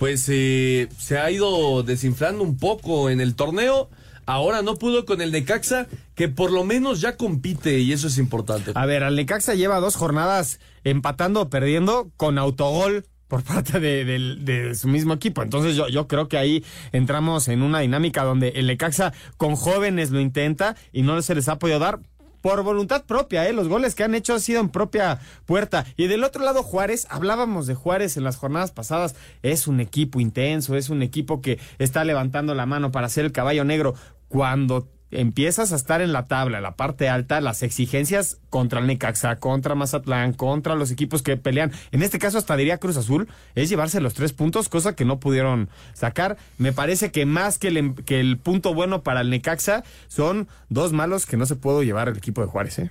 pues 0.00 0.24
eh, 0.28 0.88
se 0.98 1.18
ha 1.18 1.30
ido 1.30 1.84
desinflando 1.84 2.42
un 2.42 2.56
poco 2.56 3.08
en 3.08 3.20
el 3.20 3.36
torneo. 3.36 3.88
Ahora 4.28 4.62
no 4.62 4.74
pudo 4.74 5.06
con 5.06 5.20
el 5.20 5.30
Necaxa, 5.30 5.86
que 6.16 6.26
por 6.28 6.50
lo 6.50 6.64
menos 6.64 7.00
ya 7.00 7.16
compite 7.16 7.78
y 7.78 7.92
eso 7.92 8.08
es 8.08 8.18
importante. 8.18 8.72
A 8.74 8.84
ver, 8.84 9.04
al 9.04 9.14
Necaxa 9.14 9.54
lleva 9.54 9.78
dos 9.78 9.94
jornadas 9.94 10.58
empatando 10.82 11.42
o 11.42 11.48
perdiendo 11.50 12.10
con 12.16 12.36
autogol 12.36 13.06
por 13.28 13.42
parte 13.42 13.80
de, 13.80 14.04
de 14.04 14.74
su 14.74 14.88
mismo 14.88 15.14
equipo. 15.14 15.42
Entonces 15.42 15.76
yo, 15.76 15.88
yo 15.88 16.06
creo 16.06 16.28
que 16.28 16.38
ahí 16.38 16.64
entramos 16.92 17.48
en 17.48 17.62
una 17.62 17.80
dinámica 17.80 18.24
donde 18.24 18.48
el 18.50 18.66
Necaxa 18.66 19.12
con 19.36 19.56
jóvenes 19.56 20.10
lo 20.10 20.20
intenta 20.20 20.76
y 20.92 21.02
no 21.02 21.20
se 21.22 21.34
les 21.34 21.48
ha 21.48 21.58
podido 21.58 21.78
dar 21.78 22.00
por 22.42 22.62
voluntad 22.62 23.04
propia, 23.06 23.48
¿eh? 23.48 23.52
Los 23.52 23.66
goles 23.66 23.96
que 23.96 24.04
han 24.04 24.14
hecho 24.14 24.34
han 24.34 24.40
sido 24.40 24.60
en 24.60 24.68
propia 24.68 25.18
puerta. 25.46 25.84
Y 25.96 26.06
del 26.06 26.22
otro 26.22 26.44
lado, 26.44 26.62
Juárez, 26.62 27.08
hablábamos 27.10 27.66
de 27.66 27.74
Juárez 27.74 28.16
en 28.16 28.22
las 28.22 28.36
jornadas 28.36 28.70
pasadas, 28.70 29.16
es 29.42 29.66
un 29.66 29.80
equipo 29.80 30.20
intenso, 30.20 30.76
es 30.76 30.88
un 30.88 31.02
equipo 31.02 31.40
que 31.40 31.58
está 31.78 32.04
levantando 32.04 32.54
la 32.54 32.64
mano 32.64 32.92
para 32.92 33.08
ser 33.08 33.24
el 33.24 33.32
caballo 33.32 33.64
negro. 33.64 33.94
Cuando 34.28 34.86
empiezas 35.10 35.72
a 35.72 35.76
estar 35.76 36.00
en 36.00 36.12
la 36.12 36.26
tabla, 36.26 36.56
en 36.56 36.62
la 36.64 36.74
parte 36.76 37.08
alta, 37.08 37.40
las 37.40 37.62
exigencias 37.62 38.38
contra 38.50 38.80
el 38.80 38.86
Necaxa, 38.86 39.36
contra 39.36 39.74
Mazatlán, 39.74 40.32
contra 40.32 40.74
los 40.74 40.90
equipos 40.90 41.22
que 41.22 41.36
pelean, 41.36 41.70
en 41.92 42.02
este 42.02 42.18
caso 42.18 42.38
hasta 42.38 42.56
diría 42.56 42.78
Cruz 42.78 42.96
Azul, 42.96 43.28
es 43.54 43.68
llevarse 43.68 44.00
los 44.00 44.14
tres 44.14 44.32
puntos, 44.32 44.68
cosa 44.68 44.96
que 44.96 45.04
no 45.04 45.20
pudieron 45.20 45.68
sacar. 45.94 46.36
Me 46.58 46.72
parece 46.72 47.12
que 47.12 47.24
más 47.24 47.58
que 47.58 47.68
el, 47.68 47.76
em- 47.76 47.94
que 47.94 48.18
el 48.20 48.36
punto 48.38 48.74
bueno 48.74 49.02
para 49.02 49.20
el 49.20 49.30
Necaxa 49.30 49.84
son 50.08 50.48
dos 50.68 50.92
malos 50.92 51.24
que 51.26 51.36
no 51.36 51.46
se 51.46 51.56
pudo 51.56 51.82
llevar 51.82 52.08
el 52.08 52.16
equipo 52.16 52.40
de 52.42 52.48
Juárez, 52.48 52.78
¿eh? 52.80 52.90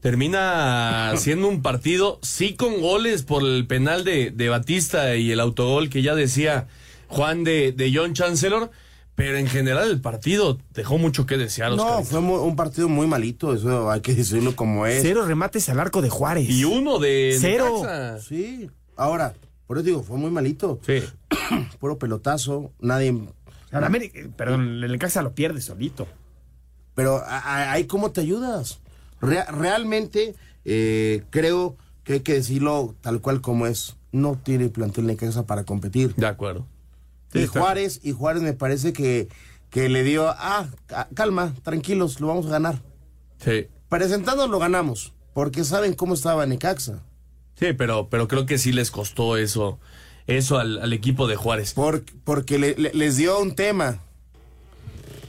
Termina 0.00 1.14
siendo 1.16 1.48
un 1.48 1.62
partido, 1.62 2.20
sí 2.22 2.54
con 2.54 2.80
goles 2.80 3.22
por 3.22 3.42
el 3.42 3.66
penal 3.66 4.04
de, 4.04 4.30
de 4.30 4.48
Batista 4.48 5.16
y 5.16 5.32
el 5.32 5.40
autogol 5.40 5.88
que 5.88 6.02
ya 6.02 6.14
decía 6.14 6.68
Juan 7.08 7.42
de, 7.42 7.72
de 7.72 7.90
John 7.92 8.12
Chancellor, 8.14 8.70
pero 9.16 9.36
en 9.38 9.48
general 9.48 9.90
el 9.90 10.00
partido 10.00 10.58
dejó 10.72 10.98
mucho 10.98 11.26
que 11.26 11.36
desear. 11.36 11.72
No, 11.72 11.98
Oscar. 11.98 12.04
fue 12.04 12.18
un 12.20 12.54
partido 12.54 12.88
muy 12.88 13.08
malito, 13.08 13.52
eso 13.54 13.90
hay 13.90 14.00
que 14.02 14.14
decirlo 14.14 14.54
como 14.54 14.86
es. 14.86 15.02
Cero 15.02 15.24
remates 15.26 15.68
al 15.68 15.80
arco 15.80 16.02
de 16.02 16.10
Juárez. 16.10 16.48
Y 16.48 16.62
uno 16.64 16.98
de 17.00 17.36
Cero. 17.40 17.80
Necaxa. 17.82 18.20
Sí, 18.20 18.70
ahora, 18.96 19.34
por 19.66 19.78
eso 19.78 19.84
digo, 19.86 20.02
fue 20.04 20.16
muy 20.18 20.30
malito. 20.30 20.78
Sí. 20.86 21.02
Puro 21.80 21.98
pelotazo, 21.98 22.70
nadie... 22.78 23.12
Al 23.72 23.82
América- 23.84 24.20
perdón, 24.36 24.84
el 24.84 24.92
Necaxa 24.92 25.22
lo 25.22 25.34
pierde 25.34 25.60
solito. 25.60 26.06
Pero 26.94 27.22
ahí 27.26 27.84
cómo 27.86 28.10
te 28.12 28.20
ayudas. 28.20 28.78
Rea- 29.20 29.46
realmente 29.50 30.34
eh, 30.64 31.24
creo 31.30 31.76
que 32.04 32.14
hay 32.14 32.20
que 32.20 32.34
decirlo 32.34 32.94
tal 33.00 33.20
cual 33.20 33.40
como 33.40 33.66
es. 33.66 33.96
No 34.12 34.38
tiene 34.42 34.68
plantel 34.68 35.06
Necaxa 35.06 35.46
para 35.46 35.64
competir. 35.64 36.14
De 36.14 36.26
acuerdo. 36.26 36.66
Y. 37.34 37.46
Juárez, 37.46 38.00
y 38.02 38.12
Juárez 38.12 38.42
me 38.42 38.52
parece 38.52 38.92
que, 38.92 39.28
que 39.70 39.88
le 39.88 40.02
dio, 40.04 40.28
ah, 40.28 40.68
ca- 40.86 41.08
calma, 41.14 41.54
tranquilos, 41.62 42.20
lo 42.20 42.28
vamos 42.28 42.46
a 42.46 42.50
ganar. 42.50 42.82
Sí. 43.44 43.66
Presentando 43.88 44.46
lo 44.48 44.58
ganamos, 44.58 45.12
porque 45.34 45.64
saben 45.64 45.94
cómo 45.94 46.14
estaba 46.14 46.46
Necaxa. 46.46 47.02
Sí, 47.58 47.72
pero, 47.72 48.08
pero 48.08 48.28
creo 48.28 48.46
que 48.46 48.58
sí 48.58 48.72
les 48.72 48.90
costó 48.90 49.36
eso, 49.36 49.78
eso 50.26 50.58
al, 50.58 50.78
al 50.82 50.92
equipo 50.92 51.26
de 51.26 51.36
Juárez. 51.36 51.72
Por- 51.74 52.04
porque 52.24 52.58
le- 52.58 52.74
le- 52.76 52.92
les 52.94 53.16
dio 53.16 53.38
un 53.40 53.54
tema. 53.54 54.00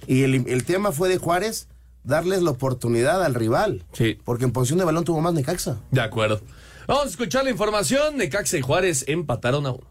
Y 0.08 0.24
el, 0.24 0.36
el 0.48 0.64
tema 0.64 0.92
fue 0.92 1.10
de 1.10 1.18
Juárez 1.18 1.68
darles 2.04 2.42
la 2.42 2.52
oportunidad 2.52 3.24
al 3.24 3.34
rival. 3.36 3.84
Sí. 3.94 4.18
Porque 4.24 4.46
en 4.46 4.52
posición 4.52 4.80
de 4.80 4.86
balón 4.86 5.04
tuvo 5.04 5.20
más 5.22 5.34
Necaxa. 5.34 5.78
De 5.92 6.02
acuerdo. 6.02 6.42
Vamos 6.88 7.06
a 7.06 7.10
escuchar 7.10 7.44
la 7.44 7.50
información. 7.50 8.16
Necaxa 8.18 8.58
y 8.58 8.62
Juárez 8.62 9.04
empataron 9.08 9.66
a 9.66 9.72
uno. 9.72 9.84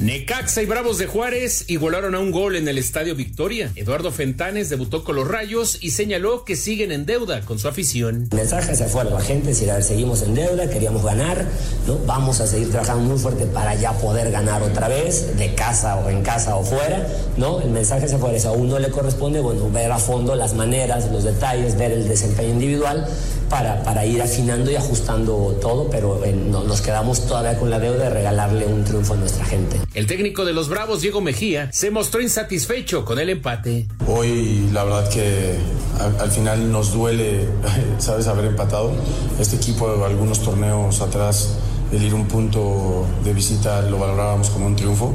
Necaxa 0.00 0.60
y 0.60 0.66
Bravos 0.66 0.98
de 0.98 1.06
Juárez 1.06 1.64
igualaron 1.68 2.14
a 2.14 2.18
un 2.18 2.30
gol 2.30 2.54
en 2.56 2.68
el 2.68 2.76
Estadio 2.76 3.14
Victoria. 3.14 3.72
Eduardo 3.76 4.12
Fentanes 4.12 4.68
debutó 4.68 5.04
con 5.04 5.16
los 5.16 5.26
Rayos 5.26 5.78
y 5.80 5.92
señaló 5.92 6.44
que 6.44 6.54
siguen 6.54 6.92
en 6.92 7.06
deuda 7.06 7.40
con 7.46 7.58
su 7.58 7.66
afición. 7.66 8.28
El 8.30 8.36
mensaje 8.36 8.72
hacia 8.72 8.86
afuera, 8.86 9.08
la 9.08 9.22
gente, 9.22 9.54
si 9.54 9.64
seguimos 9.80 10.20
en 10.20 10.34
deuda, 10.34 10.68
queríamos 10.68 11.02
ganar, 11.02 11.46
¿no? 11.86 11.98
Vamos 12.04 12.40
a 12.40 12.46
seguir 12.46 12.70
trabajando 12.70 13.04
muy 13.04 13.18
fuerte 13.18 13.46
para 13.46 13.74
ya 13.74 13.92
poder 13.94 14.30
ganar 14.30 14.62
otra 14.62 14.88
vez, 14.88 15.34
de 15.38 15.54
casa 15.54 15.96
o 15.96 16.10
en 16.10 16.22
casa 16.22 16.56
o 16.56 16.62
fuera, 16.62 17.06
¿no? 17.38 17.62
El 17.62 17.70
mensaje 17.70 18.04
hacia 18.04 18.18
afuera 18.18 18.36
es 18.36 18.44
a 18.44 18.52
uno 18.52 18.78
le 18.78 18.90
corresponde, 18.90 19.40
bueno, 19.40 19.70
ver 19.70 19.90
a 19.90 19.98
fondo 19.98 20.34
las 20.34 20.52
maneras, 20.52 21.10
los 21.10 21.24
detalles, 21.24 21.78
ver 21.78 21.92
el 21.92 22.06
desempeño 22.06 22.50
individual 22.50 23.08
para, 23.48 23.82
para 23.82 24.04
ir 24.04 24.20
afinando 24.20 24.70
y 24.70 24.76
ajustando 24.76 25.56
todo, 25.62 25.88
pero 25.88 26.22
eh, 26.22 26.32
no- 26.34 26.64
nos 26.64 26.82
quedamos 26.82 27.26
todavía 27.26 27.58
con 27.58 27.70
la 27.70 27.78
deuda 27.78 28.04
de 28.04 28.10
regalarle 28.10 28.66
un 28.66 28.84
triunfo 28.84 29.14
a 29.14 29.16
nuestra 29.16 29.44
gente. 29.46 29.78
El 29.96 30.06
técnico 30.06 30.44
de 30.44 30.52
los 30.52 30.68
Bravos, 30.68 31.00
Diego 31.00 31.22
Mejía, 31.22 31.72
se 31.72 31.90
mostró 31.90 32.20
insatisfecho 32.20 33.06
con 33.06 33.18
el 33.18 33.30
empate. 33.30 33.88
Hoy 34.06 34.68
la 34.70 34.84
verdad 34.84 35.08
que 35.08 35.56
al, 35.98 36.20
al 36.20 36.30
final 36.30 36.70
nos 36.70 36.92
duele, 36.92 37.48
sabes, 37.98 38.26
haber 38.26 38.44
empatado. 38.44 38.92
Este 39.40 39.56
equipo 39.56 40.04
algunos 40.04 40.42
torneos 40.42 41.00
atrás 41.00 41.56
el 41.92 42.02
ir 42.02 42.12
un 42.12 42.28
punto 42.28 43.06
de 43.24 43.32
visita 43.32 43.80
lo 43.80 43.98
valorábamos 43.98 44.50
como 44.50 44.66
un 44.66 44.76
triunfo 44.76 45.14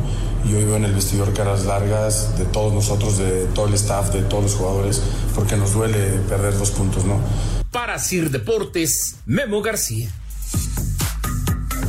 y 0.50 0.56
hoy 0.56 0.64
veo 0.64 0.78
en 0.78 0.86
el 0.86 0.94
vestidor 0.94 1.32
caras 1.32 1.66
largas 1.66 2.36
de 2.40 2.46
todos 2.46 2.74
nosotros, 2.74 3.20
de 3.20 3.46
todo 3.54 3.68
el 3.68 3.76
staff, 3.76 4.12
de 4.12 4.24
todos 4.24 4.42
los 4.46 4.56
jugadores, 4.56 5.00
porque 5.36 5.58
nos 5.58 5.74
duele 5.74 6.00
perder 6.28 6.58
dos 6.58 6.72
puntos, 6.72 7.06
¿no? 7.06 7.20
Para 7.70 8.00
Sir 8.00 8.32
Deportes, 8.32 9.18
Memo 9.28 9.62
García. 9.62 10.10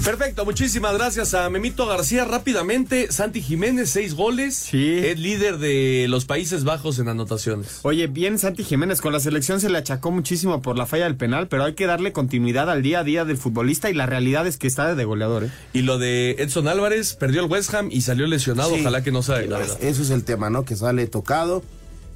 Perfecto, 0.04 0.44
muchísimas 0.44 0.94
gracias 0.94 1.32
a 1.32 1.48
Memito 1.48 1.86
García. 1.86 2.24
Rápidamente, 2.24 3.12
Santi 3.12 3.40
Jiménez, 3.40 3.88
seis 3.88 4.14
goles. 4.14 4.56
Sí. 4.56 4.98
Es 4.98 5.16
líder 5.16 5.58
de 5.58 6.06
los 6.08 6.24
Países 6.24 6.64
Bajos 6.64 6.98
en 6.98 7.08
anotaciones. 7.08 7.78
Oye, 7.82 8.08
bien 8.08 8.40
Santi 8.40 8.64
Jiménez, 8.64 9.00
con 9.00 9.12
la 9.12 9.20
selección 9.20 9.60
se 9.60 9.70
le 9.70 9.78
achacó 9.78 10.10
muchísimo 10.10 10.60
por 10.60 10.76
la 10.76 10.86
falla 10.86 11.04
del 11.04 11.14
penal, 11.14 11.46
pero 11.46 11.64
hay 11.64 11.74
que 11.74 11.86
darle 11.86 12.12
continuidad 12.12 12.68
al 12.68 12.82
día 12.82 13.00
a 13.00 13.04
día 13.04 13.24
del 13.24 13.36
futbolista 13.36 13.90
y 13.90 13.94
la 13.94 14.06
realidad 14.06 14.44
es 14.48 14.56
que 14.56 14.66
está 14.66 14.96
de 14.96 15.04
goleador. 15.04 15.44
¿eh? 15.44 15.50
Y 15.72 15.82
lo 15.82 15.98
de 15.98 16.32
Edson 16.40 16.66
Álvarez, 16.66 17.14
perdió 17.14 17.40
el 17.44 17.50
West 17.50 17.72
Ham 17.72 17.88
y 17.92 18.00
salió 18.00 18.26
lesionado. 18.26 18.74
Sí. 18.74 18.80
Ojalá 18.80 19.04
que 19.04 19.12
no 19.12 19.22
sea 19.22 19.38
de 19.38 19.46
gravedad. 19.46 19.78
Eso 19.80 20.02
es 20.02 20.10
el 20.10 20.24
tema, 20.24 20.50
¿no? 20.50 20.64
Que 20.64 20.74
sale 20.74 21.06
tocado 21.06 21.62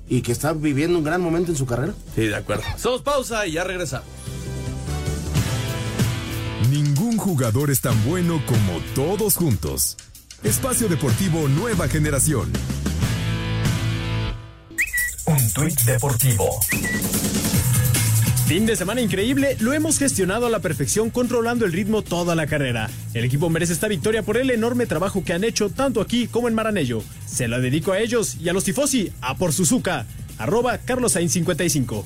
y 0.08 0.22
que 0.22 0.32
está 0.32 0.52
viviendo 0.54 0.98
un 0.98 1.04
gran 1.04 1.20
momento 1.20 1.52
en 1.52 1.56
su 1.56 1.66
carrera. 1.66 1.94
Sí, 2.16 2.22
de 2.26 2.34
acuerdo. 2.34 2.64
Somos 2.78 3.02
pausa 3.02 3.46
y 3.46 3.52
ya 3.52 3.62
regresamos. 3.62 4.08
Ningún 7.16 7.34
jugador 7.34 7.70
es 7.70 7.80
tan 7.80 8.04
bueno 8.04 8.42
como 8.44 8.78
todos 8.94 9.36
juntos. 9.36 9.96
Espacio 10.42 10.86
Deportivo 10.86 11.48
Nueva 11.48 11.88
Generación. 11.88 12.52
Un 15.24 15.52
tuit 15.54 15.80
deportivo. 15.86 16.60
Fin 18.46 18.66
de 18.66 18.76
semana 18.76 19.00
increíble, 19.00 19.56
lo 19.60 19.72
hemos 19.72 19.98
gestionado 19.98 20.44
a 20.44 20.50
la 20.50 20.58
perfección 20.58 21.08
controlando 21.08 21.64
el 21.64 21.72
ritmo 21.72 22.02
toda 22.02 22.34
la 22.34 22.46
carrera. 22.46 22.90
El 23.14 23.24
equipo 23.24 23.48
merece 23.48 23.72
esta 23.72 23.88
victoria 23.88 24.22
por 24.22 24.36
el 24.36 24.50
enorme 24.50 24.84
trabajo 24.84 25.24
que 25.24 25.32
han 25.32 25.44
hecho 25.44 25.70
tanto 25.70 26.02
aquí 26.02 26.26
como 26.26 26.48
en 26.48 26.54
Maranello. 26.54 27.02
Se 27.24 27.48
la 27.48 27.60
dedico 27.60 27.92
a 27.92 27.98
ellos 27.98 28.36
y 28.38 28.50
a 28.50 28.52
los 28.52 28.64
tifosi, 28.64 29.10
a 29.22 29.36
por 29.36 29.54
Suzuka. 29.54 30.04
Arroba 30.36 30.76
Carlos 30.76 31.12
Sainz 31.12 31.32
55. 31.32 32.04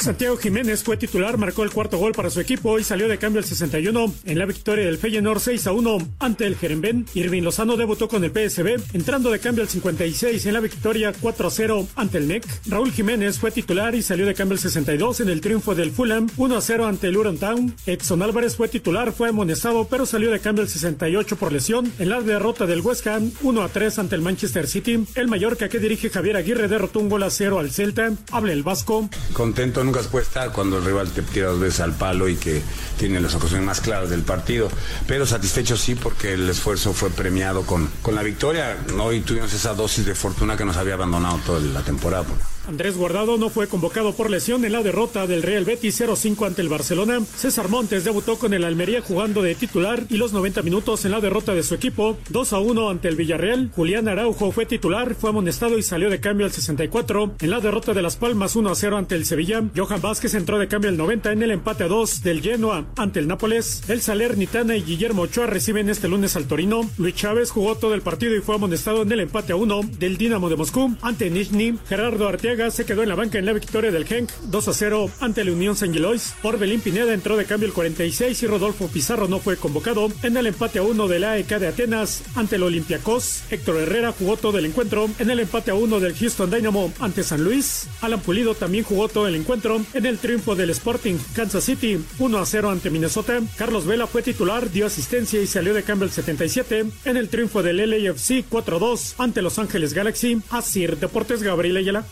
Santiago 0.00 0.38
Jiménez 0.38 0.82
fue 0.82 0.96
titular, 0.96 1.36
marcó 1.36 1.62
el 1.62 1.70
cuarto 1.70 1.98
gol 1.98 2.12
para 2.12 2.30
su 2.30 2.40
equipo 2.40 2.78
y 2.78 2.84
salió 2.84 3.06
de 3.06 3.18
cambio 3.18 3.38
al 3.38 3.44
61 3.44 4.14
en 4.24 4.38
la 4.38 4.46
victoria 4.46 4.86
del 4.86 4.96
Feyenoord 4.96 5.40
6 5.40 5.66
a 5.66 5.72
1 5.72 5.98
ante 6.20 6.46
el 6.46 6.56
Jeremben. 6.56 7.04
Irving 7.12 7.42
Lozano 7.42 7.76
debutó 7.76 8.08
con 8.08 8.24
el 8.24 8.30
PSB, 8.30 8.80
entrando 8.94 9.30
de 9.30 9.40
cambio 9.40 9.62
al 9.62 9.68
56 9.68 10.46
en 10.46 10.54
la 10.54 10.60
victoria 10.60 11.12
4 11.20 11.46
a 11.46 11.50
0 11.50 11.88
ante 11.96 12.16
el 12.16 12.28
NEC. 12.28 12.46
Raúl 12.66 12.92
Jiménez 12.92 13.38
fue 13.38 13.50
titular 13.50 13.94
y 13.94 14.00
salió 14.00 14.24
de 14.24 14.34
cambio 14.34 14.54
al 14.54 14.60
62 14.60 15.20
en 15.20 15.28
el 15.28 15.42
triunfo 15.42 15.74
del 15.74 15.90
Fulham 15.90 16.30
1 16.34 16.56
a 16.56 16.60
0 16.62 16.86
ante 16.86 17.08
el 17.08 17.12
Luton 17.12 17.36
Town. 17.36 17.74
Edson 17.84 18.22
Álvarez 18.22 18.56
fue 18.56 18.68
titular, 18.68 19.12
fue 19.12 19.28
amonestado, 19.28 19.86
pero 19.86 20.06
salió 20.06 20.30
de 20.30 20.40
cambio 20.40 20.62
al 20.62 20.70
68 20.70 21.36
por 21.36 21.52
lesión 21.52 21.92
en 21.98 22.08
la 22.08 22.22
derrota 22.22 22.64
del 22.64 22.80
West 22.80 23.06
Ham 23.06 23.32
1 23.42 23.62
a 23.62 23.68
3 23.68 23.98
ante 23.98 24.14
el 24.14 24.22
Manchester 24.22 24.66
City. 24.66 25.04
El 25.14 25.28
Mallorca 25.28 25.68
que 25.68 25.78
dirige 25.78 26.08
Javier 26.08 26.38
Aguirre 26.38 26.68
derrotó 26.68 27.00
un 27.00 27.10
gol 27.10 27.22
a 27.22 27.30
0 27.30 27.58
al 27.58 27.70
Celta. 27.70 28.12
Habla 28.30 28.54
el 28.54 28.62
Vasco. 28.62 29.10
Contento 29.34 29.89
nunca 29.90 30.04
se 30.04 30.08
puede 30.08 30.24
estar 30.24 30.52
cuando 30.52 30.78
el 30.78 30.84
rival 30.84 31.10
te 31.10 31.20
tira 31.20 31.48
dos 31.48 31.58
veces 31.58 31.80
al 31.80 31.92
palo 31.94 32.28
y 32.28 32.36
que 32.36 32.62
tiene 32.96 33.20
las 33.20 33.34
ocasiones 33.34 33.66
más 33.66 33.80
claras 33.80 34.08
del 34.08 34.22
partido. 34.22 34.68
Pero 35.08 35.26
satisfecho 35.26 35.76
sí 35.76 35.96
porque 35.96 36.34
el 36.34 36.48
esfuerzo 36.48 36.92
fue 36.92 37.10
premiado 37.10 37.62
con, 37.62 37.90
con 38.00 38.14
la 38.14 38.22
victoria. 38.22 38.76
Hoy 39.00 39.22
tuvimos 39.22 39.52
esa 39.52 39.74
dosis 39.74 40.06
de 40.06 40.14
fortuna 40.14 40.56
que 40.56 40.64
nos 40.64 40.76
había 40.76 40.94
abandonado 40.94 41.40
toda 41.44 41.58
la 41.58 41.80
temporada. 41.80 42.24
Andrés 42.66 42.96
Guardado 42.96 43.36
no 43.38 43.50
fue 43.50 43.66
convocado 43.66 44.14
por 44.14 44.30
lesión 44.30 44.64
en 44.64 44.72
la 44.72 44.82
derrota 44.82 45.26
del 45.26 45.42
Real 45.42 45.64
Betis 45.64 46.00
0-5 46.00 46.46
ante 46.46 46.62
el 46.62 46.68
Barcelona. 46.68 47.20
César 47.36 47.68
Montes 47.68 48.04
debutó 48.04 48.38
con 48.38 48.54
el 48.54 48.64
Almería 48.64 49.00
jugando 49.00 49.42
de 49.42 49.54
titular 49.54 50.04
y 50.08 50.16
los 50.16 50.32
90 50.32 50.62
minutos 50.62 51.04
en 51.04 51.10
la 51.12 51.20
derrota 51.20 51.54
de 51.54 51.62
su 51.62 51.74
equipo 51.74 52.18
2-1 52.30 52.90
ante 52.90 53.08
el 53.08 53.16
Villarreal. 53.16 53.70
Julián 53.74 54.08
Araujo 54.08 54.52
fue 54.52 54.66
titular, 54.66 55.14
fue 55.14 55.30
amonestado 55.30 55.78
y 55.78 55.82
salió 55.82 56.10
de 56.10 56.20
cambio 56.20 56.46
al 56.46 56.52
64 56.52 57.36
en 57.40 57.50
la 57.50 57.60
derrota 57.60 57.94
de 57.94 58.02
Las 58.02 58.16
Palmas 58.16 58.56
1-0 58.56 58.96
ante 58.96 59.14
el 59.14 59.24
Sevilla. 59.24 59.62
Johan 59.74 60.00
Vázquez 60.00 60.34
entró 60.34 60.58
de 60.58 60.68
cambio 60.68 60.90
al 60.90 60.96
90 60.96 61.32
en 61.32 61.42
el 61.42 61.50
empate 61.50 61.84
a 61.84 61.88
2 61.88 62.22
del 62.22 62.42
Genoa 62.42 62.86
ante 62.96 63.20
el 63.20 63.26
Nápoles. 63.26 63.82
El 63.88 64.02
Salernitana 64.02 64.76
y 64.76 64.82
Guillermo 64.82 65.22
Ochoa 65.22 65.46
reciben 65.46 65.88
este 65.88 66.08
lunes 66.08 66.36
al 66.36 66.46
Torino. 66.46 66.88
Luis 66.98 67.14
Chávez 67.14 67.50
jugó 67.50 67.76
todo 67.76 67.94
el 67.94 68.02
partido 68.02 68.36
y 68.36 68.40
fue 68.40 68.54
amonestado 68.54 69.02
en 69.02 69.12
el 69.12 69.20
empate 69.20 69.52
a 69.52 69.56
1 69.56 69.80
del 69.98 70.18
Dinamo 70.18 70.48
de 70.48 70.56
Moscú 70.56 70.94
ante 71.02 71.30
Nizhny. 71.30 71.78
Gerardo 71.88 72.28
Arteaga 72.28 72.49
se 72.50 72.84
quedó 72.84 73.04
en 73.04 73.08
la 73.08 73.14
banca 73.14 73.38
en 73.38 73.46
la 73.46 73.52
victoria 73.52 73.92
del 73.92 74.04
Genk 74.04 74.28
2 74.50 74.68
a 74.68 74.74
0 74.74 75.10
ante 75.20 75.44
la 75.44 75.52
Unión 75.52 75.76
San 75.76 75.92
Gilois. 75.92 76.34
Orbelín 76.42 76.80
Pineda 76.80 77.14
entró 77.14 77.36
de 77.36 77.44
cambio 77.44 77.68
el 77.68 77.72
46 77.72 78.42
y 78.42 78.46
Rodolfo 78.48 78.88
Pizarro 78.88 79.28
no 79.28 79.38
fue 79.38 79.56
convocado 79.56 80.08
en 80.24 80.36
el 80.36 80.48
empate 80.48 80.80
a 80.80 80.82
1 80.82 81.06
del 81.06 81.22
AEK 81.22 81.58
de 81.60 81.68
Atenas 81.68 82.24
ante 82.34 82.56
el 82.56 82.64
Olympiacos. 82.64 83.44
Héctor 83.50 83.76
Herrera 83.76 84.10
jugó 84.10 84.36
todo 84.36 84.58
el 84.58 84.66
encuentro 84.66 85.08
en 85.20 85.30
el 85.30 85.38
empate 85.38 85.70
a 85.70 85.74
1 85.74 86.00
del 86.00 86.16
Houston 86.16 86.50
Dynamo 86.50 86.92
ante 86.98 87.22
San 87.22 87.44
Luis. 87.44 87.86
Alan 88.00 88.20
Pulido 88.20 88.56
también 88.56 88.82
jugó 88.82 89.08
todo 89.08 89.28
el 89.28 89.36
encuentro 89.36 89.80
en 89.94 90.06
el 90.06 90.18
triunfo 90.18 90.56
del 90.56 90.70
Sporting 90.70 91.18
Kansas 91.36 91.62
City 91.62 92.04
1 92.18 92.36
a 92.36 92.44
0 92.44 92.68
ante 92.68 92.90
Minnesota. 92.90 93.40
Carlos 93.56 93.86
Vela 93.86 94.08
fue 94.08 94.22
titular, 94.22 94.72
dio 94.72 94.86
asistencia 94.86 95.40
y 95.40 95.46
salió 95.46 95.72
de 95.72 95.84
cambio 95.84 96.06
el 96.06 96.12
77 96.12 96.84
en 97.04 97.16
el 97.16 97.28
triunfo 97.28 97.62
del 97.62 97.76
LAFC 97.76 98.44
4 98.48 98.76
a 98.76 98.80
2 98.80 99.14
ante 99.18 99.40
Los 99.40 99.60
Ángeles 99.60 99.94
Galaxy. 99.94 100.42
Así 100.50 100.80
Deportes 100.86 101.42
Gabriel 101.42 101.76
Ayala. 101.76 102.04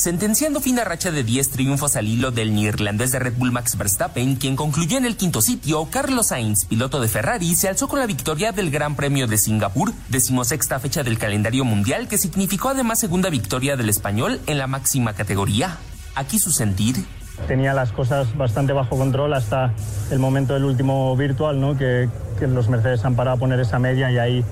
Sentenciando 0.00 0.62
fin 0.62 0.78
a 0.78 0.84
racha 0.84 1.10
de 1.10 1.24
10 1.24 1.50
triunfos 1.50 1.94
al 1.94 2.08
hilo 2.08 2.30
del 2.30 2.54
neerlandés 2.54 3.12
de 3.12 3.18
Red 3.18 3.34
Bull 3.36 3.52
Max 3.52 3.76
Verstappen, 3.76 4.36
quien 4.36 4.56
concluyó 4.56 4.96
en 4.96 5.04
el 5.04 5.18
quinto 5.18 5.42
sitio, 5.42 5.86
Carlos 5.90 6.28
Sainz, 6.28 6.64
piloto 6.64 7.02
de 7.02 7.08
Ferrari, 7.08 7.54
se 7.54 7.68
alzó 7.68 7.86
con 7.86 7.98
la 7.98 8.06
victoria 8.06 8.50
del 8.52 8.70
Gran 8.70 8.96
Premio 8.96 9.26
de 9.26 9.36
Singapur, 9.36 9.92
decimosexta 10.08 10.78
fecha 10.78 11.02
del 11.02 11.18
calendario 11.18 11.66
mundial, 11.66 12.08
que 12.08 12.16
significó 12.16 12.70
además 12.70 12.98
segunda 12.98 13.28
victoria 13.28 13.76
del 13.76 13.90
español 13.90 14.40
en 14.46 14.56
la 14.56 14.66
máxima 14.66 15.12
categoría. 15.12 15.76
Aquí 16.14 16.38
su 16.38 16.50
sentir. 16.50 17.04
Tenía 17.46 17.74
las 17.74 17.92
cosas 17.92 18.34
bastante 18.38 18.72
bajo 18.72 18.96
control 18.96 19.34
hasta 19.34 19.74
el 20.10 20.18
momento 20.18 20.54
del 20.54 20.64
último 20.64 21.14
virtual, 21.14 21.60
¿no? 21.60 21.76
que, 21.76 22.08
que 22.38 22.46
los 22.46 22.70
Mercedes 22.70 23.04
han 23.04 23.16
parado 23.16 23.36
a 23.36 23.38
poner 23.38 23.60
esa 23.60 23.78
media 23.78 24.10
y 24.10 24.16
ahí 24.16 24.44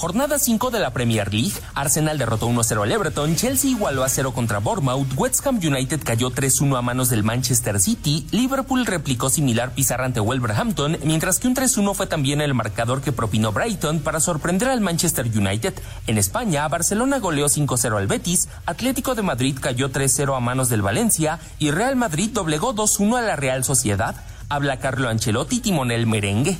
Jornada 0.00 0.38
5 0.38 0.70
de 0.70 0.78
la 0.78 0.94
Premier 0.94 1.30
League, 1.30 1.52
Arsenal 1.74 2.16
derrotó 2.16 2.48
1-0 2.48 2.82
al 2.82 2.90
Everton, 2.90 3.36
Chelsea 3.36 3.72
igualó 3.72 4.02
a 4.02 4.08
0 4.08 4.32
contra 4.32 4.58
Bournemouth, 4.58 5.12
West 5.14 5.46
United 5.46 6.00
cayó 6.02 6.30
3-1 6.30 6.78
a 6.78 6.80
manos 6.80 7.10
del 7.10 7.22
Manchester 7.22 7.78
City, 7.78 8.26
Liverpool 8.30 8.86
replicó 8.86 9.28
similar 9.28 9.74
pizarra 9.74 10.06
ante 10.06 10.20
Wolverhampton, 10.20 10.96
mientras 11.04 11.38
que 11.38 11.48
un 11.48 11.54
3-1 11.54 11.94
fue 11.94 12.06
también 12.06 12.40
el 12.40 12.54
marcador 12.54 13.02
que 13.02 13.12
propinó 13.12 13.52
Brighton 13.52 14.00
para 14.00 14.20
sorprender 14.20 14.70
al 14.70 14.80
Manchester 14.80 15.26
United. 15.26 15.74
En 16.06 16.16
España, 16.16 16.66
Barcelona 16.66 17.18
goleó 17.18 17.48
5-0 17.48 17.98
al 17.98 18.06
Betis, 18.06 18.48
Atlético 18.64 19.14
de 19.14 19.20
Madrid 19.20 19.58
cayó 19.60 19.90
3-0 19.90 20.34
a 20.34 20.40
manos 20.40 20.70
del 20.70 20.80
Valencia 20.80 21.40
y 21.58 21.72
Real 21.72 21.96
Madrid 21.96 22.30
doblegó 22.32 22.74
2-1 22.74 23.18
a 23.18 23.20
la 23.20 23.36
Real 23.36 23.64
Sociedad. 23.64 24.14
Habla 24.48 24.78
Carlo 24.78 25.10
Ancelotti, 25.10 25.60
timonel 25.60 26.06
merengue. 26.06 26.56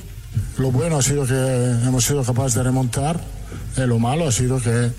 Lo 0.57 0.71
bueno 0.71 0.97
ha 0.97 1.01
sido 1.01 1.25
que 1.25 1.33
hemos 1.33 2.05
sido 2.05 2.23
capaces 2.23 2.55
de 2.55 2.63
remontar, 2.63 3.19
y 3.77 3.81
lo 3.81 3.99
malo 3.99 4.27
ha 4.27 4.31
sido 4.31 4.59
que 4.59 4.91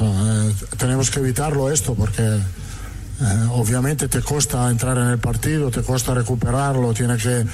eh, 0.00 0.54
tenemos 0.78 1.10
que 1.10 1.20
evitarlo 1.20 1.70
esto 1.70 1.94
porque 1.94 2.22
eh, 2.22 3.46
obviamente 3.50 4.08
te 4.08 4.22
cuesta 4.22 4.70
entrar 4.70 4.96
en 4.98 5.08
el 5.08 5.18
partido, 5.18 5.70
te 5.70 5.82
cuesta 5.82 6.14
recuperarlo, 6.14 6.94
tiene 6.94 7.16
que 7.16 7.44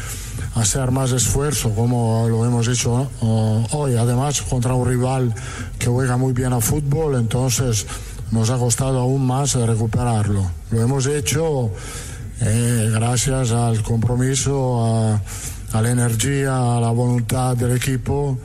hacer 0.54 0.90
más 0.90 1.12
esfuerzo 1.12 1.74
como 1.74 2.26
lo 2.28 2.44
hemos 2.46 2.68
hecho 2.68 3.10
¿no? 3.20 3.66
hoy, 3.72 3.96
además 3.96 4.42
contra 4.42 4.74
un 4.74 4.88
rival 4.88 5.34
que 5.78 5.88
juega 5.88 6.16
muy 6.16 6.32
bien 6.32 6.52
a 6.52 6.60
fútbol, 6.60 7.16
entonces 7.16 7.86
nos 8.30 8.50
ha 8.50 8.58
costado 8.58 9.00
aún 9.00 9.26
más 9.26 9.54
recuperarlo. 9.54 10.50
Lo 10.70 10.82
hemos 10.82 11.06
hecho 11.06 11.70
eh, 12.40 12.90
gracias 12.92 13.50
al 13.50 13.82
compromiso, 13.82 14.84
a 14.86 15.20
a 15.72 15.82
la 15.82 15.90
energía, 15.90 16.76
a 16.76 16.80
la 16.80 16.90
voluntad 16.90 17.56
del 17.56 17.76
equipo, 17.76 18.38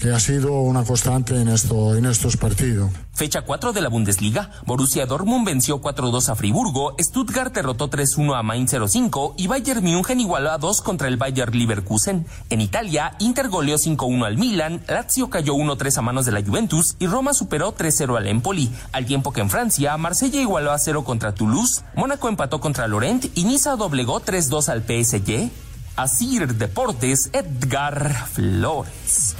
que 0.00 0.10
ha 0.10 0.20
sido 0.20 0.52
una 0.60 0.84
constante 0.84 1.40
en, 1.40 1.48
esto, 1.48 1.94
en 1.94 2.04
estos 2.06 2.36
partidos. 2.36 2.90
Fecha 3.14 3.42
4 3.42 3.72
de 3.72 3.80
la 3.80 3.88
Bundesliga, 3.88 4.50
Borussia 4.66 5.06
Dortmund 5.06 5.46
venció 5.46 5.80
4-2 5.80 6.30
a 6.30 6.34
Friburgo, 6.34 6.96
Stuttgart 7.00 7.54
derrotó 7.54 7.88
3-1 7.88 8.36
a 8.36 8.42
Mainz 8.42 8.72
05 8.72 9.36
y 9.38 9.46
Bayern 9.46 9.84
München 9.84 10.18
igualó 10.18 10.50
a 10.50 10.58
2 10.58 10.82
contra 10.82 11.06
el 11.06 11.16
Bayer 11.16 11.54
Leverkusen. 11.54 12.26
En 12.50 12.60
Italia, 12.60 13.14
Inter 13.20 13.48
goleó 13.48 13.76
5-1 13.76 14.26
al 14.26 14.36
Milan, 14.36 14.82
Lazio 14.88 15.30
cayó 15.30 15.54
1-3 15.54 15.98
a 15.98 16.02
manos 16.02 16.26
de 16.26 16.32
la 16.32 16.42
Juventus 16.42 16.96
y 16.98 17.06
Roma 17.06 17.34
superó 17.34 17.72
3-0 17.76 18.16
al 18.16 18.26
Empoli. 18.26 18.68
Al 18.90 19.06
tiempo 19.06 19.32
que 19.32 19.42
en 19.42 19.50
Francia, 19.50 19.96
Marsella 19.96 20.40
igualó 20.40 20.72
a 20.72 20.78
0 20.78 21.04
contra 21.04 21.34
Toulouse, 21.34 21.82
Mónaco 21.94 22.28
empató 22.28 22.60
contra 22.60 22.88
Lorient 22.88 23.26
y 23.36 23.44
Niza 23.44 23.76
doblegó 23.76 24.20
3-2 24.20 24.68
al 24.68 24.82
PSG. 24.82 25.52
Asir 25.96 26.54
Deportes, 26.54 27.30
Edgar 27.32 28.26
Flores. 28.26 29.36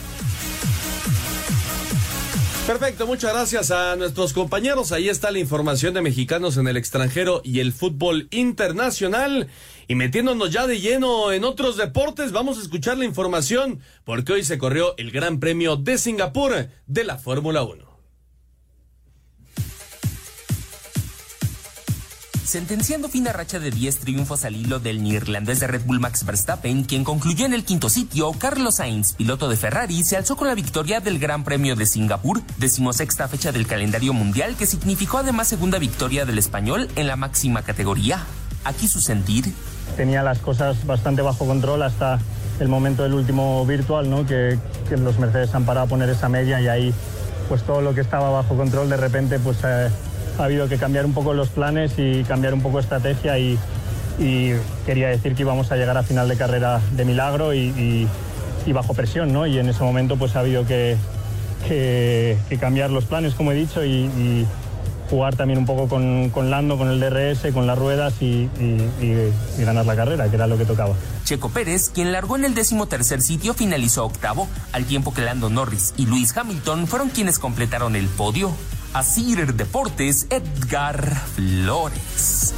Perfecto, 2.65 3.09
muchas 3.09 3.33
gracias 3.33 3.71
a 3.73 3.97
nuestros 3.97 4.33
compañeros. 4.33 4.93
Ahí 4.93 5.09
está 5.09 5.33
la 5.33 5.41
información 5.41 5.95
de 5.95 6.01
mexicanos 6.01 6.57
en 6.57 6.69
el 6.69 6.77
extranjero 6.77 7.43
y 7.45 7.59
el 7.59 7.73
fútbol 7.73 8.29
internacional. 8.31 9.49
Y 9.89 9.97
metiéndonos 9.97 10.51
ya 10.51 10.69
de 10.69 10.81
lleno 10.81 11.33
en 11.33 11.43
otros 11.43 11.77
deportes, 11.77 12.31
vamos 12.31 12.59
a 12.59 12.63
escuchar 12.63 12.99
la 12.99 13.05
información 13.05 13.81
porque 14.05 14.35
hoy 14.35 14.45
se 14.45 14.57
corrió 14.57 14.97
el 14.97 15.11
Gran 15.11 15.41
Premio 15.41 15.77
de 15.77 15.99
Singapur 15.99 16.69
de 16.87 17.05
la 17.05 17.19
Fórmula 17.19 17.65
1. 17.65 17.93
Sentenciando 22.55 23.09
fin 23.09 23.27
a 23.27 23.33
racha 23.33 23.59
de 23.59 23.73
10 23.73 23.99
triunfos 23.99 24.45
al 24.45 24.55
hilo 24.55 24.79
del 24.79 25.03
neerlandés 25.03 25.59
de 25.59 25.67
Red 25.67 25.87
Bull 25.87 25.99
Max 25.99 26.25
Verstappen, 26.25 26.85
quien 26.85 27.03
concluyó 27.03 27.47
en 27.47 27.53
el 27.53 27.65
quinto 27.65 27.89
sitio, 27.89 28.31
Carlos 28.31 28.77
Sainz, 28.77 29.15
piloto 29.15 29.49
de 29.49 29.57
Ferrari, 29.57 30.05
se 30.05 30.17
alzó 30.17 30.37
con 30.37 30.47
la 30.47 30.55
victoria 30.55 31.01
del 31.01 31.19
Gran 31.19 31.43
Premio 31.43 31.75
de 31.75 31.85
Singapur, 31.85 32.43
decimosexta 32.59 33.27
fecha 33.27 33.51
del 33.51 33.67
calendario 33.67 34.13
mundial 34.13 34.55
que 34.55 34.67
significó 34.67 35.19
además 35.19 35.49
segunda 35.49 35.81
victoria 35.81 36.27
del 36.27 36.39
español 36.39 36.89
en 36.95 37.09
la 37.09 37.17
máxima 37.17 37.63
categoría. 37.63 38.23
Aquí 38.63 38.87
su 38.87 39.01
sentir. 39.01 39.53
Tenía 39.97 40.23
las 40.23 40.39
cosas 40.39 40.87
bastante 40.87 41.23
bajo 41.23 41.49
control 41.49 41.83
hasta 41.83 42.21
el 42.61 42.69
momento 42.69 43.03
del 43.03 43.15
último 43.15 43.67
virtual, 43.67 44.09
¿no? 44.09 44.27
que, 44.27 44.61
que 44.89 44.97
los 44.97 45.19
Mercedes 45.19 45.53
han 45.57 45.65
parado 45.65 45.87
a 45.87 45.89
poner 45.89 46.09
esa 46.09 46.29
media 46.29 46.61
y 46.61 46.69
ahí 46.69 46.95
pues 47.49 47.65
todo 47.65 47.81
lo 47.81 47.97
que 47.97 48.01
estaba 48.01 48.31
bajo 48.31 48.57
control 48.57 48.89
de 48.89 48.97
repente 48.97 49.41
pues 49.41 49.59
eh, 49.65 49.91
ha 50.39 50.45
habido 50.45 50.68
que 50.68 50.78
cambiar 50.78 51.07
un 51.07 51.12
poco 51.12 51.32
los 51.35 51.49
planes 51.49 51.93
y 51.99 52.24
cambiar 52.24 52.55
un 52.55 52.62
poco 52.62 52.80
estrategia 52.80 53.39
y, 53.39 53.59
quería 54.87 55.09
decir 55.09 55.35
que 55.35 55.43
íbamos 55.43 55.72
a 55.72 55.76
llegar 55.76 55.99
a 55.99 56.05
final 56.05 56.28
de 56.28 56.37
carrera 56.37 56.80
de 56.93 57.05
milagro 57.05 57.53
y, 57.53 58.09
bajo 58.72 58.95
presión, 58.95 59.32
¿no? 59.32 59.47
Y 59.47 59.59
en 59.59 59.68
ese 59.68 59.82
momento 59.82 60.16
pues 60.16 60.37
ha 60.37 60.41
habido 60.41 60.64
que, 60.66 60.97
cambiar 62.61 62.91
los 62.91 63.05
planes, 63.05 63.35
como 63.35 63.53
he 63.53 63.55
dicho, 63.55 63.85
y, 63.85 64.47
jugar 65.11 65.37
también 65.37 65.59
un 65.59 65.66
poco 65.66 65.87
con, 65.89 66.51
Lando, 66.51 66.78
con 66.78 66.89
el 66.89 66.99
DRS, 66.99 67.53
con 67.53 67.66
las 67.66 67.78
ruedas 67.78 68.14
y, 68.20 68.49
ganar 69.59 69.87
la 69.87 69.97
carrera, 69.97 70.28
que 70.28 70.37
era 70.37 70.47
lo 70.47 70.57
que 70.57 70.64
tocaba. 70.64 70.95
Checo 71.24 71.49
Pérez, 71.49 71.89
quien 71.89 72.12
largó 72.12 72.37
en 72.37 72.45
el 72.45 72.55
décimo 72.55 72.87
tercer 72.87 73.20
sitio, 73.20 73.55
finalizó 73.55 74.05
octavo, 74.05 74.49
al 74.72 74.85
tiempo 74.85 75.12
que 75.12 75.22
Lando 75.22 75.51
Norris 75.51 75.95
y 75.97 76.07
Luis 76.07 76.37
Hamilton 76.37 76.87
fueron 76.87 77.09
quienes 77.09 77.39
completaron 77.39 77.97
el 77.97 78.07
podio. 78.09 78.53
Asir 78.95 79.55
Deportes, 79.55 80.28
Edgar 80.30 81.26
Flores. 81.34 82.55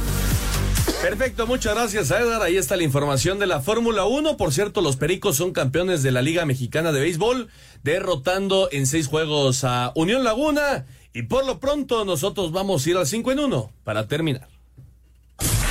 Perfecto, 1.01 1.47
muchas 1.47 1.73
gracias 1.73 2.11
Edgar. 2.11 2.43
Ahí 2.43 2.57
está 2.57 2.77
la 2.77 2.83
información 2.83 3.39
de 3.39 3.47
la 3.47 3.59
Fórmula 3.59 4.05
1. 4.05 4.37
Por 4.37 4.53
cierto, 4.53 4.81
los 4.81 4.97
Pericos 4.97 5.35
son 5.35 5.51
campeones 5.51 6.03
de 6.03 6.11
la 6.11 6.21
Liga 6.21 6.45
Mexicana 6.45 6.91
de 6.91 6.99
Béisbol, 6.99 7.49
derrotando 7.83 8.69
en 8.71 8.85
seis 8.85 9.07
juegos 9.07 9.63
a 9.63 9.91
Unión 9.95 10.23
Laguna. 10.23 10.85
Y 11.11 11.23
por 11.23 11.43
lo 11.43 11.59
pronto 11.59 12.05
nosotros 12.05 12.51
vamos 12.51 12.85
a 12.85 12.89
ir 12.91 12.97
al 12.97 13.07
5 13.07 13.31
en 13.31 13.39
1 13.39 13.71
para 13.83 14.07
terminar. 14.07 14.47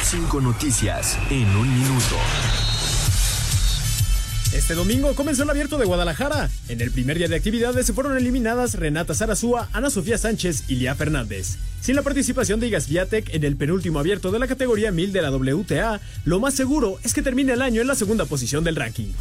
Cinco 0.02 0.40
noticias 0.40 1.16
en 1.30 1.46
un 1.56 1.78
minuto. 1.78 2.16
Este 4.56 4.74
domingo 4.74 5.14
comenzó 5.14 5.42
el 5.42 5.50
abierto 5.50 5.76
de 5.76 5.84
Guadalajara. 5.84 6.48
En 6.70 6.80
el 6.80 6.90
primer 6.90 7.18
día 7.18 7.28
de 7.28 7.36
actividades 7.36 7.84
se 7.84 7.92
fueron 7.92 8.16
eliminadas 8.16 8.72
Renata 8.72 9.14
Zarazúa, 9.14 9.68
Ana 9.74 9.90
Sofía 9.90 10.16
Sánchez 10.16 10.64
y 10.68 10.76
Lía 10.76 10.94
Fernández. 10.94 11.58
Sin 11.82 11.94
la 11.94 12.00
participación 12.00 12.58
de 12.58 12.68
Igas 12.68 12.88
Viatek 12.88 13.34
en 13.34 13.44
el 13.44 13.56
penúltimo 13.56 13.98
abierto 13.98 14.30
de 14.30 14.38
la 14.38 14.46
categoría 14.48 14.90
1000 14.90 15.12
de 15.12 15.20
la 15.20 15.30
WTA, 15.30 16.00
lo 16.24 16.40
más 16.40 16.54
seguro 16.54 16.98
es 17.04 17.12
que 17.12 17.20
termine 17.20 17.52
el 17.52 17.60
año 17.60 17.82
en 17.82 17.86
la 17.86 17.94
segunda 17.94 18.24
posición 18.24 18.64
del 18.64 18.76
ranking. 18.76 19.12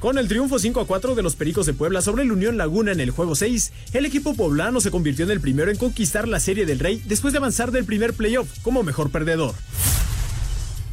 Con 0.00 0.16
el 0.16 0.26
triunfo 0.26 0.58
5 0.58 0.80
a 0.80 0.86
4 0.86 1.14
de 1.14 1.22
los 1.22 1.36
Pericos 1.36 1.66
de 1.66 1.74
Puebla 1.74 2.00
sobre 2.00 2.22
el 2.22 2.32
Unión 2.32 2.56
Laguna 2.56 2.92
en 2.92 3.00
el 3.00 3.10
juego 3.10 3.34
6, 3.34 3.72
el 3.92 4.06
equipo 4.06 4.34
poblano 4.34 4.80
se 4.80 4.90
convirtió 4.90 5.26
en 5.26 5.32
el 5.32 5.40
primero 5.40 5.70
en 5.70 5.76
conquistar 5.76 6.26
la 6.28 6.40
Serie 6.40 6.64
del 6.64 6.78
Rey 6.78 7.02
después 7.04 7.34
de 7.34 7.38
avanzar 7.38 7.72
del 7.72 7.84
primer 7.84 8.14
playoff 8.14 8.48
como 8.62 8.82
mejor 8.82 9.10
perdedor. 9.10 9.54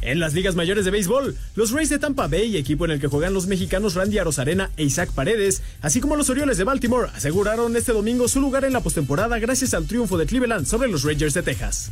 En 0.02 0.18
las 0.18 0.34
ligas 0.34 0.56
mayores 0.56 0.84
de 0.84 0.90
béisbol, 0.90 1.36
los 1.54 1.70
Rays 1.70 1.88
de 1.88 2.00
Tampa 2.00 2.26
Bay, 2.26 2.56
equipo 2.56 2.84
en 2.84 2.90
el 2.90 3.00
que 3.00 3.06
juegan 3.06 3.32
los 3.32 3.46
mexicanos 3.46 3.94
Randy 3.94 4.18
Arozarena 4.18 4.70
e 4.76 4.82
Isaac 4.82 5.12
Paredes, 5.12 5.62
así 5.80 6.00
como 6.00 6.16
los 6.16 6.28
Orioles 6.28 6.58
de 6.58 6.64
Baltimore, 6.64 7.08
aseguraron 7.14 7.76
este 7.76 7.92
domingo 7.92 8.26
su 8.26 8.40
lugar 8.40 8.64
en 8.64 8.72
la 8.72 8.80
postemporada 8.80 9.38
gracias 9.38 9.74
al 9.74 9.86
triunfo 9.86 10.18
de 10.18 10.26
Cleveland 10.26 10.66
sobre 10.66 10.88
los 10.88 11.04
Rangers 11.04 11.34
de 11.34 11.42
Texas. 11.42 11.90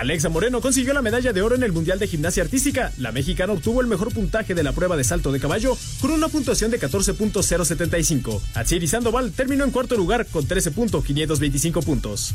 Alexa 0.00 0.30
Moreno 0.30 0.62
consiguió 0.62 0.94
la 0.94 1.02
medalla 1.02 1.34
de 1.34 1.42
oro 1.42 1.56
en 1.56 1.62
el 1.62 1.72
Mundial 1.72 1.98
de 1.98 2.06
Gimnasia 2.06 2.42
Artística. 2.42 2.90
La 2.96 3.12
mexicana 3.12 3.52
obtuvo 3.52 3.82
el 3.82 3.86
mejor 3.86 4.14
puntaje 4.14 4.54
de 4.54 4.62
la 4.62 4.72
prueba 4.72 4.96
de 4.96 5.04
salto 5.04 5.30
de 5.30 5.40
caballo 5.40 5.76
con 6.00 6.12
una 6.12 6.28
puntuación 6.28 6.70
de 6.70 6.80
14.075. 6.80 8.40
Atsiri 8.54 8.88
Sandoval 8.88 9.32
terminó 9.32 9.64
en 9.64 9.72
cuarto 9.72 9.96
lugar 9.96 10.24
con 10.24 10.48
13.525 10.48 11.84
puntos. 11.84 12.34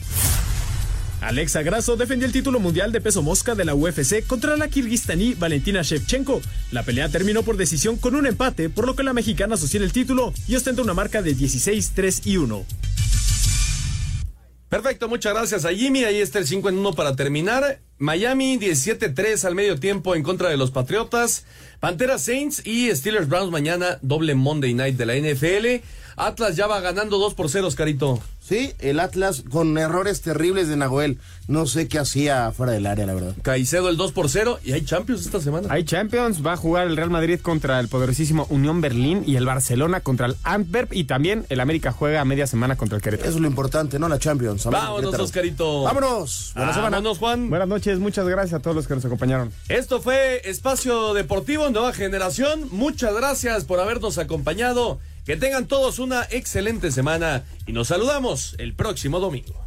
Alexa 1.22 1.64
Grasso 1.64 1.98
defendió 1.98 2.28
el 2.28 2.34
título 2.34 2.60
mundial 2.60 2.92
de 2.92 3.02
peso 3.02 3.22
mosca 3.22 3.56
de 3.56 3.66
la 3.66 3.74
UFC 3.74 4.26
contra 4.28 4.58
la 4.58 4.68
kirguistaní 4.68 5.34
Valentina 5.34 5.82
Shevchenko. 5.82 6.42
La 6.72 6.84
pelea 6.84 7.10
terminó 7.10 7.44
por 7.44 7.58
decisión 7.58 7.98
con 7.98 8.16
un 8.16 8.28
empate, 8.28 8.70
por 8.70 8.86
lo 8.86 8.96
que 8.96 9.04
la 9.04 9.14
mexicana 9.14 9.58
sostiene 9.58 9.86
el 9.86 9.92
título 9.92 10.34
y 10.48 10.56
ostenta 10.56 10.82
una 10.82 10.94
marca 10.94 11.22
de 11.22 11.36
16-3 11.36 12.22
y 12.26 12.38
1. 12.38 12.66
Perfecto, 14.70 15.08
muchas 15.08 15.34
gracias 15.34 15.64
a 15.64 15.74
Jimmy. 15.74 16.04
Ahí 16.04 16.20
está 16.20 16.40
el 16.40 16.48
5 16.48 16.70
en 16.70 16.80
1 16.80 16.94
para 16.94 17.16
terminar. 17.16 17.80
Miami 17.98 18.58
17-3 18.60 19.46
al 19.46 19.56
medio 19.56 19.80
tiempo 19.80 20.16
en 20.16 20.24
contra 20.24 20.50
de 20.50 20.58
los 20.58 20.72
Patriotas. 20.72 21.46
Pantera 21.80 22.20
Saints 22.20 22.66
y 22.66 22.94
Steelers 22.94 23.30
Browns 23.30 23.52
mañana, 23.52 24.00
doble 24.02 24.36
Monday 24.36 24.74
night 24.74 24.98
de 24.98 25.06
la 25.06 25.16
NFL. 25.16 25.86
Atlas 26.18 26.56
ya 26.56 26.68
va 26.68 26.82
ganando 26.82 27.20
2 27.20 27.36
por 27.36 27.50
0, 27.50 27.70
Carito. 27.76 28.22
Sí, 28.48 28.74
el 28.78 29.00
Atlas 29.00 29.44
con 29.50 29.76
errores 29.76 30.22
terribles 30.22 30.68
de 30.68 30.78
Nahuel. 30.78 31.18
No 31.48 31.66
sé 31.66 31.88
qué 31.88 31.98
hacía 31.98 32.52
fuera 32.52 32.74
del 32.74 32.86
área, 32.86 33.08
la 33.08 33.16
verdad. 33.16 33.34
Caicedo 33.42 33.90
el 33.90 33.98
2 33.98 34.12
por 34.12 34.30
0 34.30 34.60
y 34.64 34.74
hay 34.74 34.86
Champions 34.86 35.26
esta 35.26 35.42
semana. 35.42 35.68
Hay 35.72 35.84
Champions, 35.84 36.46
va 36.46 36.54
a 36.54 36.58
jugar 36.58 36.86
el 36.86 36.96
Real 36.96 37.10
Madrid 37.10 37.40
contra 37.40 37.80
el 37.80 37.88
poderosísimo 37.88 38.46
Unión 38.52 38.82
Berlín 38.82 39.24
y 39.26 39.38
el 39.38 39.48
Barcelona 39.48 40.02
contra 40.02 40.28
el 40.28 40.36
Antwerp 40.44 40.94
y 40.94 41.06
también 41.06 41.48
el 41.50 41.60
América 41.60 41.92
juega 41.92 42.22
a 42.22 42.26
media 42.26 42.46
semana 42.46 42.78
contra 42.78 42.98
el 42.98 43.02
Querétaro. 43.02 43.28
Eso 43.28 43.38
es 43.38 43.42
lo 43.42 43.48
importante, 43.48 43.98
¿no? 43.98 44.08
La 44.10 44.20
Champions. 44.20 44.64
Vámonos, 44.66 45.16
Oscarito. 45.16 45.82
Vámonos. 45.82 46.52
Buenas 46.56 46.76
Vámonos, 46.76 47.18
Juan. 47.18 47.50
Buenas 47.50 47.68
noches, 47.68 47.98
muchas 47.98 48.28
gracias 48.28 48.60
a 48.60 48.62
todos 48.62 48.76
los 48.76 48.88
que 48.88 48.94
nos 48.94 49.06
acompañaron. 49.06 49.52
Esto 49.70 50.04
fue 50.04 50.48
Espacio 50.48 51.16
Deportivo 51.16 51.68
Nueva 51.72 51.94
Generación. 51.94 52.68
Muchas 52.70 53.16
gracias 53.16 53.66
por 53.66 53.80
habernos 53.80 54.20
acompañado. 54.20 55.00
Que 55.26 55.36
tengan 55.36 55.66
todos 55.66 55.98
una 55.98 56.24
excelente 56.30 56.92
semana 56.92 57.44
y 57.66 57.74
nos 57.74 57.88
saludamos 57.88 58.56
el 58.60 58.76
próximo 58.76 59.20
domingo. 59.20 59.60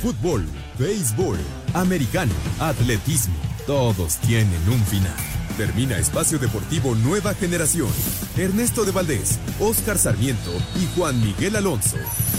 Fútbol, 0.00 0.46
béisbol, 0.78 1.38
americano, 1.74 2.32
atletismo, 2.60 3.34
todos 3.66 4.18
tienen 4.18 4.60
un 4.68 4.80
final. 4.86 5.16
Termina 5.56 5.98
Espacio 5.98 6.38
Deportivo 6.38 6.94
Nueva 6.94 7.34
Generación. 7.34 7.90
Ernesto 8.36 8.84
de 8.84 8.92
Valdés, 8.92 9.40
Oscar 9.58 9.98
Sarmiento 9.98 10.52
y 10.80 10.86
Juan 10.96 11.20
Miguel 11.20 11.56
Alonso. 11.56 11.96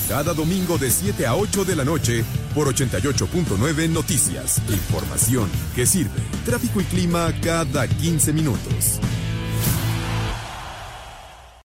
Cada 0.08 0.34
domingo 0.34 0.78
de 0.78 0.90
7 0.90 1.28
a 1.28 1.36
8 1.36 1.66
de 1.66 1.76
la 1.76 1.84
noche 1.84 2.24
por 2.56 2.74
88.9 2.74 3.90
Noticias. 3.90 4.62
Información 4.70 5.50
que 5.76 5.86
sirve. 5.86 6.22
Tráfico 6.46 6.80
y 6.82 6.86
clima 6.86 7.32
cada 7.44 7.88
15 7.88 8.34
minutos. 8.34 9.00